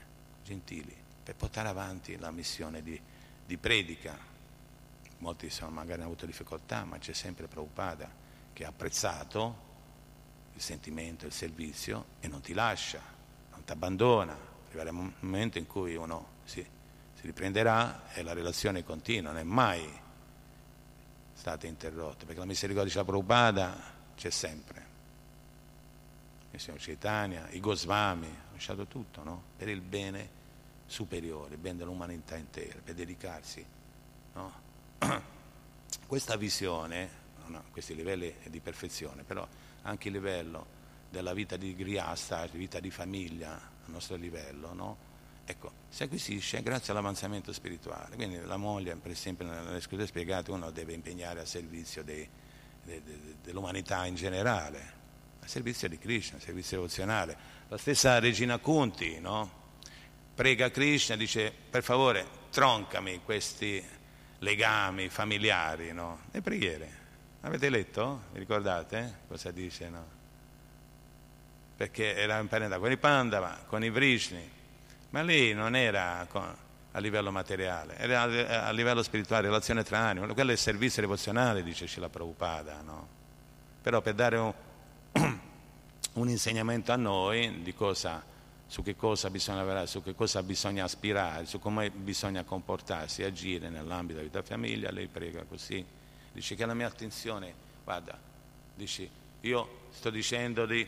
gentili, 0.44 0.94
per 1.24 1.36
portare 1.36 1.70
avanti 1.70 2.18
la 2.18 2.32
missione 2.32 2.84
di, 2.84 3.00
di 3.46 3.58
predica. 3.58 4.32
Molti 5.24 5.50
sono, 5.50 5.72
magari 5.72 6.02
hanno 6.02 6.10
avuto 6.10 6.26
difficoltà, 6.26 6.84
ma 6.84 6.98
c'è 6.98 7.14
sempre 7.14 7.48
Prabhupada 7.48 8.12
che 8.52 8.66
ha 8.66 8.68
apprezzato 8.68 9.72
il 10.54 10.62
sentimento, 10.62 11.26
il 11.26 11.32
servizio 11.32 12.08
e 12.20 12.28
non 12.28 12.42
ti 12.42 12.52
lascia, 12.52 13.00
non 13.52 13.64
ti 13.64 13.72
abbandona. 13.72 14.38
Arriverà 14.68 14.90
un 14.90 15.14
momento 15.20 15.60
in 15.60 15.66
cui 15.66 15.96
uno 15.96 16.28
si, 16.44 16.62
si 17.14 17.22
riprenderà 17.22 18.12
e 18.12 18.22
la 18.22 18.34
relazione 18.34 18.84
continua, 18.84 19.32
non 19.32 19.40
è 19.40 19.44
mai 19.44 19.90
stata 21.32 21.68
interrotta, 21.68 22.26
perché 22.26 22.42
la 22.42 22.46
misericordia 22.46 22.92
della 22.92 23.06
Prabhupada 23.06 23.82
c'è 24.18 24.30
sempre. 24.30 24.86
Il 26.52 26.60
signor 26.60 26.82
Chaitanya, 26.82 27.48
i 27.52 27.62
Goswami, 27.62 28.28
hanno 28.28 28.52
lasciato 28.52 28.88
tutto 28.88 29.24
no? 29.24 29.42
per 29.56 29.70
il 29.70 29.80
bene 29.80 30.42
superiore, 30.86 31.54
il 31.54 31.62
bene 31.62 31.78
dell'umanità 31.78 32.36
intera, 32.36 32.82
per 32.84 32.94
dedicarsi. 32.94 33.66
No? 34.34 34.63
Questa 36.08 36.36
visione, 36.36 37.10
no, 37.48 37.64
questi 37.72 37.96
livelli 37.96 38.34
di 38.46 38.60
perfezione, 38.60 39.24
però 39.24 39.48
anche 39.84 40.08
il 40.08 40.14
livello 40.14 40.82
della 41.10 41.34
vita 41.34 41.58
di 41.58 41.76
griasta, 41.76 42.46
vita 42.48 42.80
di 42.80 42.90
famiglia, 42.90 43.52
a 43.54 43.92
nostro 43.92 44.16
livello, 44.16 44.74
no? 44.74 44.98
Ecco, 45.46 45.72
si 45.90 46.04
acquisisce 46.04 46.62
grazie 46.62 46.94
all'avanzamento 46.94 47.52
spirituale. 47.52 48.16
Quindi 48.16 48.40
la 48.46 48.58
moglie, 48.58 48.96
per 48.96 49.12
esempio, 49.12 49.46
nelle 49.46 49.82
scritture 49.82 50.08
spiegate, 50.08 50.52
uno 50.52 50.72
deve 50.72 50.94
impegnare 50.94 51.42
a 51.42 51.46
servizio 51.46 52.04
dei, 52.04 52.28
de, 52.84 53.04
de, 53.04 53.20
dell'umanità 53.44 54.06
in 54.06 54.16
generale, 54.16 54.94
a 55.42 55.48
servizio 55.48 55.90
di 55.90 55.98
Krishna, 55.98 56.38
a 56.38 56.42
servizio 56.42 56.78
devozionale. 56.78 57.38
La 57.68 57.78
stessa 57.78 58.20
Regina 58.20 58.58
Kunti, 58.60 59.20
no? 59.20 59.62
Prega 60.34 60.72
Krishna, 60.72 61.16
dice, 61.16 61.54
per 61.70 61.84
favore, 61.84 62.26
troncami 62.50 63.22
questi 63.24 63.84
legami 64.44 65.10
familiari, 65.10 65.92
no? 65.94 66.20
Le 66.32 66.42
preghiere. 66.42 67.02
Avete 67.42 67.70
letto? 67.70 68.24
Vi 68.34 68.40
ricordate 68.40 69.22
cosa 69.28 69.52
dice? 69.52 69.90
No? 69.90 70.06
Perché 71.76 72.16
era 72.16 72.40
imparenta 72.40 72.78
con 72.78 72.92
i 72.92 72.98
Pandava, 72.98 73.64
con 73.66 73.84
i 73.84 73.90
Vrishni, 73.90 74.48
ma 75.10 75.22
lì 75.22 75.54
non 75.54 75.76
era 75.76 76.28
a 76.96 77.00
livello 77.00 77.32
materiale, 77.32 77.98
era 77.98 78.22
a 78.22 78.72
livello 78.72 79.02
spirituale, 79.02 79.48
relazione 79.48 79.84
tra 79.84 80.00
anime, 80.00 80.32
quello 80.34 80.52
è 80.52 80.54
il 80.54 80.60
servizio 80.60 81.02
devozionale, 81.02 81.64
dice 81.64 81.88
Scila 81.88 82.10
Prabhupada, 82.10 82.82
no? 82.82 83.08
Però 83.82 84.02
per 84.02 84.14
dare 84.14 84.38
un, 84.38 84.54
un 86.14 86.30
insegnamento 86.30 86.92
a 86.92 86.96
noi 86.96 87.62
di 87.64 87.74
cosa 87.74 88.24
su 88.68 88.82
che 88.82 88.96
cosa 88.96 89.30
bisogna 89.30 89.60
lavorare, 89.60 89.88
su 89.88 90.02
che 90.02 90.16
cosa 90.16 90.42
bisogna 90.42 90.84
aspirare, 90.84 91.46
su 91.46 91.60
come 91.60 91.90
bisogna 91.92 92.44
comportarsi, 92.44 93.24
agire 93.24 93.70
nell'ambito 93.70 94.20
della 94.20 94.30
vita 94.30 94.42
famiglia, 94.42 94.92
lei 94.92 95.08
prega 95.08 95.44
così 95.44 95.86
dice 96.34 96.56
che 96.56 96.66
la 96.66 96.74
mia 96.74 96.88
attenzione, 96.88 97.54
guarda, 97.84 98.20
dici, 98.74 99.08
io 99.42 99.82
sto 99.92 100.10
dicendo 100.10 100.66
di, 100.66 100.86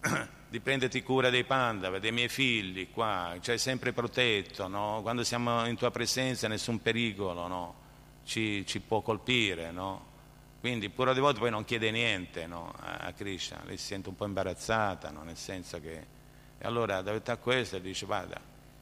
di 0.48 0.60
prenderti 0.60 1.02
cura 1.02 1.30
dei 1.30 1.44
panda, 1.44 1.96
dei 1.98 2.12
miei 2.12 2.28
figli 2.28 2.90
qua, 2.90 3.36
ci 3.40 3.52
hai 3.52 3.58
sempre 3.58 3.92
protetto, 3.92 4.66
no? 4.66 5.00
quando 5.02 5.22
siamo 5.22 5.66
in 5.66 5.76
tua 5.76 5.92
presenza 5.92 6.48
nessun 6.48 6.82
pericolo 6.82 7.46
no? 7.46 7.74
ci, 8.24 8.66
ci, 8.66 8.80
può 8.80 9.02
colpire, 9.02 9.70
no? 9.70 10.08
quindi 10.58 10.88
pure 10.88 11.14
di 11.14 11.20
volte 11.20 11.38
poi 11.38 11.50
non 11.50 11.64
chiede 11.64 11.92
niente 11.92 12.42
a 12.42 13.12
Krishna, 13.16 13.62
lei 13.64 13.76
si 13.76 13.86
sente 13.86 14.08
un 14.08 14.16
po' 14.16 14.26
imbarazzata, 14.26 15.10
nel 15.10 15.36
senso 15.36 15.80
che... 15.80 16.18
E 16.62 16.66
allora 16.66 17.00
davanti 17.00 17.30
a 17.30 17.38
questo 17.38 17.78
dice, 17.78 18.04
guarda, 18.04 18.38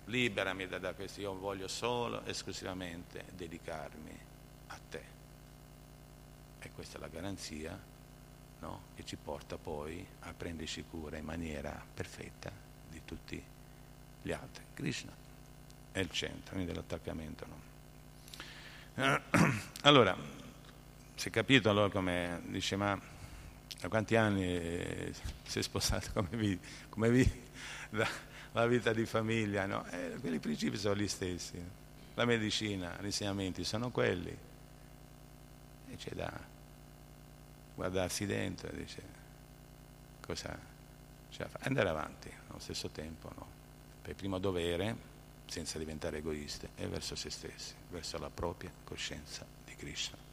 liberami 0.07 0.66
da, 0.66 0.79
da 0.79 0.95
questo, 0.95 1.20
io 1.20 1.39
voglio 1.39 1.68
solo, 1.68 2.24
esclusivamente 2.24 3.26
dedicarmi 3.37 4.18
a 4.66 4.79
te. 4.91 5.03
E 6.59 6.70
questa 6.74 6.99
è 6.99 7.01
la 7.01 7.07
garanzia 7.07 7.79
no? 8.59 8.81
che 8.97 9.05
ci 9.05 9.14
porta 9.14 9.57
poi 9.57 10.05
a 10.20 10.33
prenderci 10.33 10.85
cura 10.91 11.18
in 11.18 11.24
maniera 11.24 11.81
perfetta 11.95 12.51
di 12.91 13.01
tutti 13.05 13.41
gli 14.22 14.33
altri. 14.33 14.64
Krishna 14.74 15.12
è 15.93 16.01
il 16.01 16.11
centro 16.11 16.57
quindi. 16.57 16.72
No? 18.95 19.20
Allora, 19.83 20.16
si 21.14 21.29
è 21.29 21.31
capito 21.31 21.70
allora 21.70 21.89
come 21.91 22.41
dice, 22.47 22.74
ma 22.74 23.01
da 23.79 23.89
quanti 23.89 24.16
anni 24.16 24.45
eh, 24.45 25.12
si 25.45 25.61
è 25.61 25.62
sposato 25.62 26.11
come 26.14 26.29
vi, 26.33 26.59
come 26.89 27.11
vi 27.11 27.47
la, 27.91 28.66
vita 28.66 28.93
di 28.93 29.07
famiglia, 29.07 29.66
no? 29.66 29.87
Eh, 29.87 30.16
quei 30.20 30.39
principi 30.41 30.76
sono 30.76 30.97
gli 30.97 31.07
stessi. 31.07 31.62
La 32.14 32.24
medicina, 32.24 32.97
gli 33.01 33.07
insegnamenti 33.07 33.62
sono 33.62 33.91
quelli. 33.91 34.37
E 35.91 35.97
c'è 35.97 36.11
da 36.11 36.57
guardarsi 37.76 38.26
dentro 38.26 38.68
e 38.68 38.76
dice 38.76 39.03
cosa 40.20 40.59
c'è 41.31 41.39
da 41.45 41.49
fare. 41.49 41.64
Andare 41.64 41.89
avanti 41.89 42.31
allo 42.49 42.59
stesso 42.59 42.89
tempo, 42.89 43.31
no? 43.37 43.47
Per 44.03 44.14
primo 44.16 44.39
dovere, 44.39 44.97
senza 45.47 45.79
diventare 45.79 46.18
egoisti, 46.18 46.68
è 46.74 46.87
verso 46.89 47.14
se 47.14 47.31
stessi, 47.31 47.74
verso 47.91 48.18
la 48.18 48.31
propria 48.31 48.72
coscienza 48.85 49.47
di 49.64 49.76
Krishna 49.76 50.28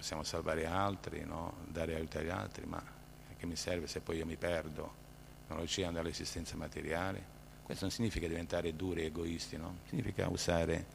possiamo 0.00 0.22
salvare 0.22 0.64
altri, 0.64 1.26
no? 1.26 1.56
dare 1.66 1.94
aiuto 1.94 2.16
agli 2.16 2.30
altri, 2.30 2.64
ma 2.64 2.82
che 3.36 3.44
mi 3.44 3.54
serve 3.54 3.86
se 3.86 4.00
poi 4.00 4.16
io 4.16 4.24
mi 4.24 4.36
perdo 4.36 4.94
nell'oceano 5.48 5.92
dell'esistenza 5.92 6.56
materiale? 6.56 7.38
Questo 7.62 7.84
non 7.84 7.92
significa 7.92 8.26
diventare 8.26 8.74
duri 8.74 9.02
e 9.02 9.04
egoisti, 9.06 9.58
no? 9.58 9.80
significa 9.88 10.26
usare 10.28 10.86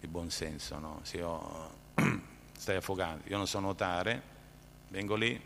il 0.00 0.08
buon 0.08 0.30
senso. 0.30 0.80
No? 0.80 0.98
Se 1.02 1.18
io 1.18 1.70
stai 2.58 2.74
affogando, 2.74 3.22
io 3.28 3.36
non 3.36 3.46
so 3.46 3.60
nuotare, 3.60 4.20
vengo 4.88 5.14
lì 5.14 5.40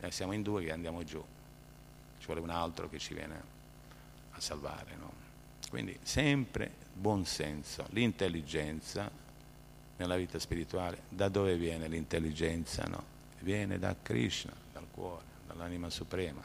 e 0.00 0.10
siamo 0.10 0.32
in 0.32 0.42
due 0.42 0.64
che 0.64 0.72
andiamo 0.72 1.04
giù, 1.04 1.24
ci 2.18 2.26
vuole 2.26 2.40
un 2.40 2.50
altro 2.50 2.88
che 2.88 2.98
ci 2.98 3.14
viene 3.14 3.42
a 4.32 4.40
salvare. 4.40 4.96
No? 4.96 5.12
Quindi 5.70 5.96
sempre 6.02 6.68
buon 6.92 7.24
senso, 7.26 7.86
l'intelligenza 7.90 9.08
nella 9.96 10.16
vita 10.16 10.38
spirituale, 10.38 11.02
da 11.08 11.28
dove 11.28 11.56
viene 11.56 11.88
l'intelligenza? 11.88 12.84
No? 12.84 13.02
Viene 13.40 13.78
da 13.78 13.94
Krishna, 14.00 14.52
dal 14.72 14.86
cuore, 14.90 15.24
dall'anima 15.46 15.90
suprema. 15.90 16.42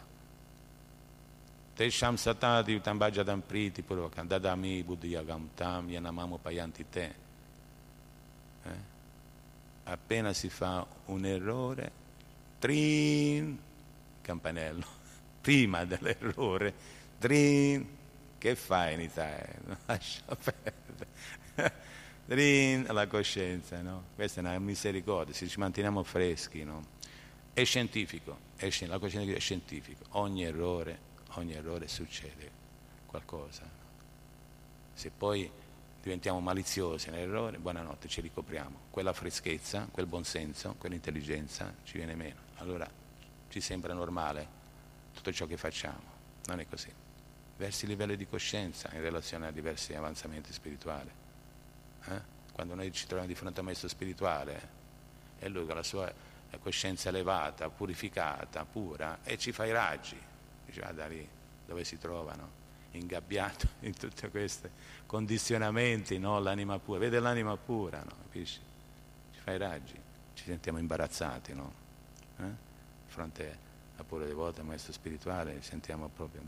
Tesham 1.74 2.18
satati 2.18 2.74
utambhajadam 2.74 3.42
priti 3.42 3.82
purvakam 3.82 4.28
dadami 4.28 4.84
buddhiyagam 4.84 5.50
tam 5.56 5.88
payanti 6.42 6.86
te. 6.90 7.16
Eh? 8.64 8.98
Appena 9.86 10.34
si 10.34 10.50
fa 10.50 10.86
un 11.06 11.26
errore, 11.26 11.92
trin, 12.60 13.58
campanello, 14.22 14.86
prima 15.42 15.86
dell'errore, 15.86 16.74
trin, 17.18 17.88
che 18.38 18.56
fai 18.56 18.96
in 18.96 19.00
Italia? 19.00 19.78
Lascia 19.88 20.36
perdere 20.36 21.88
alla 22.32 23.08
coscienza, 23.08 23.82
no? 23.82 24.04
Questa 24.14 24.40
è 24.40 24.44
una 24.44 24.60
misericordia, 24.60 25.34
se 25.34 25.48
ci 25.48 25.58
manteniamo 25.58 26.04
freschi, 26.04 26.64
no? 26.64 26.98
È 27.52 27.64
scientifico, 27.64 28.38
è, 28.56 28.70
la 28.86 29.00
coscienza 29.00 29.34
è 29.34 29.40
scientifico, 29.40 30.04
ogni 30.10 30.44
errore, 30.44 31.00
ogni 31.38 31.54
errore 31.54 31.88
succede 31.88 32.52
qualcosa. 33.08 33.68
Se 34.94 35.10
poi 35.10 35.50
diventiamo 36.04 36.40
maliziosi 36.40 37.10
nell'errore, 37.10 37.58
buonanotte, 37.58 38.08
ci 38.08 38.22
ricopriamo. 38.22 38.78
Quella 38.92 39.12
freschezza, 39.12 39.88
quel 39.90 40.06
buonsenso, 40.06 40.76
quell'intelligenza 40.78 41.74
ci 41.84 41.98
viene 41.98 42.14
meno. 42.14 42.42
Allora 42.58 42.88
ci 43.50 43.60
sembra 43.60 43.94
normale 43.94 44.48
tutto 45.16 45.32
ciò 45.32 45.48
che 45.48 45.58
facciamo. 45.58 46.18
Non 46.46 46.60
è 46.60 46.68
così. 46.68 46.94
Versi 47.58 47.88
livelli 47.88 48.16
di 48.16 48.28
coscienza 48.28 48.88
in 48.94 49.02
relazione 49.02 49.48
a 49.48 49.52
diversi 49.52 49.96
avanzamenti 49.96 50.54
spirituali 50.54 51.19
eh? 52.10 52.22
quando 52.54 52.76
noi 52.76 52.92
ci 52.92 53.06
troviamo 53.06 53.28
di 53.28 53.36
fronte 53.36 53.58
a 53.58 53.60
un 53.62 53.68
maestro 53.68 53.88
spirituale 53.88 54.78
e 55.40 55.48
lui 55.48 55.66
con 55.66 55.76
la 55.76 55.84
sua 55.84 56.12
coscienza 56.62 57.10
elevata, 57.10 57.70
purificata, 57.70 58.66
pura, 58.66 59.20
e 59.24 59.38
ci 59.38 59.52
fa 59.52 59.66
i 59.66 59.72
raggi, 59.72 60.20
dice 60.66 60.82
ah, 60.82 60.92
da 60.92 61.08
lì 61.08 61.28
dove 61.66 61.84
si 61.84 61.98
trovano, 61.98 62.58
ingabbiato 62.92 63.68
in 63.82 63.96
tutti 63.96 64.28
questi 64.30 64.70
condizionamenti, 65.06 66.18
no? 66.18 66.40
l'anima 66.40 66.80
pura, 66.80 67.00
vede 67.00 67.20
l'anima 67.20 67.56
pura, 67.56 68.00
no? 68.00 68.16
capisci? 68.24 68.60
Ci 69.34 69.40
fa 69.40 69.54
i 69.54 69.58
raggi, 69.58 69.96
ci 70.34 70.44
sentiamo 70.44 70.80
imbarazzati, 70.80 71.54
no? 71.54 71.74
Eh? 72.40 72.68
Fronte 73.06 73.58
a 73.98 74.04
pure 74.04 74.26
devoto, 74.26 74.64
maestro 74.64 74.92
spirituale, 74.92 75.62
sentiamo 75.62 76.10
proprio 76.10 76.42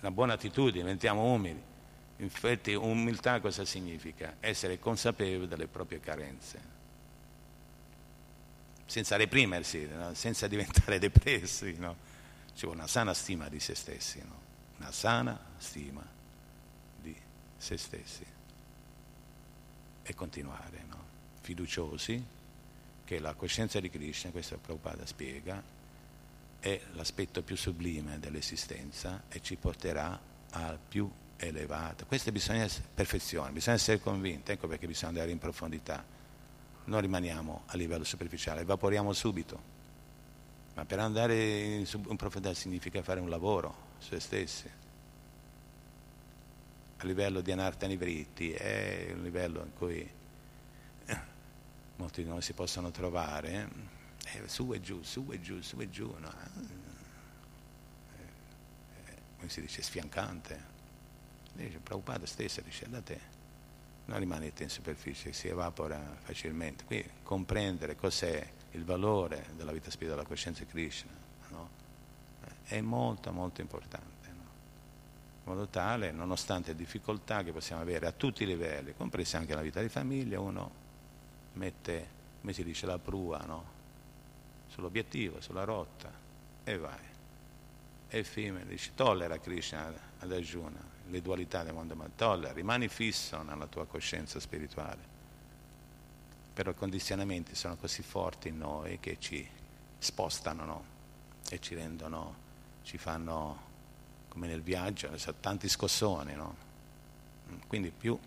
una 0.00 0.10
buona 0.10 0.34
attitudine, 0.34 0.82
diventiamo 0.82 1.24
umili 1.24 1.74
Infatti 2.18 2.74
umiltà 2.74 3.40
cosa 3.40 3.64
significa? 3.64 4.36
Essere 4.40 4.78
consapevoli 4.78 5.48
delle 5.48 5.66
proprie 5.66 6.00
carenze, 6.00 6.60
senza 8.86 9.16
reprimersi, 9.16 9.86
no? 9.86 10.14
senza 10.14 10.46
diventare 10.48 10.98
depressi, 10.98 11.76
no? 11.78 11.96
ci 12.54 12.64
vuole 12.64 12.80
una 12.80 12.88
sana 12.88 13.12
stima 13.12 13.48
di 13.48 13.60
se 13.60 13.74
stessi, 13.74 14.18
no? 14.20 14.40
una 14.78 14.92
sana 14.92 15.38
stima 15.58 16.04
di 17.00 17.14
se 17.56 17.76
stessi 17.76 18.24
e 20.02 20.14
continuare, 20.14 20.84
fiduciosi 21.46 22.24
che 23.04 23.20
la 23.20 23.34
coscienza 23.34 23.78
di 23.78 23.88
Krishna, 23.88 24.32
questo 24.32 24.58
Prabhupada 24.58 25.06
spiega, 25.06 25.62
è 26.58 26.80
l'aspetto 26.94 27.42
più 27.42 27.56
sublime 27.56 28.18
dell'esistenza 28.18 29.22
e 29.28 29.40
ci 29.40 29.54
porterà 29.54 30.18
al 30.50 30.76
più 30.88 31.08
elevata. 31.38 32.04
Questa 32.04 32.32
bisogna 32.32 32.62
essere 32.62 32.86
perfezione, 32.94 33.50
bisogna 33.50 33.76
essere 33.76 34.00
convinti, 34.00 34.52
ecco 34.52 34.68
perché 34.68 34.86
bisogna 34.86 35.08
andare 35.08 35.30
in 35.30 35.38
profondità. 35.38 36.04
Non 36.84 37.00
rimaniamo 37.00 37.64
a 37.66 37.76
livello 37.76 38.04
superficiale, 38.04 38.62
evaporiamo 38.62 39.12
subito. 39.12 39.74
Ma 40.74 40.84
per 40.84 40.98
andare 40.98 41.76
in 41.76 41.86
profondità 42.16 42.54
significa 42.54 43.02
fare 43.02 43.20
un 43.20 43.28
lavoro 43.28 43.84
su 43.98 44.08
se 44.10 44.20
stessi. 44.20 44.70
A 46.98 47.04
livello 47.04 47.40
di 47.40 47.52
anartani 47.52 47.96
vritti 47.96 48.52
è 48.52 49.10
un 49.14 49.22
livello 49.22 49.62
in 49.62 49.74
cui 49.74 50.10
eh, 51.06 51.20
molti 51.96 52.22
di 52.22 52.28
noi 52.28 52.40
si 52.40 52.52
possono 52.52 52.90
trovare 52.90 53.68
eh, 54.32 54.42
su 54.46 54.72
e 54.72 54.80
giù, 54.80 55.02
su 55.02 55.26
e 55.30 55.40
giù, 55.40 55.60
su 55.60 55.78
e 55.80 55.90
giù. 55.90 56.14
No? 56.18 56.32
Eh, 58.16 58.22
eh 59.06 59.14
come 59.36 59.50
si 59.50 59.60
dice, 59.60 59.82
sfiancante 59.82 60.74
Dice, 61.56 61.78
Prabhupada 61.78 62.26
stessa 62.26 62.60
dice, 62.60 62.86
da 62.88 63.00
te, 63.00 63.18
non 64.06 64.18
rimanete 64.18 64.62
in 64.62 64.68
superficie, 64.68 65.32
si 65.32 65.48
evapora 65.48 66.16
facilmente. 66.22 66.84
Qui 66.84 67.04
comprendere 67.22 67.96
cos'è 67.96 68.46
il 68.72 68.84
valore 68.84 69.46
della 69.56 69.72
vita 69.72 69.90
spirituale 69.90 70.22
della 70.22 70.28
coscienza 70.28 70.62
di 70.64 70.70
Krishna 70.70 71.10
no? 71.48 71.68
è 72.64 72.80
molto 72.80 73.32
molto 73.32 73.62
importante. 73.62 74.28
No? 74.28 74.44
In 75.44 75.52
modo 75.52 75.66
tale, 75.66 76.12
nonostante 76.12 76.72
le 76.72 76.76
difficoltà 76.76 77.42
che 77.42 77.52
possiamo 77.52 77.82
avere 77.82 78.06
a 78.06 78.12
tutti 78.12 78.42
i 78.42 78.46
livelli, 78.46 78.94
compresa 78.94 79.38
anche 79.38 79.54
la 79.54 79.62
vita 79.62 79.80
di 79.80 79.88
famiglia, 79.88 80.38
uno 80.38 80.84
mette, 81.54 82.08
come 82.40 82.52
si 82.52 82.62
dice, 82.62 82.86
la 82.86 82.98
prua 82.98 83.38
no? 83.46 83.74
sull'obiettivo, 84.68 85.40
sulla 85.40 85.64
rotta 85.64 86.12
e 86.62 86.76
vai. 86.76 87.14
E 88.08 88.18
effimero, 88.18 88.66
dice, 88.66 88.92
tollera 88.94 89.38
Krishna 89.38 89.92
ad 90.18 90.30
Arjuna, 90.30 90.94
le 91.08 91.22
dualità 91.22 91.62
del 91.62 91.74
mondo 91.74 91.94
materiale, 91.94 92.52
rimani 92.52 92.88
fisso 92.88 93.42
nella 93.42 93.66
tua 93.66 93.86
coscienza 93.86 94.40
spirituale. 94.40 95.14
Però 96.52 96.70
i 96.70 96.74
condizionamenti 96.74 97.54
sono 97.54 97.76
così 97.76 98.02
forti 98.02 98.48
in 98.48 98.58
noi 98.58 98.98
che 98.98 99.16
ci 99.18 99.46
spostano 99.98 100.64
no? 100.64 100.84
e 101.50 101.60
ci 101.60 101.74
rendono, 101.74 102.34
ci 102.82 102.98
fanno 102.98 103.64
come 104.28 104.46
nel 104.46 104.62
viaggio, 104.62 105.10
tanti 105.40 105.68
scossoni. 105.68 106.34
No? 106.34 106.56
Quindi 107.66 107.90
più 107.90 108.18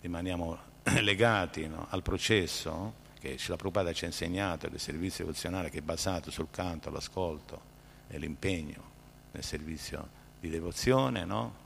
rimaniamo 0.00 0.58
legati 1.00 1.66
no? 1.68 1.86
al 1.90 2.02
processo 2.02 3.04
che 3.18 3.38
la 3.46 3.56
Prabhupada 3.56 3.92
ci 3.92 4.04
ha 4.04 4.08
insegnato 4.08 4.68
del 4.68 4.80
servizio 4.80 5.24
devozionale 5.24 5.70
che 5.70 5.78
è 5.78 5.82
basato 5.82 6.30
sul 6.30 6.48
canto, 6.50 6.90
l'ascolto 6.90 7.74
e 8.08 8.18
l'impegno 8.18 8.94
nel 9.32 9.42
servizio 9.42 10.08
di 10.40 10.48
devozione, 10.48 11.24
no? 11.24 11.64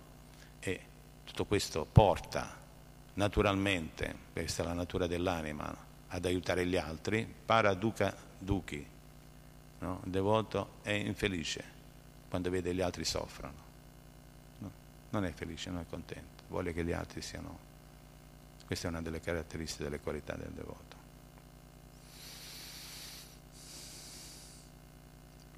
Tutto 1.30 1.46
questo 1.46 1.86
porta 1.86 2.58
naturalmente, 3.14 4.16
questa 4.32 4.64
è 4.64 4.66
la 4.66 4.72
natura 4.72 5.06
dell'anima, 5.06 5.72
ad 6.08 6.24
aiutare 6.24 6.66
gli 6.66 6.76
altri, 6.76 7.24
paraduca 7.24 8.12
duchi. 8.36 8.84
No? 9.78 10.00
Il 10.04 10.10
devoto 10.10 10.78
è 10.82 10.90
infelice 10.90 11.64
quando 12.28 12.50
vede 12.50 12.74
gli 12.74 12.80
altri 12.80 13.04
soffrono. 13.04 13.54
No? 14.58 14.70
Non 15.10 15.24
è 15.24 15.32
felice, 15.32 15.70
non 15.70 15.82
è 15.82 15.86
contento, 15.88 16.42
vuole 16.48 16.72
che 16.72 16.84
gli 16.84 16.92
altri 16.92 17.22
siano. 17.22 17.58
Questa 18.66 18.88
è 18.88 18.90
una 18.90 19.00
delle 19.00 19.20
caratteristiche 19.20 19.84
delle 19.84 20.00
qualità 20.00 20.34
del 20.34 20.50
devoto. 20.50 20.96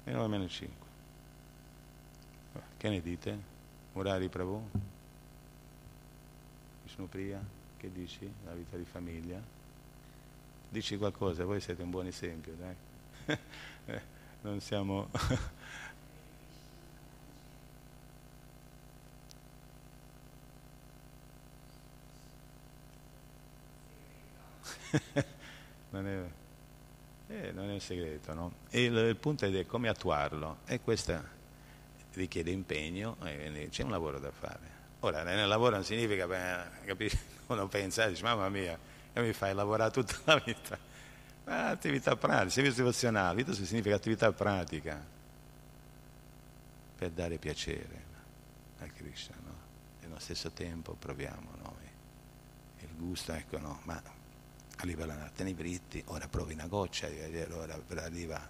E 0.03 0.11
9 0.11 0.27
meno 0.27 0.47
5. 0.47 0.87
Che 2.77 2.89
ne 2.89 3.01
dite? 3.01 3.39
Murari 3.93 4.29
Prabhu? 4.29 4.91
Vishnupriya, 6.93 7.43
che 7.77 7.91
dici? 7.91 8.31
La 8.45 8.53
vita 8.53 8.77
di 8.77 8.85
famiglia? 8.85 9.41
Dici 10.69 10.95
qualcosa, 10.95 11.43
voi 11.43 11.59
siete 11.59 11.81
un 11.81 11.89
buon 11.89 12.05
esempio, 12.05 12.53
dai. 12.53 12.75
non 14.41 14.61
siamo... 14.61 15.09
non, 25.89 26.05
è, 26.05 26.23
eh, 27.29 27.51
non, 27.53 27.69
è, 27.69 27.73
un 27.73 27.79
segreto, 27.79 28.35
no? 28.35 28.53
Il, 28.69 28.93
il, 28.95 29.15
punto 29.15 29.45
è 29.45 29.65
come 29.65 29.89
attuarlo 29.89 30.57
e 30.67 30.79
questo 30.79 31.19
richiede 32.13 32.51
impegno 32.51 33.17
e 33.23 33.69
c'è 33.71 33.81
un 33.81 33.89
lavoro 33.89 34.19
da 34.19 34.29
fare. 34.29 34.82
Ora, 35.05 35.21
nel 35.23 35.49
lavoro 35.49 35.75
non 35.75 35.83
significa, 35.83 36.25
capisci, 36.85 37.19
uno 37.47 37.67
pensa, 37.67 38.07
dice, 38.07 38.23
mamma 38.23 38.47
mia, 38.47 38.79
mi 39.15 39.33
fai 39.33 39.53
lavorare 39.53 39.91
tutta 39.91 40.15
la 40.23 40.41
vita. 40.43 40.77
Ma 41.43 41.67
attività 41.67 42.15
pratica, 42.15 42.49
servizio 42.49 42.83
devozionale, 42.83 43.35
vita 43.35 43.51
significa 43.51 43.95
attività 43.95 44.31
pratica 44.31 44.97
per 46.97 47.09
dare 47.09 47.37
piacere 47.37 48.03
a 48.79 48.85
Krishna, 48.85 49.35
no? 49.43 49.55
E 49.99 50.05
allo 50.05 50.19
stesso 50.19 50.51
tempo 50.51 50.93
proviamo 50.93 51.49
noi 51.61 51.91
il 52.79 52.95
gusto, 52.95 53.33
ecco 53.33 53.57
no, 53.57 53.81
ma 53.83 54.01
arriva 54.77 55.05
la 55.05 55.15
natte 55.15 55.43
nei 55.43 55.53
britti, 55.53 56.01
ora 56.07 56.29
provi 56.29 56.53
una 56.53 56.67
goccia, 56.67 57.09
ora 57.51 58.03
arriva 58.05 58.49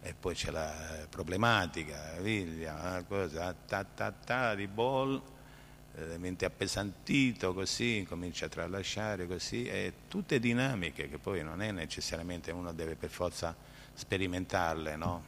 e 0.00 0.14
poi 0.14 0.34
c'è 0.34 0.50
la 0.50 1.06
problematica, 1.08 2.14
la 2.16 2.22
figlia, 2.22 2.90
la 2.90 3.04
cosa, 3.04 3.54
ta 3.54 3.84
ta 3.84 4.10
ta, 4.10 4.56
di 4.56 4.66
mente 6.16 6.44
appesantito 6.44 7.52
così, 7.52 8.04
comincia 8.08 8.46
a 8.46 8.48
tralasciare 8.48 9.26
così, 9.26 9.66
e 9.66 9.92
tutte 10.08 10.38
dinamiche 10.38 11.08
che 11.08 11.18
poi 11.18 11.42
non 11.42 11.60
è 11.60 11.70
necessariamente 11.70 12.50
uno 12.50 12.72
deve 12.72 12.96
per 12.96 13.10
forza 13.10 13.54
sperimentarle, 13.94 14.96
no? 14.96 15.24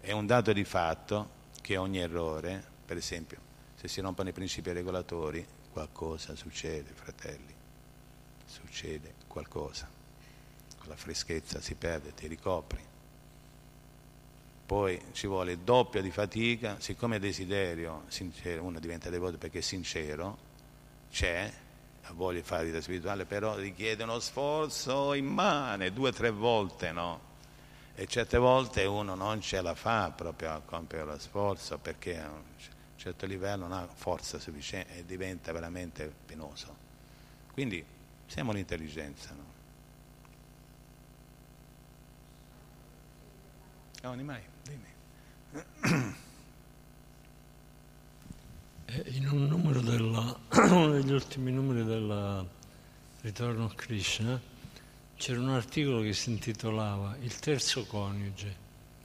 È 0.00 0.12
un 0.12 0.26
dato 0.26 0.52
di 0.52 0.64
fatto 0.64 1.42
che 1.62 1.76
ogni 1.78 1.98
errore, 1.98 2.62
per 2.84 2.98
esempio, 2.98 3.38
se 3.74 3.88
si 3.88 4.00
rompono 4.00 4.28
i 4.28 4.32
principi 4.32 4.70
regolatori, 4.72 5.46
qualcosa 5.72 6.36
succede, 6.36 6.92
fratelli, 6.92 7.54
succede 8.44 9.14
qualcosa, 9.26 9.88
la 10.84 10.96
freschezza 10.96 11.60
si 11.60 11.74
perde, 11.74 12.12
ti 12.12 12.26
ricopri. 12.26 12.92
Poi 14.66 15.00
ci 15.12 15.26
vuole 15.26 15.62
doppia 15.62 16.00
di 16.00 16.10
fatica, 16.10 16.76
siccome 16.80 17.18
desiderio 17.18 18.04
sincero, 18.08 18.62
uno 18.62 18.80
diventa 18.80 19.10
devoto 19.10 19.36
perché 19.36 19.58
è 19.58 19.62
sincero, 19.62 20.38
c'è, 21.10 21.52
di 22.08 22.42
fare 22.42 22.64
vita 22.64 22.80
spirituale, 22.80 23.24
però 23.26 23.56
richiede 23.56 24.02
uno 24.02 24.18
sforzo 24.20 25.12
immane, 25.12 25.92
due 25.92 26.08
o 26.08 26.12
tre 26.12 26.30
volte, 26.30 26.92
no? 26.92 27.32
e 27.96 28.06
certe 28.06 28.38
volte 28.38 28.84
uno 28.84 29.14
non 29.14 29.40
ce 29.40 29.60
la 29.60 29.74
fa 29.74 30.10
proprio 30.10 30.52
a 30.52 30.60
compiere 30.60 31.04
lo 31.04 31.18
sforzo 31.18 31.78
perché 31.78 32.18
a 32.18 32.28
un 32.28 32.42
certo 32.96 33.24
livello 33.24 33.68
non 33.68 33.72
ha 33.72 33.86
forza 33.86 34.38
sufficiente 34.40 34.96
e 34.96 35.04
diventa 35.04 35.52
veramente 35.52 36.12
penoso. 36.26 36.74
Quindi 37.52 37.84
siamo 38.26 38.50
l'intelligenza. 38.52 39.30
No? 39.34 39.53
Oh, 44.04 44.14
mai, 44.16 44.42
dimmi. 44.62 44.92
Eh, 48.84 49.02
in 49.12 49.28
un 49.30 49.46
numero 49.46 49.80
della, 49.80 50.38
uno 50.68 50.90
degli 50.90 51.10
ultimi 51.10 51.50
numeri 51.50 51.86
del 51.86 52.46
Ritorno 53.22 53.64
a 53.64 53.74
Krishna, 53.74 54.38
c'era 55.16 55.40
un 55.40 55.48
articolo 55.48 56.02
che 56.02 56.12
si 56.12 56.28
intitolava 56.28 57.16
Il 57.22 57.38
terzo 57.38 57.86
coniuge. 57.86 58.54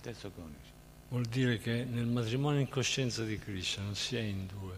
Terzo 0.01 0.31
coniuge. 0.31 0.69
Vuol 1.07 1.27
dire 1.27 1.59
che 1.59 1.85
nel 1.85 2.05
matrimonio 2.05 2.59
in 2.59 2.67
coscienza 2.67 3.23
di 3.23 3.39
Krishna 3.39 3.83
non 3.83 3.95
si 3.95 4.17
è 4.17 4.21
in 4.21 4.47
due, 4.47 4.77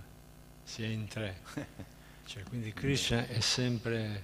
si 0.64 0.84
è 0.84 0.88
in 0.88 1.07
tre. 1.07 1.41
cioè, 2.27 2.43
quindi 2.43 2.72
Krishna 2.73 3.26
è 3.26 3.39
sempre 3.39 4.23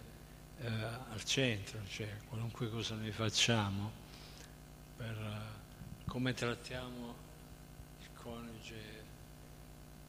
eh, 0.61 0.67
al 0.67 1.23
centro, 1.23 1.79
cioè 1.89 2.07
qualunque 2.29 2.69
cosa 2.69 2.93
noi 2.93 3.11
facciamo, 3.11 3.91
per 4.95 5.17
uh, 5.17 5.56
come 6.07 6.33
trattiamo 6.33 7.15
il 8.01 8.07
coniuge, 8.15 8.81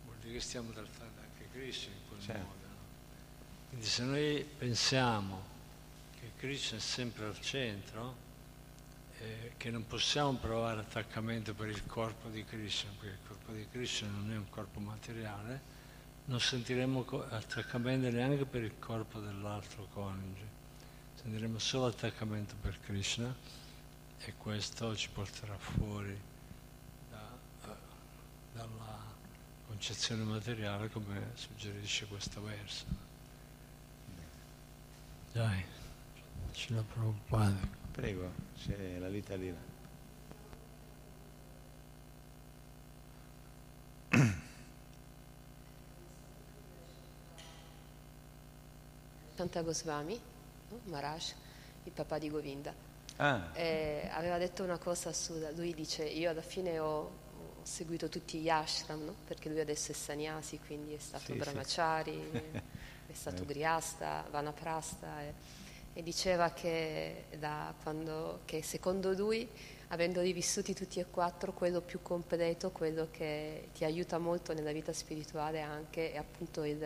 vuol 0.05 0.17
dire 0.21 0.35
che 0.35 0.41
stiamo 0.41 0.71
trattando 0.71 1.21
anche 1.21 1.49
Krishna 1.53 1.93
in 1.93 2.09
quel 2.09 2.21
certo. 2.21 2.45
modo. 2.45 2.67
No? 2.67 2.77
Quindi 3.69 3.87
se 3.87 4.03
noi 4.05 4.47
pensiamo 4.59 5.57
Krishna 6.39 6.79
è 6.79 6.81
sempre 6.81 7.25
al 7.25 7.41
centro, 7.41 8.15
eh, 9.19 9.53
che 9.57 9.71
non 9.71 9.85
possiamo 9.89 10.35
provare 10.35 10.81
attaccamento 10.81 11.53
per 11.53 11.69
il 11.69 11.85
corpo 11.85 12.29
di 12.29 12.45
Krishna, 12.45 12.91
perché 12.97 13.15
il 13.15 13.27
corpo 13.27 13.53
di 13.53 13.67
Krishna 13.69 14.09
non 14.09 14.31
è 14.33 14.37
un 14.37 14.49
corpo 14.49 14.79
materiale, 14.79 15.77
non 16.27 16.39
sentiremo 16.39 17.05
attaccamento 17.31 18.09
neanche 18.09 18.45
per 18.45 18.63
il 18.63 18.79
corpo 18.79 19.19
dell'altro 19.19 19.89
coniuge, 19.93 20.47
sentiremo 21.21 21.59
solo 21.59 21.87
attaccamento 21.87 22.55
per 22.61 22.79
Krishna 22.81 23.35
e 24.25 24.35
questo 24.37 24.95
ci 24.97 25.09
porterà 25.11 25.57
fuori 25.57 26.19
da, 27.11 27.39
uh, 27.65 27.77
dalla 28.53 28.99
concezione 29.67 30.25
materiale 30.25 30.91
come 30.91 31.31
suggerisce 31.35 32.07
questo 32.07 32.43
verso. 32.43 32.85
Dai. 35.33 35.65
Srila 36.53 36.83
Prabhupada. 36.83 37.57
Prego, 37.93 38.33
c'è 38.57 38.99
la 38.99 39.09
vita 39.09 39.37
lì. 39.37 39.55
Santa 49.35 49.63
Goswami, 49.63 50.21
no? 50.71 50.81
Maharaj, 50.87 51.33
il 51.85 51.93
papà 51.93 52.19
di 52.19 52.29
Govinda. 52.29 52.88
Ah. 53.19 53.51
Eh, 53.53 54.09
aveva 54.13 54.39
detto 54.39 54.63
una 54.63 54.79
cosa 54.79 55.09
assurda, 55.09 55.51
lui 55.51 55.75
dice 55.75 56.05
io 56.05 56.31
alla 56.31 56.43
fine 56.43 56.79
ho, 56.79 57.27
seguito 57.69 58.09
tutti 58.09 58.39
gli 58.39 58.49
ashram, 58.49 59.05
no? 59.05 59.15
perché 59.27 59.49
lui 59.49 59.61
adesso 59.61 59.93
è 59.93 59.95
sannyasi, 59.95 60.59
quindi 60.67 60.95
è 60.95 60.99
stato 60.99 61.33
sì, 61.33 61.35
brahmachari, 61.35 62.29
sì. 62.33 62.41
è 63.11 63.13
stato 63.13 63.45
griasta, 63.45 64.27
vanaprasta. 64.31 65.21
E, 65.21 65.35
e 65.93 66.03
diceva 66.03 66.53
che, 66.53 67.25
quando, 67.83 68.41
che 68.45 68.63
secondo 68.63 69.13
lui, 69.13 69.49
avendoli 69.89 70.33
vissuti 70.33 70.73
tutti 70.73 71.01
e 71.01 71.07
quattro, 71.11 71.53
quello 71.53 71.81
più 71.81 72.01
completo, 72.03 72.71
quello 72.71 73.09
che 73.11 73.69
ti 73.75 73.85
aiuta 73.85 74.19
molto 74.19 74.55
nella 74.55 74.73
vita 74.73 74.93
spirituale 74.93 75.61
anche, 75.61 76.13
è 76.13 76.17
appunto 76.17 76.63
il, 76.65 76.79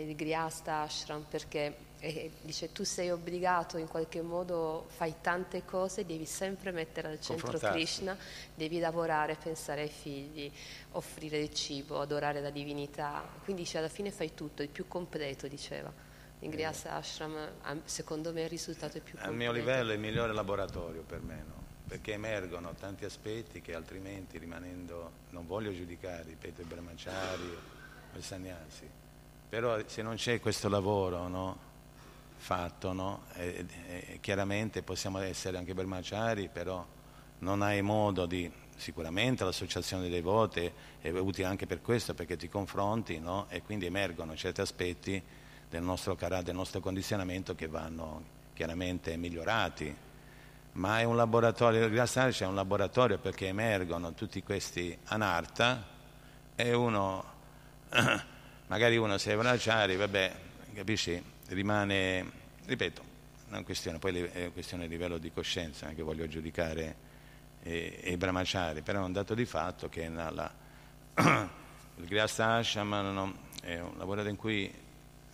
il 0.00 0.14
Grihasta 0.14 0.80
Ashram, 0.80 1.24
perché 1.28 1.90
e 2.04 2.32
dice 2.42 2.72
tu 2.72 2.82
sei 2.82 3.12
obbligato 3.12 3.78
in 3.78 3.86
qualche 3.86 4.22
modo, 4.22 4.86
fai 4.88 5.14
tante 5.20 5.64
cose, 5.64 6.04
devi 6.04 6.24
sempre 6.26 6.72
mettere 6.72 7.06
al 7.06 7.20
centro 7.20 7.56
Krishna, 7.56 8.16
devi 8.56 8.80
lavorare, 8.80 9.36
pensare 9.40 9.82
ai 9.82 9.88
figli, 9.88 10.50
offrire 10.92 11.38
il 11.38 11.54
cibo, 11.54 12.00
adorare 12.00 12.40
la 12.40 12.50
divinità, 12.50 13.24
quindi 13.44 13.62
dice 13.62 13.78
alla 13.78 13.88
fine 13.88 14.10
fai 14.10 14.34
tutto, 14.34 14.62
il 14.62 14.68
più 14.68 14.88
completo 14.88 15.46
diceva. 15.46 15.92
In 16.40 16.50
Grihasa 16.50 16.94
Ashram 16.94 17.52
secondo 17.84 18.32
me 18.32 18.42
il 18.42 18.48
risultato 18.48 18.98
è 18.98 19.00
più 19.00 19.12
completo. 19.12 19.30
Al 19.30 19.36
mio 19.36 19.52
livello 19.52 19.92
è 19.92 19.94
il 19.94 20.00
migliore 20.00 20.32
laboratorio 20.32 21.02
per 21.02 21.20
me, 21.20 21.44
no? 21.46 21.62
perché 21.86 22.14
emergono 22.14 22.74
tanti 22.74 23.04
aspetti 23.04 23.60
che 23.60 23.76
altrimenti 23.76 24.38
rimanendo, 24.38 25.12
non 25.30 25.46
voglio 25.46 25.72
giudicare, 25.72 26.24
ripeto, 26.24 26.62
i 26.62 26.64
brahmachari 26.64 27.56
o 28.12 28.18
i 28.18 28.22
sannyasi, 28.22 28.88
però 29.52 29.78
se 29.84 30.00
non 30.00 30.14
c'è 30.14 30.40
questo 30.40 30.70
lavoro 30.70 31.28
no? 31.28 31.58
fatto, 32.36 32.94
no? 32.94 33.24
E, 33.34 33.66
e, 33.86 34.18
chiaramente 34.22 34.82
possiamo 34.82 35.18
essere 35.18 35.58
anche 35.58 35.74
brahmachari, 35.74 36.48
però 36.48 36.82
non 37.40 37.60
hai 37.60 37.82
modo 37.82 38.24
di, 38.24 38.50
sicuramente 38.76 39.44
l'associazione 39.44 40.08
dei 40.08 40.22
voti 40.22 40.72
è 41.02 41.10
utile 41.10 41.48
anche 41.48 41.66
per 41.66 41.82
questo, 41.82 42.14
perché 42.14 42.38
ti 42.38 42.48
confronti 42.48 43.18
no? 43.18 43.44
e 43.50 43.60
quindi 43.60 43.84
emergono 43.84 44.34
certi 44.34 44.62
aspetti 44.62 45.22
del 45.68 45.82
nostro 45.82 46.14
carattere, 46.14 46.44
del 46.46 46.54
nostro 46.54 46.80
condizionamento 46.80 47.54
che 47.54 47.68
vanno 47.68 48.24
chiaramente 48.54 49.18
migliorati. 49.18 49.94
Ma 50.72 51.00
è 51.00 51.02
un 51.04 51.16
laboratorio, 51.16 51.84
il 51.84 51.90
Glassare 51.90 52.30
c'è 52.30 52.46
un 52.46 52.54
laboratorio 52.54 53.18
perché 53.18 53.48
emergono 53.48 54.14
tutti 54.14 54.42
questi 54.42 54.96
anarta 55.08 55.88
e 56.54 56.72
uno, 56.72 57.24
magari 58.72 58.96
uno 58.96 59.18
se 59.18 59.36
bracciari, 59.36 59.96
vabbè, 59.96 60.32
capisci, 60.72 61.22
rimane, 61.48 62.32
ripeto, 62.64 63.02
è 63.50 63.62
questione, 63.64 63.98
poi 63.98 64.22
è 64.22 64.50
questione 64.50 64.84
di 64.84 64.94
livello 64.94 65.18
di 65.18 65.30
coscienza, 65.30 65.88
che 65.88 66.00
voglio 66.00 66.26
giudicare 66.26 66.96
eh, 67.64 68.00
i 68.04 68.16
brahmachari, 68.16 68.80
però 68.80 69.02
è 69.02 69.04
un 69.04 69.12
dato 69.12 69.34
di 69.34 69.44
fatto 69.44 69.90
che 69.90 70.08
nella, 70.08 70.50
il 71.16 72.06
Grihastha 72.06 72.54
Ashram 72.54 73.34
è 73.60 73.78
un 73.78 73.92
laboratorio 73.98 74.30
in 74.30 74.38
cui 74.38 74.72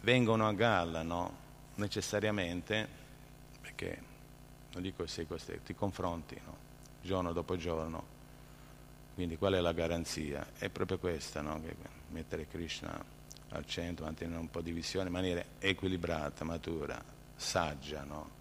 vengono 0.01 0.49
a 0.49 0.53
galla, 0.53 1.03
no? 1.03 1.37
necessariamente, 1.77 2.89
perché 3.61 4.03
non 4.73 4.83
dico 4.83 5.07
sei 5.07 5.29
costretto, 5.29 5.67
ti 5.67 5.77
confronti 5.77 6.37
no? 6.45 6.57
giorno 7.03 7.33
dopo 7.33 7.57
giorno. 7.57 8.17
Quindi 9.15 9.37
qual 9.37 9.53
è 9.53 9.61
la 9.61 9.73
garanzia? 9.73 10.45
È 10.59 10.69
proprio 10.71 10.99
questa, 10.99 11.41
no? 11.41 11.61
mettere 12.09 12.49
Krishna 12.49 13.17
al 13.51 13.67
centro, 13.67 14.05
mantenere 14.05 14.39
un 14.39 14.51
po' 14.51 14.61
di 14.61 14.73
visione 14.73 15.07
in 15.07 15.13
maniera 15.13 15.43
equilibrata, 15.59 16.45
matura, 16.45 17.03
saggia, 17.35 18.05
no? 18.05 18.37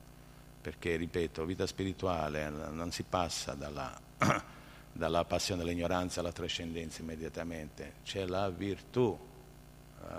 perché, 0.62 0.96
ripeto, 0.98 1.46
vita 1.46 1.66
spirituale 1.66 2.50
non 2.50 2.92
si 2.92 3.04
passa 3.04 3.54
dalla, 3.54 3.98
dalla 4.92 5.24
passione 5.24 5.64
dell'ignoranza 5.64 6.20
alla 6.20 6.34
trascendenza 6.34 7.02
immediatamente, 7.02 7.94
c'è 8.04 8.26
la 8.26 8.50
virtù, 8.50 9.18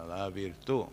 la 0.07 0.31
virtù, 0.31 0.91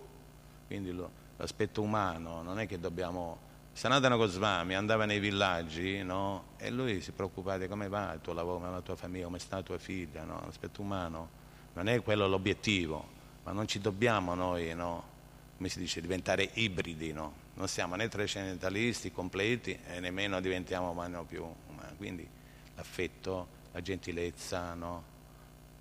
quindi 0.68 0.92
lo, 0.92 1.10
l'aspetto 1.38 1.82
umano, 1.82 2.42
non 2.42 2.60
è 2.60 2.68
che 2.68 2.80
dobbiamo... 2.80 3.44
Sanatana 3.72 4.16
Goswami 4.16 4.74
andava 4.74 5.04
nei 5.04 5.20
villaggi 5.20 6.02
no? 6.02 6.46
e 6.58 6.70
lui 6.70 7.02
si 7.02 7.12
preoccupava 7.12 7.58
di 7.58 7.68
come 7.68 7.90
va 7.90 8.14
il 8.14 8.22
tuo 8.22 8.32
lavoro, 8.32 8.56
come 8.56 8.70
va 8.70 8.76
la 8.76 8.82
tua 8.82 8.96
famiglia, 8.96 9.26
come 9.26 9.40
sta 9.40 9.62
tua 9.64 9.78
figlia, 9.78 10.24
no? 10.24 10.42
l'aspetto 10.46 10.82
umano 10.82 11.44
non 11.74 11.90
è 11.90 12.02
quello 12.02 12.26
l'obiettivo, 12.28 13.15
ma 13.46 13.52
non 13.52 13.68
ci 13.68 13.80
dobbiamo 13.80 14.34
noi, 14.34 14.74
no? 14.74 15.14
come 15.56 15.70
si 15.70 15.80
dice, 15.80 16.02
diventare 16.02 16.50
ibridi, 16.54 17.14
no? 17.14 17.44
non 17.54 17.68
siamo 17.68 17.96
né 17.96 18.10
trascendentalisti 18.10 19.12
completi 19.12 19.80
e 19.88 20.00
nemmeno 20.00 20.42
diventiamo 20.42 20.94
mano 20.94 21.24
più 21.24 21.46
umani, 21.70 21.96
quindi 21.96 22.28
l'affetto, 22.76 23.48
la 23.72 23.82
gentilezza, 23.82 24.74
no? 24.74 25.04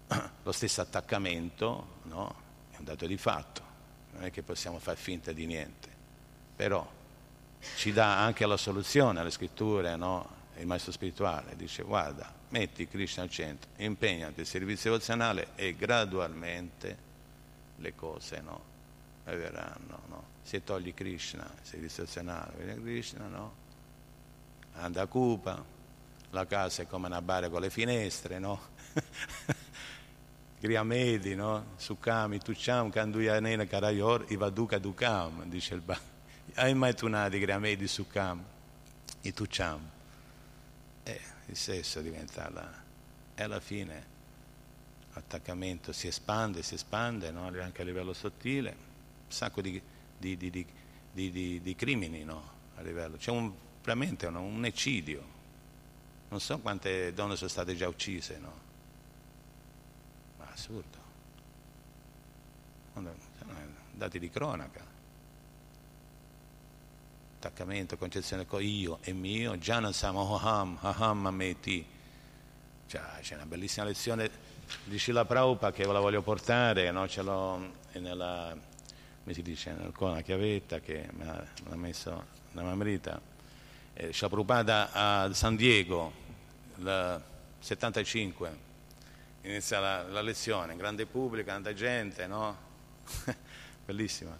lo 0.42 0.52
stesso 0.52 0.82
attaccamento 0.82 2.00
no? 2.02 2.34
è 2.70 2.76
un 2.78 2.84
dato 2.84 3.06
di 3.06 3.16
fatto, 3.16 3.62
non 4.12 4.24
è 4.24 4.30
che 4.30 4.42
possiamo 4.42 4.78
far 4.78 4.96
finta 4.96 5.32
di 5.32 5.46
niente, 5.46 5.88
però 6.54 6.86
ci 7.76 7.92
dà 7.92 8.22
anche 8.22 8.44
la 8.44 8.58
soluzione 8.58 9.20
alle 9.20 9.30
scritture, 9.30 9.96
no? 9.96 10.42
il 10.58 10.66
maestro 10.66 10.92
spirituale 10.92 11.56
dice 11.56 11.82
guarda, 11.82 12.30
metti 12.50 12.86
Krishna 12.86 13.22
al 13.22 13.30
centro, 13.30 13.70
impegnati 13.76 14.40
al 14.40 14.46
servizio 14.46 14.90
devozionale 14.90 15.48
e 15.54 15.74
gradualmente 15.74 17.12
le 17.84 17.94
cose 17.94 18.40
no? 18.40 18.72
verranno. 19.24 20.00
No? 20.08 20.22
Se 20.42 20.64
togli 20.64 20.94
Krishna, 20.94 21.48
servizio 21.62 22.04
devozionale, 22.04 22.52
viene 22.56 22.80
Krishna, 22.80 23.26
no? 23.26 23.62
anda 24.72 25.02
a 25.02 25.06
Cupa, 25.06 25.62
la 26.30 26.46
casa 26.46 26.82
è 26.82 26.86
come 26.86 27.06
una 27.06 27.22
bara 27.22 27.48
con 27.48 27.60
le 27.60 27.70
finestre, 27.70 28.38
no? 28.38 28.60
Griamedi, 30.58 31.34
no? 31.34 31.72
Sukami, 31.76 32.38
Tucham, 32.38 32.90
Kanduyanena, 32.90 33.66
Karayor, 33.66 34.24
Ivaduka 34.28 34.78
Dukam, 34.78 35.44
dice 35.44 35.74
il 35.74 35.80
Ba. 35.80 35.98
Hai 36.54 36.74
mai 36.74 36.94
tunati 36.94 37.38
Griamedi, 37.38 37.86
Sukam, 37.86 38.42
i 39.22 39.32
Tucham? 39.32 39.90
Eh, 41.02 41.20
il 41.46 41.56
sesso 41.56 42.00
diventa 42.00 42.50
la... 42.50 42.82
E 43.36 43.42
alla 43.42 43.60
fine 43.60 44.13
l'attaccamento 45.14 45.92
si 45.92 46.06
espande, 46.06 46.62
si 46.62 46.74
espande, 46.74 47.30
no? 47.30 47.46
anche 47.46 47.82
a 47.82 47.84
livello 47.84 48.12
sottile, 48.12 48.70
un 48.70 49.32
sacco 49.32 49.60
di, 49.60 49.80
di, 50.18 50.36
di, 50.36 51.60
di 51.62 51.74
crimini 51.76 52.24
no? 52.24 52.50
a 52.76 52.82
livello. 52.82 53.16
C'è 53.16 53.30
un, 53.30 53.52
veramente 53.82 54.26
un, 54.26 54.34
un 54.36 54.64
eccidio 54.64 55.32
non 56.34 56.42
so 56.42 56.58
quante 56.58 57.12
donne 57.14 57.36
sono 57.36 57.48
state 57.48 57.76
già 57.76 57.86
uccise, 57.86 58.38
no? 58.38 58.52
Ma 60.38 60.50
assurdo. 60.50 60.98
Dati 63.92 64.18
di 64.18 64.28
cronaca. 64.30 64.84
Attaccamento, 67.36 67.96
concezione 67.96 68.46
con 68.46 68.60
io 68.64 68.98
e 69.02 69.12
mio, 69.12 69.58
già 69.58 69.78
non 69.78 69.92
siamo 69.92 70.34
aham, 70.34 70.78
aham, 70.80 71.26
ameti. 71.26 71.86
C'è 72.88 73.34
una 73.34 73.46
bellissima 73.46 73.84
lezione 73.84 74.28
di 74.84 74.98
Shila 74.98 75.24
Prabhupada 75.24 75.72
che 75.72 75.84
ve 75.84 75.92
la 75.92 76.00
voglio 76.00 76.22
portare, 76.22 76.90
no? 76.90 77.08
ce 77.08 77.22
l'ho 77.22 77.72
nella, 77.92 78.56
come 79.22 79.34
si 79.34 79.42
dice, 79.42 79.72
nella 79.72 80.20
chiavetta 80.22 80.80
che 80.80 81.08
me 81.12 81.24
l'ha 81.24 81.76
messo 81.76 82.24
la 82.52 82.62
mamrita. 82.62 83.20
Eh, 83.94 84.12
Shila 84.12 84.28
Prabhupada 84.28 84.90
a 84.92 85.32
San 85.34 85.56
Diego, 85.56 86.12
il 86.76 87.22
75, 87.58 88.58
inizia 89.42 89.80
la, 89.80 90.02
la 90.02 90.20
lezione, 90.20 90.76
grande 90.76 91.06
pubblico, 91.06 91.50
tanta 91.50 91.72
gente, 91.72 92.26
no? 92.26 92.56
Bellissima. 93.84 94.36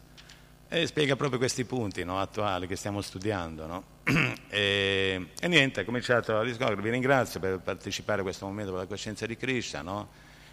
E 0.69 0.87
spiega 0.87 1.15
proprio 1.15 1.39
questi 1.39 1.65
punti 1.65 2.05
no, 2.05 2.21
attuali 2.21 2.67
che 2.67 2.77
stiamo 2.77 3.01
studiando. 3.01 3.67
No? 3.67 3.85
e, 4.49 5.29
e, 5.39 5.49
niente, 5.49 5.81
ha 5.81 5.85
cominciato 5.85 6.39
a 6.39 6.45
discorrere, 6.45 6.81
vi 6.81 6.91
ringrazio 6.91 7.41
per 7.41 7.61
partecipare 7.61 8.21
a 8.21 8.25
questo 8.25 8.47
momento 8.47 8.73
per 8.73 8.81
la 8.81 8.87
coscienza 8.87 9.27
di 9.27 9.37
Krishna, 9.37 9.83
no? 9.83 10.09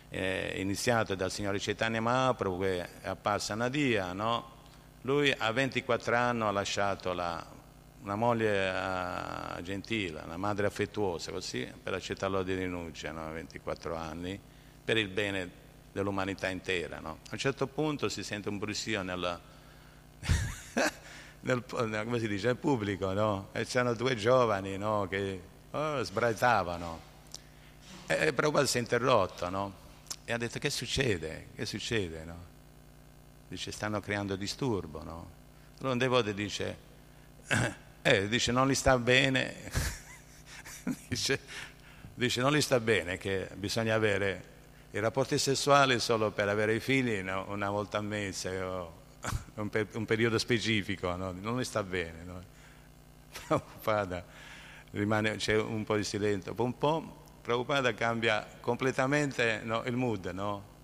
iniziato 0.10 1.16
dal 1.16 1.32
signore 1.32 1.58
Chaitanya 1.58 2.02
Mahaprabhu 2.02 2.60
che 2.60 3.02
è 3.02 3.08
apparsa 3.08 3.54
a 3.54 3.56
Nadia, 3.56 4.12
no? 4.12 4.60
lui 5.04 5.34
a 5.36 5.50
24 5.52 6.16
anni 6.18 6.42
ha 6.42 6.52
lasciato 6.52 7.14
la 7.14 7.60
una 8.02 8.16
moglie 8.16 8.70
uh, 8.70 9.62
gentile, 9.62 10.22
una 10.26 10.38
madre 10.38 10.66
affettuosa, 10.66 11.32
così, 11.32 11.72
per 11.82 11.94
accettare 11.94 12.32
l'ordine 12.32 12.58
di 12.58 12.64
rinuncia, 12.64 13.12
no? 13.12 13.32
24 13.32 13.96
anni, 13.96 14.40
per 14.84 14.98
il 14.98 15.08
bene 15.08 15.50
dell'umanità 15.92 16.50
intera. 16.50 16.98
A 16.98 17.16
un 17.32 17.38
certo 17.38 17.68
punto 17.68 18.10
si 18.10 18.24
sente 18.24 18.50
un 18.50 18.58
brusio 18.58 19.04
nel, 19.04 19.40
nel, 21.42 21.64
come 21.68 22.20
si 22.20 22.28
dice, 22.28 22.48
nel 22.48 22.58
pubblico, 22.58 23.14
no? 23.14 23.50
e 23.52 23.66
c'erano 23.66 23.94
due 23.94 24.16
giovani 24.16 24.78
no? 24.78 25.08
che 25.10 25.42
oh, 25.72 26.04
sbraitavano. 26.04 27.10
E, 28.08 28.28
e 28.28 28.34
Prabhupada 28.34 28.66
si 28.66 28.78
è 28.78 28.82
interrotto 28.82 29.50
no? 29.50 29.74
e 30.26 30.34
ha 30.34 30.38
detto 30.38 30.60
che 30.60 30.70
succede? 30.70 31.48
Che 31.56 31.66
succede? 31.66 32.24
No? 32.24 32.50
Dice 33.48 33.72
stanno 33.72 34.00
creando 34.00 34.36
disturbo. 34.36 35.04
No? 35.04 35.30
Allora 35.78 35.94
un 35.94 35.98
devote 35.98 36.34
dice 36.34 36.78
eh, 38.02 38.28
dice 38.28 38.52
non 38.52 38.68
gli 38.68 38.76
sta 38.76 38.98
bene, 38.98 39.56
dice, 41.08 41.40
dice, 42.14 42.42
non 42.42 42.54
gli 42.54 42.62
sta 42.62 42.80
bene 42.80 43.18
che 43.18 43.50
bisogna 43.56 43.96
avere 43.96 44.50
i 44.92 45.00
rapporti 45.00 45.38
sessuali 45.38 46.00
solo 46.00 46.32
per 46.32 46.50
avere 46.50 46.76
i 46.76 46.80
figli 46.80 47.22
no? 47.22 47.46
una 47.50 47.70
volta 47.70 47.98
al 47.98 48.04
mese 48.04 48.62
o 48.62 49.01
un, 49.56 49.70
per, 49.70 49.88
un 49.94 50.06
periodo 50.06 50.38
specifico, 50.38 51.16
no? 51.16 51.32
non 51.32 51.60
gli 51.60 51.64
sta 51.64 51.84
bene. 51.84 52.24
No? 52.24 52.44
Prabhupada, 53.48 54.26
rimane, 54.92 55.36
c'è 55.36 55.58
un 55.58 55.84
po' 55.84 55.96
di 55.96 56.04
silenzio, 56.04 56.54
un 56.58 56.78
po' 56.78 57.24
Prabhupada 57.42 57.94
cambia 57.94 58.46
completamente 58.60 59.64
il 59.86 59.96
mood, 59.96 60.32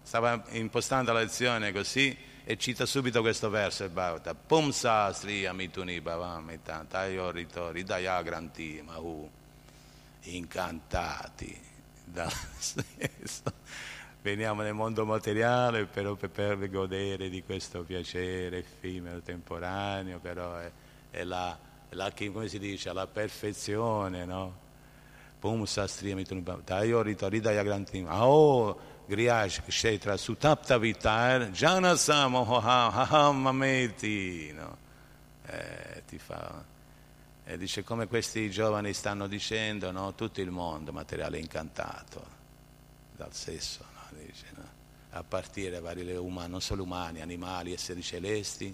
stava 0.01 0.43
impostando 0.49 1.11
la 1.11 1.19
lezione 1.19 1.71
così 1.71 2.17
e 2.49 2.57
cita 2.57 2.85
subito 2.85 3.19
questo 3.19 3.49
verso 3.49 3.83
il 3.83 3.89
Bhagavata 3.89 4.33
Pumsa 4.33 5.11
Sri 5.11 5.45
Amituni 5.45 5.99
Bhavamita 5.99 6.85
Tayo 6.87 7.29
Ritori 7.29 7.83
Dayagranti 7.83 8.81
Mahu 8.85 9.29
incantati 10.21 11.59
dal 12.05 12.31
senso 12.57 13.51
veniamo 14.27 14.61
nel 14.61 14.73
mondo 14.73 15.05
materiale 15.05 15.85
però 15.85 16.15
per, 16.15 16.69
godere 16.69 17.29
di 17.29 17.43
questo 17.43 17.83
piacere 17.83 18.57
effimero, 18.57 19.21
temporaneo 19.21 20.19
però 20.19 20.57
è, 20.57 20.69
è 21.11 21.23
la, 21.23 21.57
la, 21.91 22.11
come 22.29 22.49
si 22.49 22.59
dice, 22.59 22.91
la 22.91 23.07
perfezione 23.07 24.25
no? 24.25 24.65
Pumsa 25.39 25.87
Sri 25.87 26.11
Amituni 26.11 26.41
Bhavamita 26.41 26.75
Tayo 26.75 27.01
Ritori 27.03 27.39
Dayagranti 27.39 28.01
Mahu 28.01 28.77
Griyash 29.05 29.61
Kshetra 29.65 30.17
Sutapta 30.17 30.77
Vitar 30.77 31.49
Janasamo 31.51 32.59
Hamameti 32.59 34.51
no? 34.51 34.77
eh, 35.45 36.03
ti 36.05 36.17
fa 36.17 36.65
eh, 37.45 37.57
dice 37.57 37.81
come 37.85 38.07
questi 38.07 38.51
giovani 38.51 38.91
stanno 38.91 39.25
dicendo 39.27 39.89
no? 39.91 40.13
tutto 40.15 40.41
il 40.41 40.51
mondo 40.51 40.91
materiale 40.91 41.37
incantato 41.37 42.35
dal 43.15 43.33
sesso 43.33 43.86
no? 44.53 44.61
Dice, 44.61 44.75
a 45.11 45.23
partire 45.23 45.79
vari 45.79 46.09
umani, 46.15 46.51
non 46.51 46.61
solo 46.61 46.83
umani, 46.83 47.21
animali, 47.21 47.73
esseri 47.73 48.01
celesti 48.01 48.73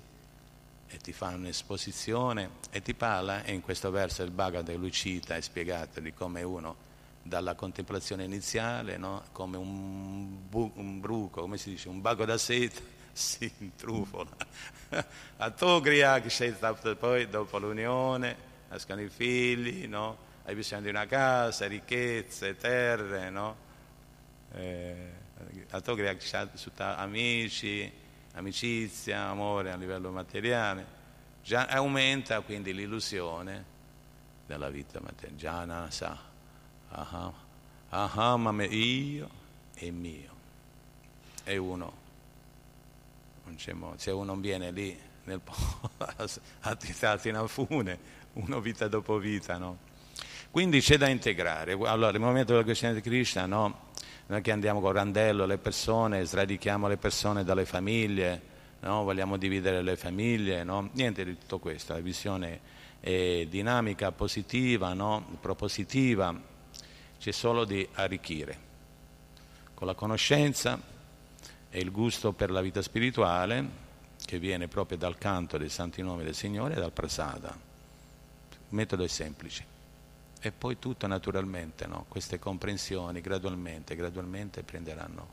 e 0.88 0.98
ti 0.98 1.12
fa 1.14 1.30
un'esposizione 1.30 2.50
e 2.70 2.82
ti 2.82 2.94
parla 2.94 3.44
e 3.44 3.54
in 3.54 3.62
questo 3.62 3.90
verso 3.90 4.24
il 4.24 4.32
Bhagavad 4.32 4.74
lui 4.76 4.92
cita 4.92 5.36
e 5.36 5.42
spiegato 5.42 6.00
di 6.00 6.14
come 6.14 6.44
uno 6.44 6.92
dalla 7.24 7.56
contemplazione 7.56 8.26
iniziale, 8.26 8.98
no? 8.98 9.24
come 9.32 9.58
un, 9.58 10.48
bu- 10.50 10.74
un, 10.76 11.00
bruco, 11.00 11.42
come 11.42 11.58
si 11.58 11.70
dice, 11.70 11.88
un 11.88 12.02
bago 12.02 12.26
da 12.26 12.38
seta, 12.38 12.82
si 13.14 13.52
intrufola. 13.60 14.30
A 15.38 15.50
Togria 15.52 16.22
poi 17.00 17.30
dopo 17.30 17.58
l'unione, 17.58 18.36
nascono 18.70 19.02
i 19.02 19.10
figli, 19.10 19.88
no? 19.88 20.32
hai 20.44 20.54
bisogno 20.54 20.82
di 20.82 20.90
una 20.90 21.06
casa, 21.06 21.66
ricchezze, 21.66 22.58
terre, 22.58 23.30
no? 23.30 23.56
eh, 24.52 25.22
a 25.70 25.82
Togria 25.82 26.14
che 26.16 26.26
sei 26.26 26.48
amici, 26.76 27.92
amicizia, 28.34 29.24
amore 29.24 29.72
a 29.72 29.76
livello 29.76 30.12
materiale, 30.12 30.86
già 31.44 31.66
aumenta 31.66 32.42
quindi 32.42 32.74
l'illusione 32.74 33.72
della 34.46 34.70
vita 34.70 35.00
materiale. 35.02 35.38
Jana 35.38 35.92
sa, 35.92 36.18
aham, 36.90 37.34
aham, 37.90 38.68
io 38.70 39.30
e 39.76 39.92
mio. 39.92 40.32
È 41.44 41.56
uno. 41.58 42.02
Non 43.46 43.56
c'è 43.56 43.74
modo. 43.74 43.98
Se 43.98 44.12
uno 44.12 44.36
viene 44.36 44.72
lì 44.72 44.98
nel 45.26 45.42
attizzati 46.62 47.30
in 47.30 47.36
alfune, 47.36 48.00
uno 48.34 48.60
vita 48.60 48.88
dopo 48.88 49.18
vita, 49.18 49.58
no? 49.58 49.92
Quindi 50.52 50.82
c'è 50.82 50.98
da 50.98 51.08
integrare. 51.08 51.74
Allora, 51.74 52.10
il 52.10 52.20
momento 52.20 52.52
della 52.52 52.64
questione 52.64 52.94
di 52.94 53.02
Krishna, 53.02 53.46
no? 53.46 53.83
Noi 54.26 54.42
che 54.42 54.52
andiamo 54.52 54.80
con 54.80 54.94
randello 54.94 55.46
le 55.46 55.58
persone, 55.58 56.24
sradichiamo 56.24 56.88
le 56.88 56.98
persone 56.98 57.44
dalle 57.44 57.66
famiglie, 57.66 58.42
no? 58.80 59.04
vogliamo 59.04 59.36
dividere 59.36 59.82
le 59.82 59.98
famiglie, 59.98 60.64
no? 60.64 60.90
niente 60.94 61.26
di 61.26 61.38
tutto 61.38 61.60
questo, 61.60 61.94
la 61.94 62.00
visione 62.00 62.60
è 63.02 63.46
dinamica, 63.50 64.14
positiva, 64.14 64.94
no? 64.94 65.38
propositiva, 65.42 66.34
c'è 67.20 67.32
solo 67.32 67.66
di 67.66 67.86
arricchire 67.94 68.72
con 69.74 69.88
la 69.88 69.94
conoscenza 69.94 70.80
e 71.70 71.80
il 71.80 71.92
gusto 71.92 72.32
per 72.32 72.50
la 72.50 72.62
vita 72.62 72.82
spirituale 72.82 73.82
che 74.26 74.40
viene 74.40 74.70
proprio 74.70 74.98
dal 74.98 75.18
canto 75.18 75.58
dei 75.58 75.70
santi 75.70 76.02
nomi 76.02 76.24
del 76.24 76.36
Signore 76.36 76.76
e 76.76 76.80
dal 76.80 76.94
prasada. 76.94 77.50
Il 77.50 78.76
metodo 78.76 79.04
è 79.04 79.08
semplice 79.08 79.73
e 80.46 80.52
poi 80.52 80.78
tutto 80.78 81.08
naturalmente, 81.08 81.88
no? 81.88 82.04
queste 82.10 82.38
comprensioni 82.38 83.22
gradualmente, 83.22 83.96
gradualmente 83.96 84.62
prenderanno, 84.62 85.28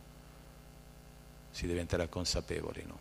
si 1.50 1.66
diventerà 1.66 2.06
consapevoli. 2.06 2.84
No? 2.86 2.96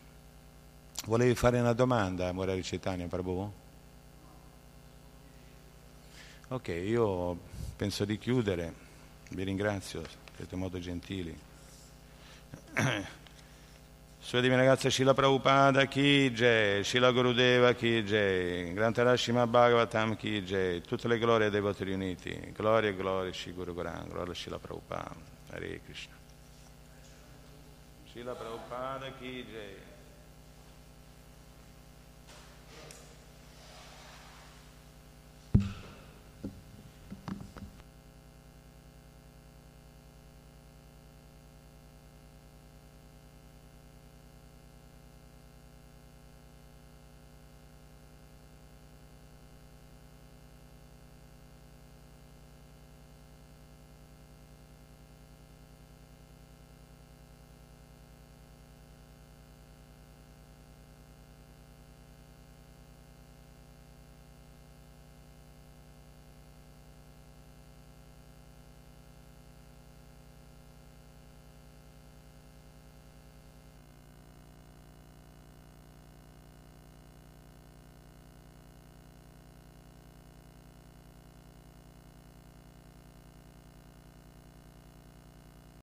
Volevi 1.05 1.35
fare 1.35 1.59
una 1.59 1.73
domanda, 1.73 2.31
Morari 2.31 2.63
Cetania 2.63 3.05
Prabhu? 3.05 3.53
Ok, 6.47 6.67
io 6.69 7.37
penso 7.75 8.05
di 8.05 8.17
chiudere, 8.17 8.73
vi 9.29 9.43
ringrazio, 9.43 10.01
siete 10.35 10.55
molto 10.55 10.79
gentili. 10.79 11.37
Sua 14.29 14.41
Divina 14.41 14.61
Ragazza 14.61 14.91
Shila 14.91 15.15
Prabhupada 15.15 15.87
Ki 15.87 16.31
Jai, 16.31 16.83
Shila 16.83 17.11
Gurudeva 17.11 17.73
Ki 17.73 18.03
Jai, 18.03 18.71
Grantarashima 18.75 19.47
Bhagavatam 19.47 20.15
Ki 20.15 20.43
Jai, 20.43 20.81
tutte 20.81 21.07
le 21.07 21.17
glorie 21.17 21.49
dei 21.49 21.59
voti 21.59 21.83
riuniti, 21.83 22.53
gloria 22.55 22.91
e 22.91 22.95
gloria 22.95 23.33
Shri 23.33 23.55
Guru 23.55 23.73
Goran, 23.73 24.07
gloria 24.07 24.35
Shila 24.35 24.59
Prabhupada, 24.59 25.15
Hare 25.51 25.81
Krishna. 25.83 26.13
Shila 28.13 28.33
Prabhupada 28.33 29.11
Ki 29.17 29.45
Jai. 29.51 29.88